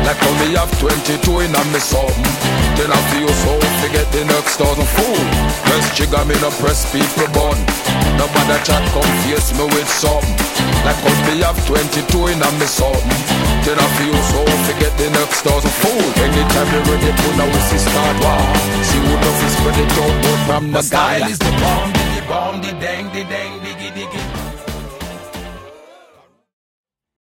Like 0.07 0.21
how 0.21 0.33
me 0.39 0.55
have 0.55 0.71
22 0.79 1.19
in 1.43 1.51
a 1.51 1.61
me 1.73 1.81
something. 1.83 2.31
Then 2.79 2.91
I 2.91 2.99
feel 3.11 3.27
so 3.27 3.51
forget 3.83 4.07
the 4.15 4.23
next 4.23 4.55
thousand 4.55 4.87
fool. 4.95 5.23
Press 5.67 5.85
trigger, 5.95 6.23
me 6.23 6.35
no 6.39 6.49
press 6.63 6.87
people 6.93 7.27
button. 7.35 7.59
Nobody 8.15 8.57
chat 8.63 8.83
come 8.95 9.11
face 9.27 9.51
me 9.57 9.65
with 9.75 9.89
some. 9.91 10.23
Like 10.87 10.99
how 11.03 11.15
me 11.27 11.43
have 11.43 11.59
22 11.67 12.31
in 12.31 12.39
a 12.39 12.49
me 12.55 12.67
something. 12.69 13.21
Then 13.67 13.75
I 13.75 13.87
feel 13.99 14.17
so 14.31 14.39
forget 14.71 14.93
the 14.95 15.09
next 15.11 15.41
thousand 15.43 15.75
fool. 15.83 16.05
Anytime 16.23 16.69
they 16.71 16.81
ready, 16.87 17.11
pull 17.19 17.43
a 17.43 17.45
whistle 17.51 17.81
start 17.83 18.15
war. 18.23 18.43
See 18.87 19.01
who 19.03 19.13
knows 19.19 19.41
is 19.43 19.53
spread 19.57 19.77
it 19.83 19.91
out, 19.99 20.15
from 20.47 20.63
the 20.71 20.79
My 20.79 20.81
style 20.81 21.27
is 21.27 21.39
the 21.39 21.51
bomb, 21.59 21.91
the 21.91 22.21
bomb, 22.29 22.55
the 22.61 22.71
dang, 22.79 23.11
the 23.11 23.23
dang, 23.27 23.59
the 23.65 23.74